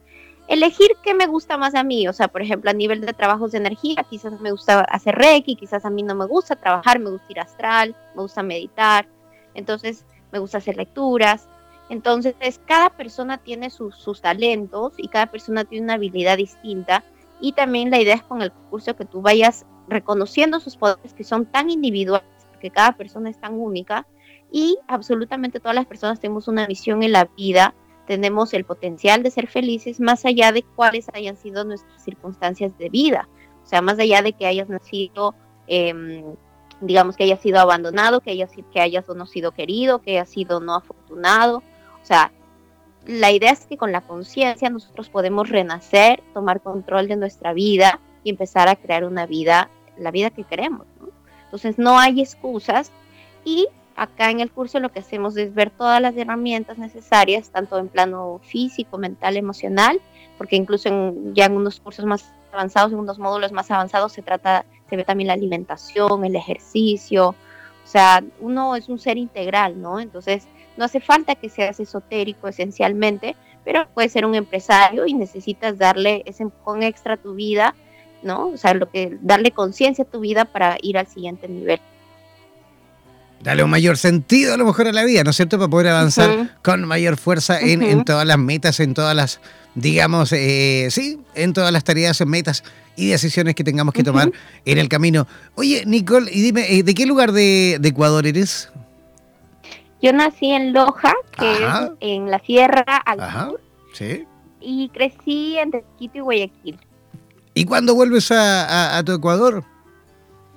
elegir 0.48 0.88
qué 1.02 1.14
me 1.14 1.26
gusta 1.26 1.56
más 1.56 1.74
a 1.74 1.82
mí, 1.82 2.06
o 2.08 2.12
sea, 2.12 2.28
por 2.28 2.42
ejemplo, 2.42 2.70
a 2.70 2.74
nivel 2.74 3.00
de 3.00 3.12
trabajos 3.12 3.52
de 3.52 3.58
energía, 3.58 4.04
quizás 4.08 4.40
me 4.40 4.50
gusta 4.50 4.80
hacer 4.80 5.14
reiki, 5.14 5.56
quizás 5.56 5.84
a 5.84 5.90
mí 5.90 6.02
no 6.02 6.14
me 6.14 6.26
gusta 6.26 6.56
trabajar, 6.56 6.98
me 6.98 7.10
gusta 7.10 7.26
ir 7.30 7.40
astral, 7.40 7.96
me 8.14 8.22
gusta 8.22 8.42
meditar, 8.42 9.08
entonces 9.54 10.04
me 10.32 10.38
gusta 10.38 10.58
hacer 10.58 10.76
lecturas. 10.76 11.48
Entonces, 11.88 12.34
cada 12.66 12.90
persona 12.90 13.38
tiene 13.38 13.70
sus, 13.70 13.94
sus 13.94 14.20
talentos 14.20 14.94
y 14.96 15.08
cada 15.08 15.26
persona 15.26 15.64
tiene 15.64 15.84
una 15.84 15.94
habilidad 15.94 16.36
distinta 16.36 17.04
y 17.40 17.52
también 17.52 17.90
la 17.90 18.00
idea 18.00 18.16
es 18.16 18.22
con 18.22 18.42
el 18.42 18.50
curso 18.50 18.96
que 18.96 19.04
tú 19.04 19.22
vayas 19.22 19.66
reconociendo 19.88 20.58
sus 20.58 20.76
poderes 20.76 21.14
que 21.14 21.22
son 21.22 21.46
tan 21.46 21.70
individuales, 21.70 22.28
porque 22.50 22.70
cada 22.70 22.92
persona 22.92 23.30
es 23.30 23.38
tan 23.38 23.54
única 23.54 24.06
y 24.50 24.78
absolutamente 24.88 25.60
todas 25.60 25.74
las 25.74 25.86
personas 25.86 26.18
tenemos 26.18 26.48
una 26.48 26.66
misión 26.66 27.02
en 27.02 27.12
la 27.12 27.26
vida 27.36 27.74
tenemos 28.06 28.54
el 28.54 28.64
potencial 28.64 29.22
de 29.22 29.30
ser 29.30 29.48
felices 29.48 30.00
más 30.00 30.24
allá 30.24 30.52
de 30.52 30.62
cuáles 30.62 31.08
hayan 31.12 31.36
sido 31.36 31.64
nuestras 31.64 32.02
circunstancias 32.02 32.76
de 32.78 32.88
vida. 32.88 33.28
O 33.64 33.66
sea, 33.66 33.82
más 33.82 33.98
allá 33.98 34.22
de 34.22 34.32
que 34.32 34.46
hayas 34.46 34.68
nacido, 34.68 35.34
em, 35.66 36.24
digamos 36.80 37.16
que 37.16 37.24
hayas 37.24 37.40
sido 37.40 37.58
abandonado, 37.58 38.20
que 38.20 38.30
hayas, 38.30 38.50
que 38.72 38.80
hayas 38.80 39.08
no 39.08 39.26
sido 39.26 39.52
querido, 39.52 40.00
que 40.00 40.12
hayas 40.12 40.30
sido 40.30 40.60
no 40.60 40.74
afortunado. 40.74 41.58
O 41.58 42.04
sea, 42.04 42.30
la 43.06 43.30
idea 43.32 43.52
es 43.52 43.66
que 43.66 43.76
con 43.76 43.92
la 43.92 44.00
conciencia 44.00 44.70
nosotros 44.70 45.08
podemos 45.08 45.48
renacer, 45.48 46.22
tomar 46.34 46.60
control 46.60 47.08
de 47.08 47.16
nuestra 47.16 47.52
vida 47.52 48.00
y 48.24 48.30
empezar 48.30 48.68
a 48.68 48.76
crear 48.76 49.04
una 49.04 49.26
vida, 49.26 49.70
la 49.96 50.10
vida 50.10 50.30
que 50.30 50.44
queremos. 50.44 50.86
Entonces 51.44 51.78
no 51.78 51.98
hay 51.98 52.20
excusas 52.20 52.90
y 53.44 53.68
acá 53.96 54.30
en 54.30 54.40
el 54.40 54.50
curso 54.50 54.78
lo 54.78 54.92
que 54.92 55.00
hacemos 55.00 55.36
es 55.36 55.54
ver 55.54 55.70
todas 55.70 56.00
las 56.00 56.16
herramientas 56.16 56.78
necesarias, 56.78 57.50
tanto 57.50 57.78
en 57.78 57.88
plano 57.88 58.40
físico, 58.44 58.98
mental, 58.98 59.36
emocional, 59.36 60.00
porque 60.36 60.56
incluso 60.56 60.88
en, 60.88 61.34
ya 61.34 61.46
en 61.46 61.56
unos 61.56 61.80
cursos 61.80 62.04
más 62.04 62.30
avanzados, 62.52 62.92
en 62.92 62.98
unos 62.98 63.18
módulos 63.18 63.52
más 63.52 63.70
avanzados, 63.70 64.12
se 64.12 64.22
trata, 64.22 64.64
se 64.88 64.96
ve 64.96 65.04
también 65.04 65.28
la 65.28 65.32
alimentación, 65.32 66.24
el 66.24 66.36
ejercicio, 66.36 67.30
o 67.30 67.88
sea, 67.88 68.22
uno 68.40 68.76
es 68.76 68.88
un 68.88 68.98
ser 68.98 69.16
integral, 69.16 69.80
¿no? 69.80 69.98
Entonces, 70.00 70.46
no 70.76 70.84
hace 70.84 71.00
falta 71.00 71.34
que 71.34 71.48
seas 71.48 71.80
esotérico 71.80 72.48
esencialmente, 72.48 73.34
pero 73.64 73.86
puedes 73.94 74.12
ser 74.12 74.26
un 74.26 74.34
empresario 74.34 75.06
y 75.06 75.14
necesitas 75.14 75.78
darle 75.78 76.22
ese 76.26 76.42
empujón 76.42 76.82
extra 76.82 77.14
a 77.14 77.16
tu 77.16 77.34
vida, 77.34 77.74
¿no? 78.22 78.48
O 78.48 78.56
sea, 78.56 78.74
lo 78.74 78.90
que 78.90 79.16
darle 79.22 79.52
conciencia 79.52 80.04
a 80.04 80.08
tu 80.10 80.20
vida 80.20 80.44
para 80.44 80.76
ir 80.82 80.98
al 80.98 81.06
siguiente 81.06 81.48
nivel 81.48 81.80
darle 83.46 83.62
un 83.62 83.70
mayor 83.70 83.96
sentido 83.96 84.54
a 84.54 84.56
lo 84.56 84.64
mejor 84.64 84.88
a 84.88 84.92
la 84.92 85.04
vida, 85.04 85.22
¿no 85.22 85.30
es 85.30 85.36
cierto? 85.36 85.56
Para 85.56 85.70
poder 85.70 85.86
avanzar 85.86 86.58
con 86.62 86.84
mayor 86.84 87.16
fuerza 87.16 87.60
en, 87.60 88.04
todas 88.04 88.26
las 88.26 88.38
metas, 88.38 88.80
en 88.80 88.92
todas 88.92 89.14
las, 89.14 89.40
digamos, 89.76 90.32
eh, 90.32 90.88
sí, 90.90 91.20
en 91.36 91.52
todas 91.52 91.70
las 91.70 91.84
tareas, 91.84 92.20
metas 92.26 92.64
y 92.96 93.06
decisiones 93.06 93.54
que 93.54 93.62
tengamos 93.62 93.94
que 93.94 94.02
tomar 94.02 94.32
en 94.64 94.78
el 94.78 94.88
camino. 94.88 95.28
Oye, 95.54 95.84
Nicole, 95.86 96.28
y 96.32 96.42
dime, 96.42 96.66
eh, 96.74 96.82
¿de 96.82 96.92
qué 96.92 97.06
lugar 97.06 97.30
de, 97.30 97.74
Ecuador 97.84 98.26
eres? 98.26 98.68
Yo 100.02 100.12
nací 100.12 100.50
en 100.50 100.72
Loja, 100.72 101.14
que 101.38 101.52
es 101.52 101.90
en 102.00 102.28
la 102.32 102.40
Sierra 102.40 102.82
al 102.82 103.20
Ajá. 103.20 103.50
Sí. 103.92 104.24
Y 104.60 104.88
crecí 104.88 105.56
entre 105.56 105.84
Quito 106.00 106.18
y 106.18 106.20
Guayaquil. 106.20 106.80
¿Y 107.54 107.64
cuándo 107.64 107.94
vuelves 107.94 108.32
a, 108.32 108.98
a 108.98 109.04
tu 109.04 109.12
Ecuador? 109.12 109.62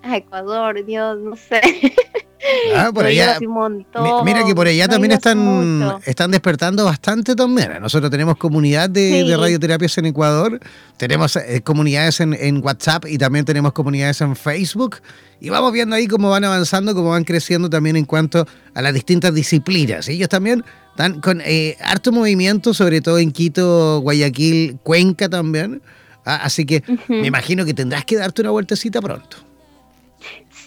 A 0.02 0.18
Ecuador, 0.18 0.84
Dios, 0.84 1.20
no 1.20 1.36
sé. 1.36 1.62
Ah, 2.76 2.92
por 2.94 3.06
allá. 3.06 3.38
montón, 3.48 4.26
Mira 4.26 4.46
que 4.46 4.56
por 4.56 4.66
allá 4.68 4.88
también 4.88 5.12
están, 5.12 5.38
mucho. 5.38 6.00
están 6.06 6.32
despertando 6.32 6.86
bastante 6.86 7.36
también. 7.36 7.74
Nosotros 7.82 8.10
tenemos 8.10 8.38
comunidad 8.38 8.90
de, 8.90 9.10
Sí. 9.24 9.28
de 9.28 9.38
radioterapias 9.38 9.98
en 9.98 10.06
Ecuador, 10.06 10.60
tenemos 10.98 11.36
eh, 11.36 11.62
comunidades 11.64 12.20
en, 12.22 12.34
en 12.34 12.64
WhatsApp 12.64 13.06
y 13.08 13.18
también 13.18 13.44
tenemos 13.46 13.74
comunidades 13.74 14.22
en 14.22 14.36
Facebook. 14.36 14.98
Y 15.42 15.50
vamos 15.50 15.72
viendo 15.74 15.96
ahí 15.96 16.08
cómo 16.08 16.30
van 16.30 16.44
avanzando, 16.44 16.94
cómo 16.94 17.10
van 17.10 17.24
creciendo 17.24 17.70
también 17.70 17.96
en 17.96 18.06
cuanto 18.06 18.46
a 18.74 18.82
las 18.82 18.94
distintas 18.94 19.34
disciplinas. 19.34 20.08
Ellos 20.10 20.30
también 20.30 20.64
están 20.92 21.22
con 21.22 21.42
eh, 21.46 21.78
harto 21.82 22.12
movimiento, 22.12 22.74
sobre 22.74 23.02
todo 23.02 23.20
en 23.20 23.32
Quito, 23.32 24.00
Guayaquil, 24.02 24.78
Cuenca 24.84 25.28
también. 25.30 25.82
Ah, 26.26 26.42
así 26.44 26.66
que 26.66 26.84
me 27.08 27.28
imagino 27.28 27.66
que 27.66 27.74
tendrás 27.74 28.06
que 28.06 28.18
darte 28.18 28.42
una 28.42 28.52
vueltecita 28.52 29.02
pronto. 29.02 29.38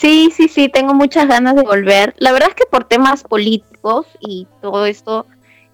Sí, 0.03 0.33
sí, 0.33 0.49
sí, 0.49 0.69
tengo 0.69 0.95
muchas 0.95 1.29
ganas 1.29 1.55
de 1.55 1.63
volver. 1.63 2.13
La 2.19 2.33
verdad 2.33 2.49
es 2.49 2.57
que 2.57 2.67
por 2.69 2.83
temas 2.83 3.23
políticos 3.23 4.09
y 4.19 4.49
todo 4.61 4.85
esto, 4.85 5.27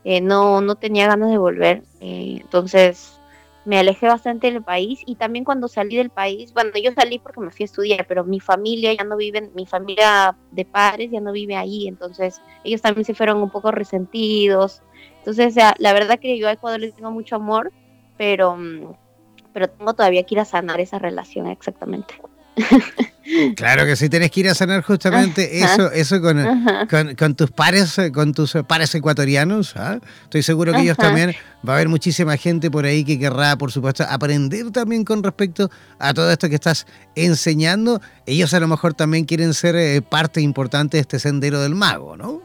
eh, 0.04 0.20
no, 0.20 0.60
no 0.60 0.74
tenía 0.74 1.06
ganas 1.06 1.30
de 1.30 1.38
volver. 1.38 1.82
eh, 2.00 2.36
entonces 2.42 3.18
me 3.64 3.78
alejé 3.78 4.06
bastante 4.06 4.50
del 4.52 4.62
país 4.62 5.00
y 5.06 5.16
también 5.16 5.44
cuando 5.46 5.66
salí 5.66 5.96
del 5.96 6.10
país, 6.10 6.52
bueno, 6.52 6.72
yo 6.82 6.92
salí 6.92 7.18
porque 7.18 7.40
me 7.40 7.50
fui 7.50 7.64
a 7.64 7.66
estudiar, 7.66 8.06
pero 8.06 8.22
mi 8.24 8.38
familia 8.38 8.92
ya 8.92 9.04
no 9.04 9.16
vive, 9.16 9.50
mi 9.54 9.64
familia 9.66 10.36
de 10.50 10.64
padres 10.66 11.10
ya 11.10 11.20
no 11.22 11.32
vive 11.32 11.56
ahí, 11.56 11.88
entonces 11.88 12.42
ellos 12.64 12.82
también 12.82 13.06
se 13.06 13.14
fueron 13.14 13.38
un 13.42 13.50
poco 13.50 13.70
resentidos. 13.72 14.82
Entonces, 15.18 15.54
la 15.78 15.92
verdad 15.94 16.18
que 16.20 16.38
yo 16.38 16.48
a 16.48 16.52
Ecuador 16.52 16.80
le 16.80 16.92
tengo 16.92 17.10
mucho 17.10 17.36
amor, 17.36 17.72
pero, 18.18 18.56
mm, 18.56 18.92
pero 19.54 19.70
tengo 19.70 19.94
todavía 19.94 20.22
que 20.24 20.34
ir 20.34 20.40
a 20.40 20.44
sanar 20.44 20.80
esa 20.80 20.98
relación 20.98 21.46
exactamente. 21.46 22.14
Claro 23.56 23.84
que 23.84 23.94
sí, 23.94 24.08
tenés 24.08 24.30
que 24.30 24.40
ir 24.40 24.48
a 24.48 24.54
sanar 24.54 24.82
justamente 24.82 25.62
Ajá. 25.62 25.74
eso, 25.74 25.92
eso 25.92 26.22
con, 26.22 26.64
con, 26.88 27.14
con 27.14 27.34
tus 27.34 27.50
pares, 27.50 28.00
con 28.14 28.32
tus 28.32 28.56
pares 28.66 28.94
ecuatorianos. 28.94 29.76
¿ah? 29.76 29.98
Estoy 30.24 30.42
seguro 30.42 30.72
que 30.72 30.80
ellos 30.80 30.96
también, 30.96 31.34
va 31.66 31.74
a 31.74 31.76
haber 31.76 31.88
muchísima 31.88 32.36
gente 32.36 32.70
por 32.70 32.86
ahí 32.86 33.04
que 33.04 33.18
querrá, 33.18 33.56
por 33.56 33.70
supuesto, 33.70 34.04
aprender 34.08 34.70
también 34.70 35.04
con 35.04 35.22
respecto 35.22 35.70
a 35.98 36.14
todo 36.14 36.30
esto 36.30 36.48
que 36.48 36.54
estás 36.54 36.86
enseñando. 37.14 38.00
Ellos 38.24 38.54
a 38.54 38.60
lo 38.60 38.68
mejor 38.68 38.94
también 38.94 39.26
quieren 39.26 39.52
ser 39.52 39.76
eh, 39.76 40.00
parte 40.00 40.40
importante 40.40 40.96
de 40.96 41.02
este 41.02 41.18
sendero 41.18 41.60
del 41.60 41.74
mago, 41.74 42.16
¿no? 42.16 42.40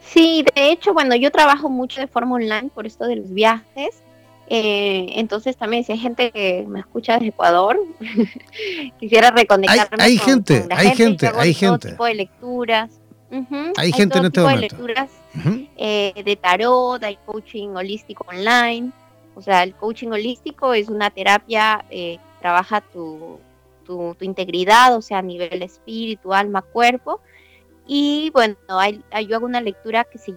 Sí, 0.00 0.44
de 0.54 0.72
hecho, 0.72 0.92
bueno, 0.92 1.14
yo 1.14 1.30
trabajo 1.30 1.70
mucho 1.70 2.00
de 2.00 2.08
forma 2.08 2.34
online 2.34 2.70
por 2.74 2.86
esto 2.86 3.06
de 3.06 3.16
los 3.16 3.32
viajes. 3.32 4.02
Eh, 4.50 5.12
entonces 5.14 5.56
también 5.56 5.84
si 5.84 5.92
hay 5.92 5.98
gente 5.98 6.30
que 6.32 6.64
me 6.68 6.80
escucha 6.80 7.14
desde 7.14 7.28
Ecuador, 7.28 7.78
quisiera 8.98 9.30
reconectarme 9.30 10.02
Hay- 10.02 10.12
hay 10.12 10.16
con- 10.18 10.26
gente, 10.26 10.60
con 10.60 10.68
la 10.68 10.76
hay 10.76 10.96
gente, 10.96 11.26
hago 11.26 11.40
hay 11.40 11.54
todo 11.54 11.70
gente. 11.72 11.90
tipo 11.90 12.04
de 12.04 12.14
lecturas. 12.14 12.90
Ujú, 13.32 13.72
Hay 13.76 13.92
gente 13.92 14.18
en 14.18 14.22
todo 14.22 14.26
este 14.26 14.30
tipo 14.40 14.48
de 14.48 14.54
momento. 14.56 14.76
lecturas 14.76 15.10
Ujú. 15.36 15.66
eh, 15.76 16.22
de 16.24 16.36
tarot, 16.36 17.02
hay 17.04 17.16
coaching 17.24 17.68
holístico 17.76 18.24
online. 18.28 18.90
O 19.36 19.42
sea, 19.42 19.62
el 19.62 19.74
coaching 19.76 20.08
holístico 20.08 20.74
es 20.74 20.88
una 20.88 21.10
terapia 21.10 21.84
eh, 21.90 22.16
que 22.16 22.40
trabaja 22.40 22.80
tu, 22.80 23.38
tu, 23.86 24.16
tu 24.18 24.24
integridad, 24.24 24.96
o 24.96 25.00
sea, 25.00 25.18
a 25.18 25.22
nivel 25.22 25.62
espíritu, 25.62 26.34
alma, 26.34 26.62
cuerpo. 26.62 27.20
Y 27.86 28.30
bueno, 28.34 28.56
hay, 28.68 29.00
hay- 29.12 29.26
yo 29.28 29.36
hago 29.36 29.46
una 29.46 29.60
lectura 29.60 30.02
que 30.04 30.18
se 30.18 30.32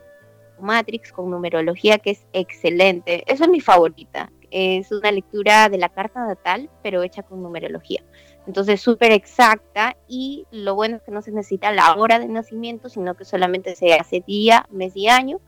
Matrix 0.64 1.12
con 1.12 1.30
numerología, 1.30 2.00
que 2.00 2.12
es 2.12 2.26
excelente. 2.34 3.24
Esa 3.32 3.46
es 3.46 3.50
mi 3.50 3.60
favorita. 3.60 4.32
Es 4.50 4.92
una 4.92 5.12
lectura 5.12 5.70
de 5.70 5.78
la 5.78 5.90
carta 5.90 6.26
natal, 6.26 6.70
pero 6.82 7.04
hecha 7.04 7.24
con 7.24 7.42
numerología. 7.42 8.04
Entonces, 8.46 8.82
súper 8.82 9.12
exacta 9.12 9.96
y 10.08 10.46
lo 10.52 10.76
bueno 10.76 10.98
es 10.98 11.04
que 11.04 11.12
no 11.12 11.22
se 11.22 11.32
necesita 11.32 11.72
la 11.72 11.94
hora 11.96 12.20
de 12.20 12.28
nacimiento, 12.28 12.90
sino 12.90 13.16
que 13.16 13.26
solamente 13.26 13.76
se 13.76 13.94
hace 13.94 14.24
día, 14.26 14.66
mes 14.70 14.94
y 14.96 15.08
año. 15.08 15.40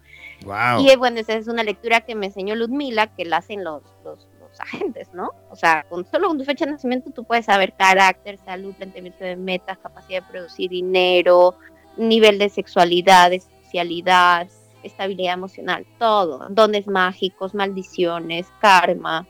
Wow. 0.46 0.82
Y 0.82 0.90
eh, 0.90 0.96
bueno, 0.96 1.20
esa 1.20 1.34
es 1.34 1.48
una 1.48 1.64
lectura 1.64 2.02
que 2.02 2.16
me 2.16 2.28
enseñó 2.28 2.56
Ludmila, 2.56 3.08
que 3.08 3.26
la 3.26 3.38
hacen 3.38 3.64
los, 3.64 3.84
los, 4.04 4.28
los 4.40 4.60
agentes, 4.62 5.10
¿no? 5.14 5.32
O 5.50 5.56
sea, 5.56 5.86
con 5.90 6.06
solo 6.06 6.30
con 6.30 6.38
tu 6.38 6.46
fecha 6.46 6.66
de 6.66 6.72
nacimiento 6.72 7.12
tú 7.12 7.26
puedes 7.26 7.46
saber 7.46 7.74
carácter, 7.74 8.40
salud, 8.46 8.74
planteamiento 8.76 9.24
de 9.24 9.36
metas, 9.36 9.78
capacidad 9.78 10.22
de 10.22 10.30
producir 10.30 10.70
dinero, 10.70 11.56
nivel 11.98 12.40
de 12.40 12.50
sexualidad, 12.50 13.30
de 13.30 13.42
socialidad, 13.42 14.48
estabilidad 14.86 15.34
emocional, 15.34 15.86
todo, 16.00 16.48
dones 16.50 16.88
mágicos, 16.88 17.54
maldiciones, 17.54 18.48
karma. 18.62 19.28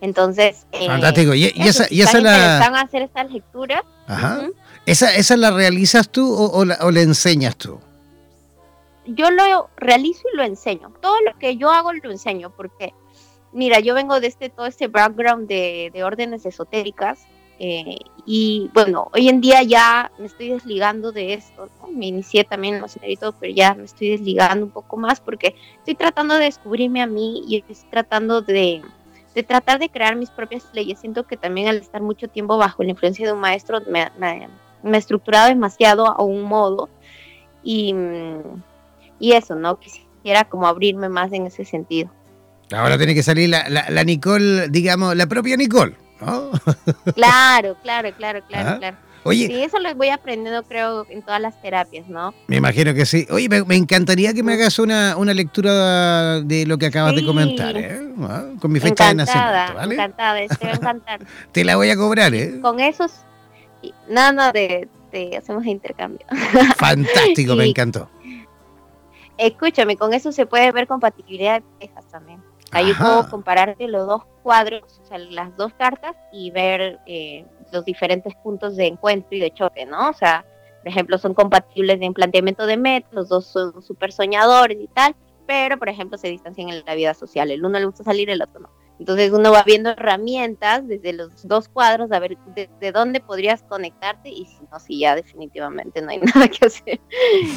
Entonces, 0.00 0.66
eh, 0.72 0.86
Fantástico. 0.86 1.34
Y, 1.34 1.52
y 1.54 1.68
esa, 1.68 1.86
y 1.90 2.02
la. 2.20 2.58
hacer 2.80 3.02
Ajá. 4.06 4.38
ujú, 4.40 4.54
¿Esa, 4.86 5.14
¿Esa 5.14 5.36
la 5.36 5.50
realizas 5.50 6.08
tú 6.08 6.32
o, 6.32 6.50
o 6.58 6.64
la, 6.64 6.78
o 6.80 6.90
la 6.90 7.00
enseñas 7.02 7.56
tú? 7.56 7.78
yo 9.14 9.30
lo 9.30 9.70
realizo 9.76 10.22
y 10.32 10.36
lo 10.36 10.42
enseño. 10.42 10.92
Todo 11.00 11.20
lo 11.22 11.38
que 11.38 11.56
yo 11.56 11.70
hago 11.70 11.92
lo 11.92 12.10
enseño 12.10 12.50
porque, 12.50 12.94
mira, 13.52 13.80
yo 13.80 13.94
vengo 13.94 14.20
de 14.20 14.26
este, 14.28 14.48
todo 14.50 14.66
este 14.66 14.88
background 14.88 15.48
de, 15.48 15.90
de 15.92 16.04
órdenes 16.04 16.46
esotéricas 16.46 17.26
eh, 17.62 17.98
y 18.24 18.70
bueno, 18.72 19.08
hoy 19.12 19.28
en 19.28 19.42
día 19.42 19.62
ya 19.62 20.10
me 20.18 20.24
estoy 20.24 20.48
desligando 20.48 21.12
de 21.12 21.34
esto. 21.34 21.68
¿no? 21.82 21.88
Me 21.88 22.06
inicié 22.06 22.42
también 22.42 22.76
en 22.76 22.80
los 22.80 22.92
senderistas, 22.92 23.34
pero 23.38 23.52
ya 23.52 23.74
me 23.74 23.84
estoy 23.84 24.08
desligando 24.08 24.64
un 24.64 24.72
poco 24.72 24.96
más 24.96 25.20
porque 25.20 25.54
estoy 25.76 25.94
tratando 25.94 26.36
de 26.36 26.44
descubrirme 26.44 27.02
a 27.02 27.06
mí 27.06 27.44
y 27.46 27.58
estoy 27.58 27.76
tratando 27.90 28.40
de, 28.40 28.80
de 29.34 29.42
tratar 29.42 29.78
de 29.78 29.90
crear 29.90 30.16
mis 30.16 30.30
propias 30.30 30.64
leyes. 30.72 31.00
Siento 31.00 31.26
que 31.26 31.36
también 31.36 31.68
al 31.68 31.76
estar 31.76 32.00
mucho 32.00 32.28
tiempo 32.28 32.56
bajo 32.56 32.82
la 32.82 32.90
influencia 32.92 33.26
de 33.26 33.34
un 33.34 33.40
maestro 33.40 33.82
me, 33.90 34.10
me, 34.18 34.48
me 34.82 34.96
he 34.96 35.00
estructurado 35.00 35.48
demasiado 35.48 36.06
a 36.06 36.22
un 36.22 36.42
modo 36.42 36.88
y, 37.62 37.94
y 39.18 39.32
eso, 39.32 39.54
¿no? 39.54 39.78
Quisiera 39.78 40.44
como 40.48 40.66
abrirme 40.66 41.10
más 41.10 41.30
en 41.34 41.44
ese 41.44 41.66
sentido. 41.66 42.10
Ahora 42.72 42.96
tiene 42.96 43.14
que 43.14 43.22
salir 43.22 43.50
la, 43.50 43.68
la, 43.68 43.90
la 43.90 44.02
Nicole, 44.02 44.68
digamos, 44.68 45.14
la 45.14 45.26
propia 45.26 45.58
Nicole, 45.58 45.94
¿no? 46.20 46.50
Claro, 47.14 47.76
claro, 47.82 48.10
claro, 48.16 48.40
claro, 48.48 48.68
Ajá. 48.68 48.78
claro. 48.78 48.96
Oye, 49.22 49.48
Sí, 49.48 49.62
eso 49.62 49.78
lo 49.78 49.94
voy 49.94 50.08
aprendiendo, 50.08 50.62
creo, 50.62 51.06
en 51.10 51.20
todas 51.22 51.42
las 51.42 51.60
terapias, 51.60 52.08
¿no? 52.08 52.32
me 52.46 52.56
imagino 52.56 52.94
que 52.94 53.04
sí. 53.04 53.26
Oye, 53.30 53.50
me, 53.50 53.62
me 53.64 53.76
encantaría 53.76 54.32
que 54.32 54.42
me 54.42 54.54
hagas 54.54 54.78
una, 54.78 55.14
una 55.18 55.34
lectura 55.34 56.40
de 56.40 56.64
lo 56.64 56.78
que 56.78 56.86
acabas 56.86 57.14
de 57.14 57.24
comentar, 57.24 57.76
¿eh? 57.76 58.00
Ah, 58.22 58.44
Con 58.58 58.72
mi 58.72 58.80
fecha 58.80 59.04
de 59.06 59.10
encantada, 59.10 59.52
nacimiento, 59.74 59.74
¿vale? 59.74 59.94
encantada, 59.94 60.38
te 60.48 60.64
va 60.66 60.72
a 60.72 60.76
encantar. 60.76 61.20
Te 61.52 61.64
la 61.64 61.76
voy 61.76 61.90
a 61.90 61.96
cobrar, 61.96 62.32
¿eh? 62.34 62.60
Con 62.62 62.80
esos, 62.80 63.12
nada, 64.08 64.32
no, 64.32 64.52
de, 64.52 64.88
de- 65.12 65.36
hacemos 65.36 65.66
intercambio. 65.66 66.24
Fantástico, 66.78 67.56
me 67.56 67.66
encantó. 67.66 68.08
Escúchame, 69.36 69.96
con 69.96 70.12
eso 70.14 70.32
se 70.32 70.46
puede 70.46 70.70
ver 70.72 70.86
compatibilidad 70.86 71.60
de 71.60 71.66
parejas 71.78 72.06
también. 72.10 72.42
Ajá. 72.70 73.04
puedo 73.04 73.30
compararte 73.30 73.88
los 73.88 74.06
dos 74.06 74.22
cuadros, 74.42 75.00
o 75.02 75.06
sea, 75.06 75.18
las 75.18 75.56
dos 75.56 75.72
cartas 75.74 76.16
y 76.32 76.50
ver 76.50 76.98
eh, 77.06 77.44
los 77.72 77.84
diferentes 77.84 78.34
puntos 78.36 78.76
de 78.76 78.86
encuentro 78.86 79.36
y 79.36 79.40
de 79.40 79.52
choque, 79.52 79.86
¿no? 79.86 80.10
O 80.10 80.12
sea, 80.12 80.44
por 80.78 80.88
ejemplo, 80.88 81.18
son 81.18 81.34
compatibles 81.34 82.00
en 82.00 82.14
planteamiento 82.14 82.66
de 82.66 82.76
metas, 82.76 83.12
los 83.12 83.28
dos 83.28 83.46
son 83.46 83.82
súper 83.82 84.12
soñadores 84.12 84.78
y 84.80 84.88
tal, 84.88 85.14
pero, 85.46 85.78
por 85.78 85.88
ejemplo, 85.88 86.16
se 86.16 86.28
distancian 86.28 86.68
en 86.68 86.84
la 86.86 86.94
vida 86.94 87.12
social. 87.12 87.50
El 87.50 87.64
uno 87.64 87.78
le 87.78 87.84
gusta 87.84 88.04
salir, 88.04 88.30
el 88.30 88.40
otro 88.40 88.60
no. 88.60 88.70
Entonces 89.00 89.32
uno 89.32 89.50
va 89.50 89.62
viendo 89.62 89.88
herramientas 89.88 90.86
desde 90.86 91.14
los 91.14 91.48
dos 91.48 91.70
cuadros 91.70 92.12
a 92.12 92.18
ver 92.18 92.36
de, 92.54 92.68
de 92.82 92.92
dónde 92.92 93.20
podrías 93.20 93.62
conectarte 93.62 94.28
y 94.28 94.44
si 94.44 94.58
no, 94.70 94.78
si 94.78 94.98
ya 95.00 95.16
definitivamente 95.16 96.02
no 96.02 96.10
hay 96.10 96.18
nada 96.34 96.48
que 96.48 96.66
hacer 96.66 97.00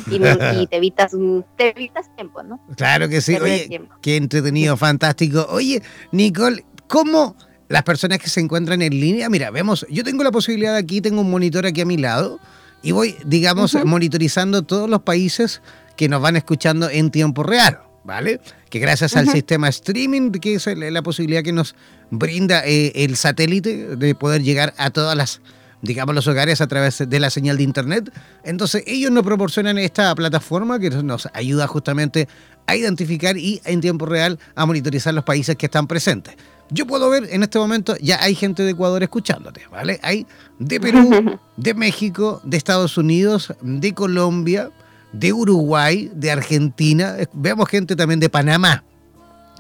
y, 0.10 0.20
te 0.68 0.78
evitas 0.78 1.12
te 1.58 1.72
evitas 1.72 2.16
tiempo, 2.16 2.44
¿no? 2.44 2.66
Claro 2.78 3.10
que 3.10 3.20
sí. 3.20 3.36
Oye, 3.36 3.82
qué 4.02 4.16
entretenido, 4.16 4.78
fantástico. 4.78 5.46
Oye, 5.50 5.84
Nicole, 6.14 6.64
¿cómo 6.88 7.36
las 7.68 7.84
personas 7.84 8.20
que 8.20 8.30
se 8.30 8.40
encuentran 8.40 8.82
en 8.82 8.98
línea? 8.98 9.30
Mira, 9.30 9.52
vemos, 9.52 9.86
yo 9.90 10.06
tengo 10.06 10.24
la 10.24 10.32
posibilidad 10.32 10.78
aquí, 10.78 11.02
tengo 11.02 11.20
un 11.20 11.30
monitor 11.30 11.66
aquí 11.66 11.82
a 11.82 11.86
mi 11.86 11.98
lado 11.98 12.40
y 12.82 12.94
voy, 12.94 13.18
digamos, 13.26 13.76
monitorizando 13.84 14.62
todos 14.62 14.90
los 14.90 15.02
países 15.02 15.62
que 15.98 16.08
nos 16.08 16.22
van 16.22 16.38
escuchando 16.38 16.90
en 16.90 17.12
tiempo 17.12 17.44
real, 17.44 17.82
¿vale? 18.04 18.40
Que 18.70 18.80
gracias 18.80 19.16
al 19.16 19.30
sistema 19.30 19.70
streaming, 19.70 20.32
que 20.32 20.56
es 20.56 20.68
la 20.68 21.02
posibilidad 21.02 21.44
que 21.44 21.54
nos 21.54 21.76
brinda 22.10 22.66
eh, 22.66 22.92
el 22.96 23.16
satélite 23.16 23.96
de 23.96 24.16
poder 24.16 24.44
llegar 24.44 24.74
a 24.78 24.90
todas 24.90 25.16
las 25.16 25.42
digamos, 25.84 26.16
los 26.16 26.28
hogares 26.28 26.62
a 26.62 26.68
través 26.68 27.04
de 27.08 27.20
la 27.20 27.30
señal 27.30 27.58
de 27.58 27.64
Internet. 27.64 28.10
Entonces, 28.46 28.84
ellos 28.88 29.12
nos 29.12 29.24
proporcionan 29.24 29.78
esta 29.78 30.16
plataforma 30.16 30.80
que 30.80 30.90
nos 30.90 31.28
ayuda 31.34 31.68
justamente 31.68 32.30
a 32.66 32.76
identificar 32.78 33.38
y 33.38 33.62
en 33.66 33.82
tiempo 33.82 34.06
real 34.06 34.40
a 34.56 34.66
monitorizar 34.66 35.14
los 35.14 35.26
países 35.26 35.58
que 35.58 35.66
están 35.66 35.86
presentes. 35.88 36.36
Yo 36.70 36.88
puedo 36.88 37.10
ver 37.10 37.28
en 37.30 37.44
este 37.44 37.60
momento, 37.60 37.96
ya 38.02 38.24
hay 38.24 38.34
gente 38.34 38.64
de 38.64 38.72
Ecuador 38.72 39.04
escuchándote, 39.04 39.64
¿vale? 39.70 40.00
Hay 40.02 40.26
de 40.58 40.80
Perú, 40.80 41.38
de 41.58 41.74
México, 41.74 42.42
de 42.46 42.56
Estados 42.56 42.98
Unidos, 42.98 43.54
de 43.62 43.94
Colombia, 43.94 44.72
de 45.14 45.32
Uruguay, 45.32 46.12
de 46.14 46.32
Argentina. 46.32 47.16
Eh, 47.18 47.28
Vemos 47.34 47.70
gente 47.70 47.96
también 47.96 48.20
de 48.20 48.30
Panamá. 48.30 48.84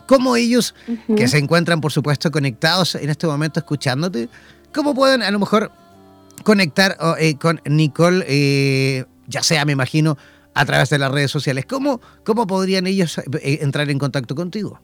¿Cómo 0.05 0.35
ellos 0.35 0.75
que 1.15 1.29
se 1.29 1.37
encuentran, 1.37 1.79
por 1.79 1.93
supuesto, 1.93 2.29
conectados 2.29 2.95
en 2.95 3.09
este 3.09 3.25
momento 3.25 3.61
escuchándote, 3.61 4.27
cómo 4.73 4.93
pueden 4.93 5.23
a 5.23 5.31
lo 5.31 5.39
mejor 5.39 5.71
conectar 6.43 6.97
eh, 7.19 7.37
con 7.37 7.61
Nicole, 7.63 8.25
eh, 8.27 9.05
ya 9.27 9.41
sea, 9.43 9.63
me 9.63 9.71
imagino, 9.71 10.17
a 10.53 10.65
través 10.65 10.89
de 10.89 10.99
las 10.99 11.09
redes 11.09 11.31
sociales. 11.31 11.65
¿Cómo, 11.65 12.01
cómo 12.25 12.45
podrían 12.45 12.85
ellos 12.85 13.21
entrar 13.41 13.89
en 13.89 13.97
contacto 13.97 14.35
contigo? 14.35 14.81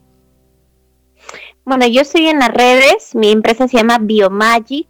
Bueno, 1.66 1.86
yo 1.86 2.02
estoy 2.02 2.28
en 2.28 2.40
las 2.40 2.54
redes, 2.54 3.14
mi 3.14 3.30
empresa 3.30 3.68
se 3.68 3.78
llama 3.78 3.98
Biomagic, 4.00 4.88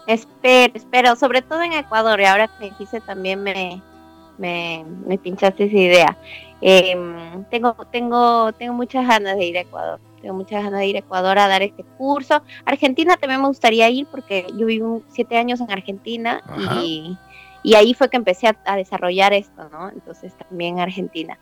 Espero, 0.08 0.74
espero, 0.76 1.16
sobre 1.16 1.42
todo 1.42 1.62
en 1.62 1.74
Ecuador. 1.74 2.20
Y 2.20 2.26
ahora 2.26 2.48
que 2.48 2.54
me 2.60 2.70
dijiste 2.72 3.02
también 3.02 3.42
me, 3.42 3.82
me, 4.38 4.86
me 5.06 5.18
pinchaste 5.18 5.66
esa 5.66 5.78
idea. 5.78 6.18
Em, 6.66 7.44
tengo, 7.52 7.76
tengo, 7.92 8.54
tengo 8.54 8.74
muchas 8.74 9.06
ganas 9.06 9.36
de 9.36 9.46
ir 9.46 9.58
a 9.58 9.62
Ecuador. 9.62 10.00
Tengo 10.22 10.36
muchas 10.36 10.64
ganas 10.64 10.80
de 10.80 10.88
ir 10.88 10.96
a 10.96 11.00
Ecuador 11.00 11.38
a 11.38 11.50
dar 11.50 11.62
este 11.62 11.84
curso. 11.98 12.42
Argentina 12.64 13.18
también 13.18 13.42
me 13.42 13.48
gustaría 13.48 13.90
ir 13.90 14.08
porque 14.08 14.48
yo 14.58 14.66
viví 14.66 15.04
siete 15.10 15.38
años 15.38 15.60
en 15.60 15.70
Argentina 15.70 16.42
y, 16.82 17.18
ahí 17.76 17.94
fue 17.94 18.10
que 18.10 18.16
empecé 18.16 18.48
a, 18.48 18.76
desarrollar 18.78 19.34
esto, 19.34 19.70
¿no? 19.70 19.90
Entonces 19.90 20.34
también 20.38 20.80
Argentina. 20.80 21.38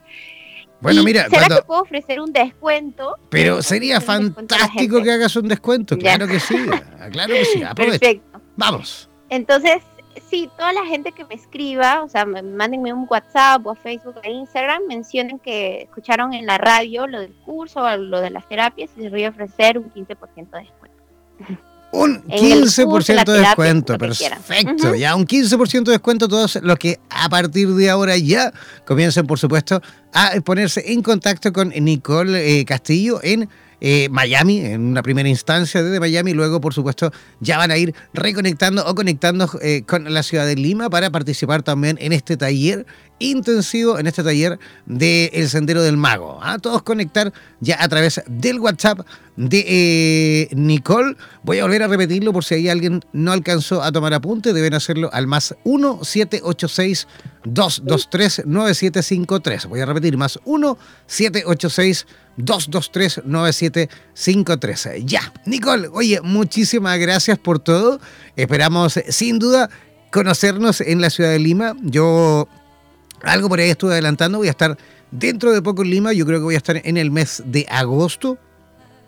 Bueno, 0.79 1.03
mira, 1.03 1.29
¿será 1.29 1.47
que 1.47 1.61
puedo 1.61 1.83
ofrecer 1.83 2.19
un 2.19 2.33
descuento? 2.33 3.17
Pero 3.29 3.61
sería 3.61 4.01
fantástico 4.01 5.03
que 5.03 5.11
hagas 5.11 5.35
un 5.35 5.47
descuento, 5.47 5.95
claro 5.95 6.27
que 6.27 6.39
sí, 6.39 6.55
claro 7.11 7.31
que 7.31 7.45
sí, 7.45 7.61
aprovecha. 7.61 7.99
Perfecto. 7.99 8.30
Vamos. 8.61 9.09
Entonces, 9.29 9.81
sí, 10.29 10.49
toda 10.55 10.71
la 10.71 10.85
gente 10.85 11.11
que 11.11 11.25
me 11.25 11.33
escriba, 11.33 12.03
o 12.03 12.09
sea, 12.09 12.25
mándenme 12.25 12.93
un 12.93 13.07
WhatsApp 13.09 13.65
o 13.65 13.71
a 13.71 13.75
Facebook 13.75 14.17
o 14.17 14.21
a 14.23 14.29
Instagram, 14.29 14.83
mencionen 14.87 15.39
que 15.39 15.83
escucharon 15.83 16.33
en 16.33 16.45
la 16.45 16.59
radio 16.59 17.07
lo 17.07 17.21
del 17.21 17.33
curso 17.45 17.81
o 17.81 17.97
lo 17.97 18.21
de 18.21 18.29
las 18.29 18.47
terapias 18.47 18.91
y 18.97 19.01
les 19.01 19.11
voy 19.11 19.23
a 19.23 19.29
ofrecer 19.29 19.79
un 19.79 19.91
15% 19.91 20.51
de 20.51 20.59
descuento. 20.59 20.97
Un 21.91 22.23
15% 22.27 23.25
de 23.25 23.39
descuento, 23.39 23.97
perfecto. 23.97 24.95
Ya 24.95 25.15
un 25.15 25.25
15% 25.25 25.83
de 25.85 25.91
descuento 25.93 26.27
todos 26.27 26.59
los 26.61 26.77
que 26.77 26.99
a 27.09 27.29
partir 27.29 27.69
de 27.69 27.89
ahora 27.89 28.15
ya 28.15 28.53
comiencen, 28.85 29.25
por 29.25 29.39
supuesto, 29.39 29.81
a 30.13 30.31
ponerse 30.45 30.91
en 30.91 31.01
contacto 31.01 31.51
con 31.51 31.69
Nicole 31.69 32.59
eh, 32.59 32.65
Castillo 32.65 33.19
en 33.23 33.49
eh, 33.81 34.09
Miami, 34.09 34.59
en 34.59 34.81
una 34.81 35.01
primera 35.01 35.27
instancia 35.27 35.81
desde 35.81 35.99
Miami, 35.99 36.33
luego 36.33 36.61
por 36.61 36.73
supuesto 36.73 37.11
ya 37.39 37.57
van 37.57 37.71
a 37.71 37.77
ir 37.77 37.95
reconectando 38.13 38.85
o 38.85 38.93
conectando 38.93 39.49
eh, 39.61 39.83
con 39.87 40.11
la 40.13 40.23
ciudad 40.23 40.45
de 40.45 40.55
Lima 40.55 40.89
para 40.89 41.09
participar 41.09 41.63
también 41.63 41.97
en 41.99 42.13
este 42.13 42.37
taller 42.37 42.85
intensivo, 43.21 43.99
en 43.99 44.07
este 44.07 44.23
taller 44.23 44.59
de 44.85 45.31
El 45.33 45.49
Sendero 45.49 45.81
del 45.81 45.97
Mago. 45.97 46.41
A 46.41 46.53
¿ah? 46.53 46.59
todos 46.59 46.83
conectar 46.83 47.33
ya 47.59 47.81
a 47.81 47.87
través 47.87 48.21
del 48.27 48.59
WhatsApp 48.59 48.99
de 49.37 49.65
eh, 49.67 50.49
Nicole. 50.55 51.15
Voy 51.43 51.59
a 51.59 51.63
volver 51.63 51.83
a 51.83 51.87
repetirlo 51.87 52.33
por 52.33 52.43
si 52.43 52.55
hay 52.55 52.69
alguien 52.69 53.01
no 53.13 53.31
alcanzó 53.31 53.81
a 53.81 53.91
tomar 53.91 54.13
apunte, 54.13 54.53
deben 54.53 54.73
hacerlo 54.73 55.09
al 55.13 55.27
más 55.27 55.55
1-786. 55.63 57.07
223-9753. 57.43 59.67
Voy 59.67 59.79
a 59.79 59.87
repetir, 59.87 60.15
más 60.15 60.37
1-786 60.45 62.05
223-9753. 62.37 65.05
Ya, 65.05 65.33
Nicole, 65.45 65.89
oye, 65.89 66.21
muchísimas 66.21 66.97
gracias 66.99 67.37
por 67.37 67.59
todo. 67.59 67.99
Esperamos, 68.35 68.99
sin 69.09 69.37
duda, 69.39 69.69
conocernos 70.11 70.81
en 70.81 70.99
la 71.01 71.09
ciudad 71.09 71.31
de 71.31 71.39
Lima. 71.39 71.75
Yo 71.81 72.47
algo 73.23 73.49
por 73.49 73.59
ahí 73.59 73.69
estuve 73.69 73.93
adelantando, 73.93 74.37
voy 74.37 74.47
a 74.47 74.51
estar 74.51 74.77
dentro 75.11 75.51
de 75.51 75.61
poco 75.61 75.83
en 75.83 75.89
Lima, 75.89 76.13
yo 76.13 76.25
creo 76.25 76.39
que 76.39 76.43
voy 76.43 76.55
a 76.55 76.57
estar 76.57 76.81
en 76.83 76.97
el 76.97 77.11
mes 77.11 77.43
de 77.45 77.65
agosto. 77.69 78.37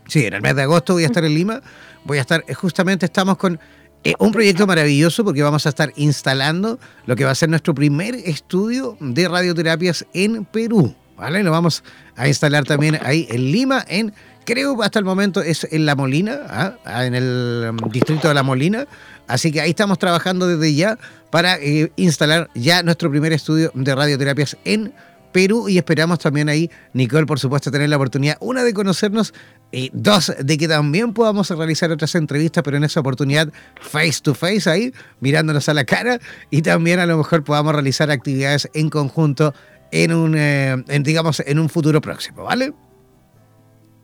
Sí, 0.08 0.26
en 0.26 0.34
el 0.34 0.42
mes 0.42 0.56
de 0.56 0.64
agosto 0.64 0.94
voy 0.94 1.04
a 1.04 1.08
estar 1.08 1.24
en 1.24 1.34
Lima. 1.34 1.62
Voy 2.04 2.18
a 2.18 2.22
estar, 2.22 2.44
eh, 2.48 2.54
justamente 2.54 3.06
estamos 3.06 3.38
con 3.38 3.60
eh, 4.04 4.14
un 4.20 4.32
proyecto 4.34 4.68
maravilloso 4.68 5.24
porque 5.24 5.42
vamos 5.42 5.66
a 5.66 5.70
estar 5.70 5.94
instalando 5.96 6.78
lo 7.06 7.16
que 7.16 7.24
va 7.24 7.32
a 7.32 7.36
ser 7.36 7.50
nuestro 7.50 7.74
primer 7.74 8.16
estudio 8.16 8.98
de 9.00 9.28
radioterapias 9.30 10.06
en 10.14 10.44
Perú. 10.44 10.94
¿vale? 11.16 11.42
Lo 11.44 11.52
vamos 11.52 11.84
a 12.16 12.28
instalar 12.28 12.66
también 12.66 13.00
ahí 13.02 13.28
en 13.30 13.52
Lima, 13.52 13.84
en 13.88 14.14
creo 14.46 14.82
hasta 14.84 15.00
el 15.00 15.06
momento 15.06 15.42
es 15.42 15.68
en 15.72 15.86
La 15.86 15.96
Molina, 15.96 16.40
¿ah? 16.50 16.76
Ah, 16.86 17.06
en 17.06 17.16
el 17.16 17.70
um, 17.70 17.90
distrito 17.90 18.28
de 18.28 18.34
La 18.34 18.44
Molina. 18.44 18.88
Así 19.28 19.52
que 19.52 19.62
ahí 19.62 19.72
estamos 19.72 20.00
trabajando 20.00 20.48
desde 20.48 20.74
ya 20.76 20.98
para 21.30 21.56
eh, 21.58 21.92
instalar 21.96 22.50
ya 22.54 22.84
nuestro 22.84 23.10
primer 23.10 23.34
estudio 23.34 23.72
de 23.74 23.96
radioterapias 23.96 24.58
en 24.66 24.94
Perú 25.34 25.68
y 25.68 25.78
esperamos 25.78 26.20
también 26.20 26.48
ahí, 26.48 26.70
Nicole, 26.94 27.26
por 27.26 27.40
supuesto, 27.40 27.72
tener 27.72 27.90
la 27.90 27.98
oportunidad, 27.98 28.38
una, 28.40 28.64
de 28.64 28.74
conocernos 28.74 29.34
y 29.72 29.90
dos, 29.92 30.32
de 30.40 30.58
que 30.58 30.68
también 30.68 31.14
podamos 31.14 31.50
realizar 31.50 31.92
otras 31.92 32.16
entrevistas, 32.16 32.64
pero 32.64 32.78
en 32.78 32.84
esa 32.84 33.00
oportunidad 33.00 33.52
face 33.82 34.22
to 34.22 34.36
face 34.36 34.70
ahí, 34.70 34.94
mirándonos 35.20 35.68
a 35.68 35.74
la 35.74 35.84
cara 35.84 36.20
y 36.52 36.62
también 36.62 37.00
a 37.00 37.06
lo 37.06 37.18
mejor 37.18 37.44
podamos 37.44 37.74
realizar 37.74 38.12
actividades 38.12 38.70
en 38.74 38.90
conjunto 38.90 39.54
en 39.92 40.14
un, 40.14 40.36
eh, 40.38 40.84
digamos, 41.02 41.42
en 41.46 41.60
un 41.60 41.70
futuro 41.70 42.00
próximo, 42.00 42.44
¿vale? 42.44 42.74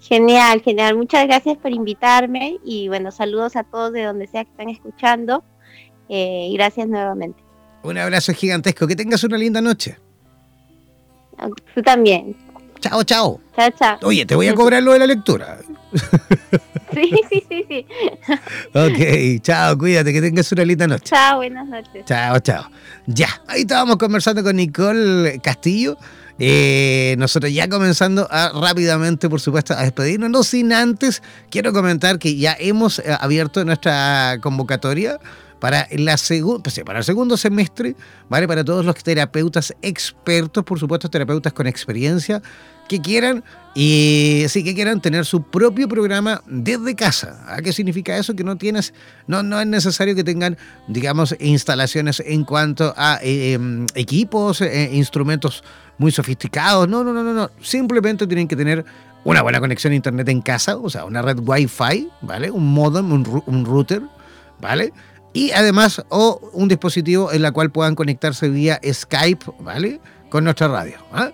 Genial, 0.01 0.61
genial. 0.61 0.95
Muchas 0.95 1.27
gracias 1.27 1.57
por 1.57 1.71
invitarme 1.71 2.57
y 2.63 2.87
bueno, 2.87 3.11
saludos 3.11 3.55
a 3.55 3.63
todos 3.63 3.91
de 3.91 4.03
donde 4.03 4.27
sea 4.27 4.43
que 4.43 4.51
están 4.51 4.69
escuchando 4.69 5.43
eh, 6.07 6.47
y 6.49 6.53
gracias 6.53 6.87
nuevamente. 6.87 7.43
Un 7.83 7.97
abrazo 7.97 8.33
gigantesco. 8.33 8.87
Que 8.87 8.95
tengas 8.95 9.23
una 9.23 9.37
linda 9.37 9.61
noche. 9.61 9.97
Tú 11.73 11.81
también. 11.81 12.35
Chao, 12.79 13.03
chao. 13.03 13.39
Chao, 13.55 13.69
chao. 13.71 13.97
Oye, 14.03 14.25
te 14.25 14.35
voy 14.35 14.47
a 14.47 14.55
cobrar 14.55 14.81
lo 14.83 14.93
de 14.93 14.99
la 14.99 15.07
lectura. 15.07 15.57
Sí, 16.91 17.11
sí, 17.29 17.43
sí, 17.47 17.65
sí. 17.67 17.85
Ok, 18.73 19.43
chao, 19.43 19.77
cuídate, 19.77 20.11
que 20.11 20.21
tengas 20.21 20.51
una 20.51 20.65
linda 20.65 20.87
noche. 20.87 21.05
Chao, 21.05 21.37
buenas 21.37 21.67
noches. 21.67 22.03
Chao, 22.05 22.39
chao. 22.39 22.65
Ya, 23.05 23.27
ahí 23.47 23.61
estábamos 23.61 23.97
conversando 23.97 24.43
con 24.43 24.55
Nicole 24.55 25.39
Castillo. 25.39 25.97
Eh, 26.39 27.15
nosotros 27.17 27.53
ya 27.53 27.67
comenzando 27.67 28.27
a 28.31 28.51
rápidamente, 28.53 29.29
por 29.29 29.41
supuesto, 29.41 29.73
a 29.73 29.83
despedirnos. 29.83 30.29
No 30.29 30.43
sin 30.43 30.71
antes, 30.71 31.21
quiero 31.49 31.73
comentar 31.73 32.17
que 32.17 32.37
ya 32.37 32.55
hemos 32.57 32.99
eh, 32.99 33.15
abierto 33.19 33.63
nuestra 33.65 34.37
convocatoria 34.41 35.19
para, 35.59 35.87
la 35.91 36.15
pues 36.63 36.81
para 36.85 36.99
el 36.99 37.03
segundo 37.03 37.35
semestre, 37.35 37.95
¿vale? 38.29 38.47
Para 38.47 38.63
todos 38.63 38.85
los 38.85 38.95
terapeutas 38.95 39.75
expertos, 39.81 40.63
por 40.63 40.79
supuesto, 40.79 41.09
terapeutas 41.09 41.51
con 41.51 41.67
experiencia, 41.67 42.41
que 42.89 42.99
quieran 42.99 43.45
y 43.73 44.43
sí 44.49 44.63
que 44.63 44.75
quieran 44.75 44.99
tener 44.99 45.25
su 45.25 45.43
propio 45.43 45.87
programa 45.87 46.41
desde 46.47 46.95
casa. 46.95 47.45
¿A 47.47 47.61
qué 47.61 47.71
significa 47.71 48.17
eso? 48.17 48.35
Que 48.35 48.43
no 48.43 48.57
tienes, 48.57 48.93
no, 49.27 49.43
no 49.43 49.61
es 49.61 49.67
necesario 49.67 50.15
que 50.15 50.25
tengan, 50.25 50.57
digamos, 50.87 51.35
instalaciones 51.39 52.21
en 52.25 52.43
cuanto 52.43 52.93
a 52.97 53.19
eh, 53.21 53.53
em, 53.53 53.85
equipos, 53.95 54.59
eh, 54.61 54.89
instrumentos 54.91 55.63
muy 55.97 56.11
sofisticados. 56.11 56.89
No, 56.89 57.03
no, 57.03 57.13
no, 57.13 57.23
no, 57.23 57.33
no. 57.33 57.51
Simplemente 57.61 58.27
tienen 58.27 58.47
que 58.47 58.55
tener 58.55 58.83
una 59.23 59.43
buena 59.43 59.59
conexión 59.59 59.93
a 59.93 59.95
internet 59.95 60.27
en 60.29 60.41
casa, 60.41 60.75
o 60.77 60.89
sea, 60.89 61.05
una 61.05 61.21
red 61.21 61.39
Wi-Fi, 61.39 62.09
¿vale? 62.21 62.51
Un 62.51 62.73
modem, 62.73 63.11
un, 63.11 63.65
router, 63.65 64.01
¿vale? 64.59 64.91
Y 65.31 65.51
además, 65.51 66.03
o 66.09 66.49
un 66.53 66.67
dispositivo 66.67 67.31
en 67.31 67.43
la 67.43 67.51
cual 67.51 67.69
puedan 67.69 67.95
conectarse 67.95 68.49
vía 68.49 68.79
Skype, 68.83 69.45
¿vale? 69.59 70.01
Con 70.29 70.43
nuestra 70.43 70.67
radio. 70.67 70.97
¿ah? 71.13 71.31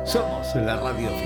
Somos 0.05 0.55
la 0.55 0.77
radio 0.77 1.09